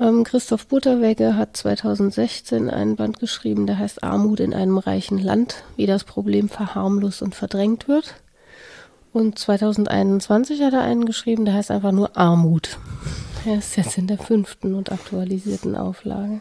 Ähm, 0.00 0.24
Christoph 0.24 0.66
Butterwegge 0.68 1.36
hat 1.36 1.56
2016 1.56 2.70
einen 2.70 2.96
Band 2.96 3.18
geschrieben, 3.18 3.66
der 3.66 3.78
heißt 3.78 4.04
Armut 4.04 4.40
in 4.40 4.54
einem 4.54 4.78
reichen 4.78 5.18
Land, 5.18 5.64
wie 5.76 5.86
das 5.86 6.04
Problem 6.04 6.48
verharmlost 6.48 7.20
und 7.20 7.34
verdrängt 7.34 7.88
wird. 7.88 8.14
Und 9.12 9.38
2021 9.38 10.62
hat 10.62 10.74
er 10.74 10.82
einen 10.82 11.06
geschrieben, 11.06 11.44
der 11.44 11.54
heißt 11.54 11.70
einfach 11.70 11.92
nur 11.92 12.16
Armut. 12.16 12.78
Er 13.46 13.58
ist 13.58 13.76
jetzt 13.76 13.96
in 13.96 14.06
der 14.06 14.18
fünften 14.18 14.74
und 14.74 14.92
aktualisierten 14.92 15.76
Auflage. 15.76 16.40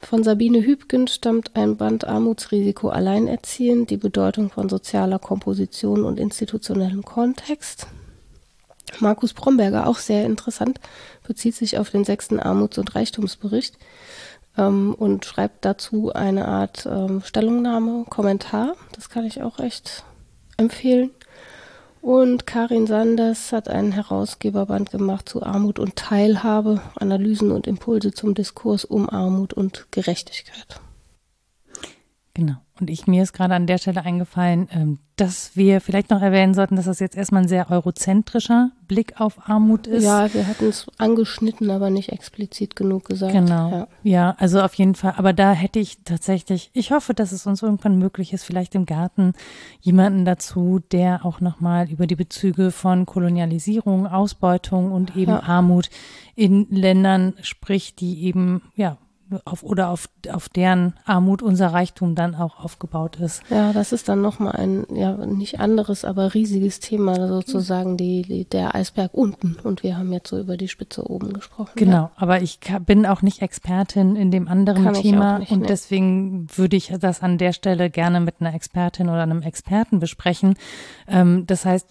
Von 0.00 0.24
Sabine 0.24 0.64
Hübgen 0.64 1.06
stammt 1.08 1.54
ein 1.56 1.76
Band 1.76 2.06
Armutsrisiko 2.06 2.88
Alleinerziehen, 2.88 3.86
die 3.86 3.98
Bedeutung 3.98 4.50
von 4.50 4.68
sozialer 4.68 5.18
Komposition 5.18 6.04
und 6.04 6.18
institutionellem 6.18 7.04
Kontext. 7.04 7.86
Markus 8.98 9.34
Bromberger, 9.34 9.86
auch 9.86 9.98
sehr 9.98 10.24
interessant, 10.24 10.80
bezieht 11.26 11.54
sich 11.54 11.78
auf 11.78 11.90
den 11.90 12.04
sechsten 12.04 12.40
Armuts- 12.40 12.78
und 12.78 12.94
Reichtumsbericht 12.94 13.78
ähm, 14.56 14.94
und 14.94 15.26
schreibt 15.26 15.64
dazu 15.64 16.12
eine 16.12 16.48
Art 16.48 16.86
ähm, 16.86 17.22
Stellungnahme, 17.22 18.04
Kommentar. 18.08 18.74
Das 18.94 19.10
kann 19.10 19.24
ich 19.26 19.42
auch 19.42 19.60
echt 19.60 20.02
empfehlen. 20.56 21.10
Und 22.02 22.46
Karin 22.46 22.86
Sanders 22.86 23.52
hat 23.52 23.68
einen 23.68 23.92
Herausgeberband 23.92 24.90
gemacht 24.90 25.28
zu 25.28 25.42
Armut 25.42 25.78
und 25.78 25.96
Teilhabe, 25.96 26.80
Analysen 26.96 27.52
und 27.52 27.66
Impulse 27.66 28.12
zum 28.12 28.34
Diskurs 28.34 28.86
um 28.86 29.10
Armut 29.10 29.52
und 29.52 29.86
Gerechtigkeit. 29.90 30.80
Genau. 32.34 32.56
Und 32.80 32.88
ich, 32.88 33.06
mir 33.06 33.22
ist 33.22 33.34
gerade 33.34 33.54
an 33.54 33.66
der 33.66 33.76
Stelle 33.76 34.02
eingefallen, 34.02 34.68
ähm, 34.72 34.98
dass 35.16 35.54
wir 35.54 35.82
vielleicht 35.82 36.08
noch 36.08 36.22
erwähnen 36.22 36.54
sollten, 36.54 36.76
dass 36.76 36.86
das 36.86 36.98
jetzt 36.98 37.16
erstmal 37.16 37.42
ein 37.42 37.48
sehr 37.48 37.70
eurozentrischer 37.70 38.70
Blick 38.88 39.20
auf 39.20 39.50
Armut 39.50 39.86
ist. 39.86 40.04
Ja, 40.04 40.32
wir 40.32 40.46
hatten 40.46 40.66
es 40.68 40.86
angeschnitten, 40.96 41.70
aber 41.70 41.90
nicht 41.90 42.10
explizit 42.10 42.76
genug 42.76 43.04
gesagt. 43.04 43.32
Genau. 43.32 43.70
Ja. 43.70 43.88
ja, 44.02 44.36
also 44.38 44.62
auf 44.62 44.72
jeden 44.74 44.94
Fall. 44.94 45.14
Aber 45.18 45.34
da 45.34 45.52
hätte 45.52 45.78
ich 45.78 46.04
tatsächlich, 46.04 46.70
ich 46.72 46.90
hoffe, 46.90 47.12
dass 47.12 47.32
es 47.32 47.46
uns 47.46 47.62
irgendwann 47.62 47.98
möglich 47.98 48.32
ist, 48.32 48.44
vielleicht 48.44 48.74
im 48.74 48.86
Garten 48.86 49.34
jemanden 49.80 50.24
dazu, 50.24 50.80
der 50.90 51.26
auch 51.26 51.40
nochmal 51.40 51.90
über 51.90 52.06
die 52.06 52.16
Bezüge 52.16 52.70
von 52.70 53.04
Kolonialisierung, 53.04 54.06
Ausbeutung 54.06 54.92
und 54.92 55.16
eben 55.16 55.32
ja. 55.32 55.42
Armut 55.42 55.90
in 56.34 56.66
Ländern 56.70 57.34
spricht, 57.42 58.00
die 58.00 58.24
eben, 58.24 58.62
ja, 58.74 58.96
auf, 59.44 59.62
oder 59.62 59.90
auf, 59.90 60.08
auf 60.32 60.48
deren 60.48 60.94
Armut 61.04 61.42
unser 61.42 61.68
Reichtum 61.68 62.14
dann 62.14 62.34
auch 62.34 62.62
aufgebaut 62.64 63.16
ist. 63.16 63.42
Ja, 63.50 63.72
das 63.72 63.92
ist 63.92 64.08
dann 64.08 64.20
nochmal 64.20 64.56
ein, 64.56 64.86
ja, 64.94 65.12
nicht 65.26 65.60
anderes, 65.60 66.04
aber 66.04 66.34
riesiges 66.34 66.80
Thema, 66.80 67.28
sozusagen 67.28 67.96
die, 67.96 68.22
die, 68.22 68.44
der 68.44 68.74
Eisberg 68.74 69.14
unten. 69.14 69.56
Und 69.62 69.82
wir 69.82 69.96
haben 69.96 70.12
jetzt 70.12 70.28
so 70.28 70.38
über 70.38 70.56
die 70.56 70.68
Spitze 70.68 71.08
oben 71.08 71.32
gesprochen. 71.32 71.72
Genau, 71.76 71.92
ja. 71.92 72.10
aber 72.16 72.42
ich 72.42 72.58
bin 72.86 73.06
auch 73.06 73.22
nicht 73.22 73.42
Expertin 73.42 74.16
in 74.16 74.30
dem 74.30 74.48
anderen 74.48 74.84
Kann 74.84 74.94
Thema 74.94 75.38
nicht, 75.38 75.52
und 75.52 75.60
nee. 75.60 75.66
deswegen 75.66 76.46
würde 76.54 76.76
ich 76.76 76.92
das 77.00 77.22
an 77.22 77.38
der 77.38 77.52
Stelle 77.52 77.90
gerne 77.90 78.20
mit 78.20 78.36
einer 78.40 78.54
Expertin 78.54 79.08
oder 79.08 79.22
einem 79.22 79.42
Experten 79.42 80.00
besprechen. 80.00 80.54
Ähm, 81.08 81.46
das 81.46 81.64
heißt, 81.64 81.88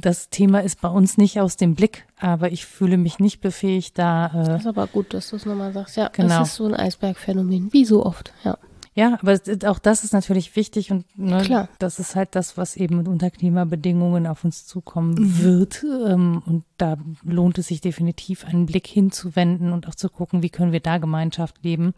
das 0.00 0.28
Thema 0.28 0.60
ist 0.60 0.80
bei 0.80 0.88
uns 0.88 1.18
nicht 1.18 1.40
aus 1.40 1.56
dem 1.56 1.74
Blick, 1.74 2.06
aber 2.18 2.52
ich 2.52 2.64
fühle 2.64 2.96
mich 2.96 3.18
nicht 3.18 3.40
befähigt, 3.40 3.98
da. 3.98 4.26
Äh, 4.28 4.46
das 4.46 4.60
ist 4.62 4.66
aber 4.66 4.86
gut, 4.86 5.12
dass 5.14 5.30
du 5.30 5.36
es 5.36 5.46
nochmal 5.46 5.72
sagst. 5.72 5.96
Ja, 5.96 6.08
genau. 6.08 6.40
das 6.40 6.48
ist 6.48 6.54
so 6.56 6.66
ein 6.66 6.74
Eisbergphänomen, 6.74 7.72
wie 7.72 7.84
so 7.84 8.04
oft, 8.04 8.32
ja. 8.44 8.56
Ja, 8.96 9.18
aber 9.20 9.38
auch 9.70 9.78
das 9.78 10.04
ist 10.04 10.14
natürlich 10.14 10.56
wichtig 10.56 10.90
und 10.90 11.04
ne, 11.18 11.42
Klar. 11.42 11.68
das 11.78 11.98
ist 11.98 12.16
halt 12.16 12.34
das, 12.34 12.56
was 12.56 12.78
eben 12.78 13.06
unter 13.06 13.30
Klimabedingungen 13.30 14.26
auf 14.26 14.42
uns 14.42 14.64
zukommen 14.66 15.12
mhm. 15.18 15.38
wird. 15.42 15.84
Ähm, 15.84 16.42
und 16.46 16.64
da 16.78 16.96
lohnt 17.22 17.58
es 17.58 17.66
sich 17.66 17.82
definitiv, 17.82 18.46
einen 18.46 18.64
Blick 18.64 18.86
hinzuwenden 18.86 19.74
und 19.74 19.86
auch 19.86 19.94
zu 19.94 20.08
gucken, 20.08 20.42
wie 20.42 20.48
können 20.48 20.72
wir 20.72 20.80
da 20.80 20.96
Gemeinschaft 20.96 21.62
leben. 21.62 21.92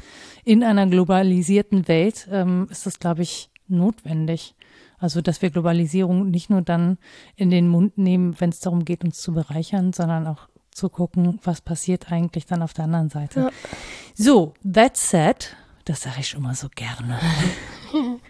In 0.44 0.64
einer 0.64 0.88
globalisierten 0.88 1.86
Welt 1.86 2.26
ähm, 2.32 2.66
ist 2.68 2.84
das, 2.84 2.98
glaube 2.98 3.22
ich, 3.22 3.48
notwendig. 3.68 4.56
Also, 4.98 5.20
dass 5.20 5.42
wir 5.42 5.50
Globalisierung 5.50 6.30
nicht 6.30 6.50
nur 6.50 6.62
dann 6.62 6.98
in 7.36 7.50
den 7.50 7.68
Mund 7.68 7.98
nehmen, 7.98 8.34
wenn 8.38 8.50
es 8.50 8.60
darum 8.60 8.84
geht, 8.84 9.04
uns 9.04 9.20
zu 9.20 9.32
bereichern, 9.32 9.92
sondern 9.92 10.26
auch 10.26 10.48
zu 10.70 10.88
gucken, 10.88 11.40
was 11.42 11.60
passiert 11.60 12.10
eigentlich 12.12 12.46
dann 12.46 12.62
auf 12.62 12.72
der 12.72 12.84
anderen 12.84 13.10
Seite. 13.10 13.40
Ja. 13.40 13.50
So, 14.14 14.54
that 14.70 14.96
said, 14.96 15.56
das 15.84 16.02
sage 16.02 16.16
ich 16.20 16.28
schon 16.28 16.42
mal 16.42 16.54
so 16.54 16.68
gerne. 16.74 17.18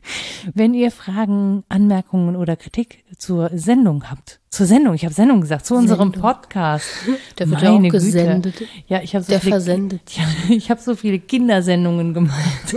Wenn 0.54 0.74
ihr 0.74 0.90
Fragen, 0.90 1.64
Anmerkungen 1.68 2.36
oder 2.36 2.56
Kritik 2.56 3.04
zur 3.18 3.50
Sendung 3.52 4.08
habt, 4.10 4.40
zur 4.50 4.66
Sendung, 4.66 4.94
ich 4.94 5.04
habe 5.04 5.14
Sendung 5.14 5.40
gesagt, 5.40 5.66
zu 5.66 5.74
unserem 5.74 6.12
Sendung. 6.12 6.22
Podcast. 6.22 6.86
Der 7.38 7.50
wird 7.50 7.62
Meine 7.62 7.88
auch 7.88 7.92
gesendet. 7.92 8.56
Güte. 8.58 8.70
Ja, 8.86 9.02
ich 9.02 9.14
habe 9.14 9.24
so 9.24 9.30
Der 9.32 9.40
viele, 9.40 9.52
versendet. 9.52 10.02
Ja, 10.16 10.24
ich 10.48 10.70
habe 10.70 10.80
so 10.80 10.94
viele 10.94 11.18
Kindersendungen 11.18 12.14
gemacht. 12.14 12.76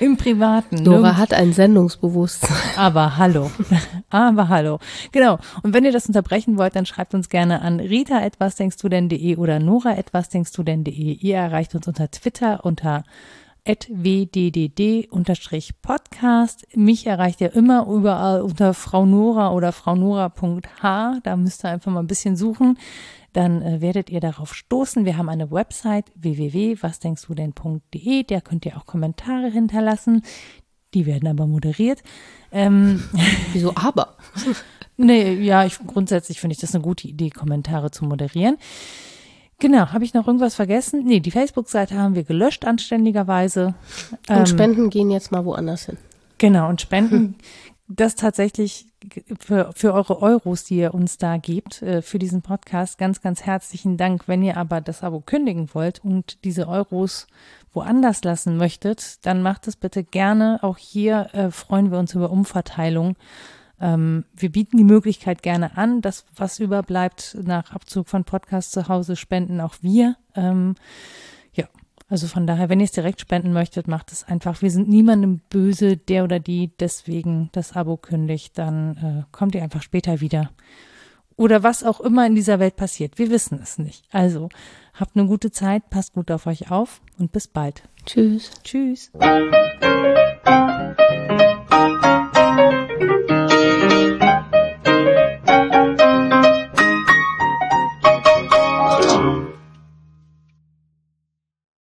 Im 0.00 0.16
Privaten. 0.16 0.82
Nora 0.82 1.12
ne? 1.12 1.16
hat 1.18 1.34
ein 1.34 1.52
Sendungsbewusstsein. 1.52 2.56
Aber 2.76 3.16
hallo. 3.16 3.50
Aber 4.10 4.48
hallo. 4.48 4.78
Genau. 5.12 5.38
Und 5.62 5.74
wenn 5.74 5.84
ihr 5.84 5.92
das 5.92 6.06
unterbrechen 6.06 6.56
wollt, 6.58 6.76
dann 6.76 6.86
schreibt 6.86 7.14
uns 7.14 7.28
gerne 7.28 7.62
an 7.62 7.80
rita 7.80 8.20
etwas 8.20 8.56
denkst 8.56 8.78
du 8.78 8.88
denn.de 8.88 9.36
oder 9.36 9.58
nora 9.58 9.96
etwas 9.96 10.28
denkst 10.28 10.52
du 10.52 10.62
denn.de. 10.62 10.92
Ihr 10.94 11.36
erreicht 11.36 11.74
uns 11.74 11.88
unter 11.88 12.10
Twitter 12.10 12.64
unter 12.64 13.04
wddd-podcast. 13.66 15.06
Mich 16.76 17.06
erreicht 17.06 17.40
ihr 17.40 17.54
immer 17.54 17.86
überall 17.86 18.42
unter 18.42 18.74
Frau 18.74 19.06
Nora 19.06 19.52
oder 19.52 19.72
fraunora.h. 19.72 21.18
Da 21.22 21.36
müsst 21.36 21.64
ihr 21.64 21.70
einfach 21.70 21.90
mal 21.90 22.00
ein 22.00 22.06
bisschen 22.06 22.36
suchen 22.36 22.76
dann 23.34 23.60
äh, 23.62 23.82
werdet 23.82 24.08
ihr 24.08 24.20
darauf 24.20 24.54
stoßen. 24.54 25.04
Wir 25.04 25.18
haben 25.18 25.28
eine 25.28 25.50
Website 25.50 26.06
www.wasdenkstudenn.de, 26.14 28.22
der 28.22 28.40
könnt 28.40 28.64
ihr 28.64 28.78
auch 28.78 28.86
Kommentare 28.86 29.50
hinterlassen. 29.50 30.22
Die 30.94 31.04
werden 31.04 31.28
aber 31.28 31.46
moderiert. 31.46 32.02
Ähm, 32.52 33.04
Wieso 33.52 33.74
aber? 33.74 34.16
nee, 34.96 35.34
ja, 35.34 35.66
ich, 35.66 35.78
grundsätzlich 35.86 36.40
finde 36.40 36.54
ich 36.54 36.60
das 36.60 36.74
eine 36.74 36.82
gute 36.82 37.08
Idee, 37.08 37.30
Kommentare 37.30 37.90
zu 37.90 38.04
moderieren. 38.04 38.56
Genau, 39.58 39.88
habe 39.88 40.04
ich 40.04 40.14
noch 40.14 40.26
irgendwas 40.26 40.54
vergessen? 40.54 41.04
Nee, 41.04 41.20
die 41.20 41.30
Facebook-Seite 41.30 41.96
haben 41.96 42.14
wir 42.14 42.24
gelöscht, 42.24 42.64
anständigerweise. 42.64 43.74
Und 44.28 44.36
ähm, 44.36 44.46
Spenden 44.46 44.90
gehen 44.90 45.10
jetzt 45.10 45.32
mal 45.32 45.44
woanders 45.44 45.86
hin. 45.86 45.98
Genau, 46.38 46.68
und 46.68 46.80
Spenden 46.80 47.36
das 47.88 48.14
tatsächlich 48.14 48.86
für, 49.38 49.70
für 49.74 49.92
eure 49.92 50.22
Euros, 50.22 50.64
die 50.64 50.76
ihr 50.76 50.94
uns 50.94 51.18
da 51.18 51.36
gebt, 51.36 51.82
äh, 51.82 52.02
für 52.02 52.18
diesen 52.18 52.42
Podcast, 52.42 52.98
ganz, 52.98 53.20
ganz 53.20 53.42
herzlichen 53.42 53.96
Dank. 53.96 54.26
Wenn 54.26 54.42
ihr 54.42 54.56
aber 54.56 54.80
das 54.80 55.02
Abo 55.02 55.20
kündigen 55.20 55.68
wollt 55.74 56.02
und 56.02 56.42
diese 56.44 56.68
Euros 56.68 57.26
woanders 57.72 58.24
lassen 58.24 58.56
möchtet, 58.56 59.24
dann 59.26 59.42
macht 59.42 59.68
es 59.68 59.76
bitte 59.76 60.04
gerne. 60.04 60.60
Auch 60.62 60.78
hier 60.78 61.28
äh, 61.32 61.50
freuen 61.50 61.90
wir 61.90 61.98
uns 61.98 62.14
über 62.14 62.30
Umverteilung. 62.30 63.16
Ähm, 63.80 64.24
wir 64.34 64.50
bieten 64.50 64.78
die 64.78 64.84
Möglichkeit 64.84 65.42
gerne 65.42 65.76
an, 65.76 66.00
dass 66.00 66.24
was 66.36 66.60
überbleibt 66.60 67.36
nach 67.42 67.72
Abzug 67.72 68.08
von 68.08 68.24
Podcast 68.24 68.72
zu 68.72 68.88
Hause 68.88 69.16
spenden 69.16 69.60
auch 69.60 69.74
wir. 69.82 70.16
Ähm, 70.34 70.76
also 72.14 72.28
von 72.28 72.46
daher, 72.46 72.68
wenn 72.68 72.78
ihr 72.78 72.84
es 72.84 72.92
direkt 72.92 73.20
spenden 73.20 73.52
möchtet, 73.52 73.88
macht 73.88 74.12
es 74.12 74.22
einfach. 74.22 74.62
Wir 74.62 74.70
sind 74.70 74.88
niemandem 74.88 75.40
böse, 75.50 75.96
der 75.96 76.22
oder 76.22 76.38
die 76.38 76.70
deswegen 76.78 77.48
das 77.50 77.72
Abo 77.72 77.96
kündigt. 77.96 78.56
Dann 78.56 78.96
äh, 78.96 79.24
kommt 79.32 79.56
ihr 79.56 79.64
einfach 79.64 79.82
später 79.82 80.20
wieder. 80.20 80.52
Oder 81.34 81.64
was 81.64 81.82
auch 81.82 81.98
immer 82.00 82.24
in 82.24 82.36
dieser 82.36 82.60
Welt 82.60 82.76
passiert. 82.76 83.18
Wir 83.18 83.30
wissen 83.30 83.58
es 83.60 83.78
nicht. 83.78 84.04
Also 84.12 84.48
habt 84.92 85.16
eine 85.16 85.26
gute 85.26 85.50
Zeit, 85.50 85.90
passt 85.90 86.12
gut 86.12 86.30
auf 86.30 86.46
euch 86.46 86.70
auf 86.70 87.00
und 87.18 87.32
bis 87.32 87.48
bald. 87.48 87.82
Tschüss. 88.06 88.52
Tschüss. 88.62 89.10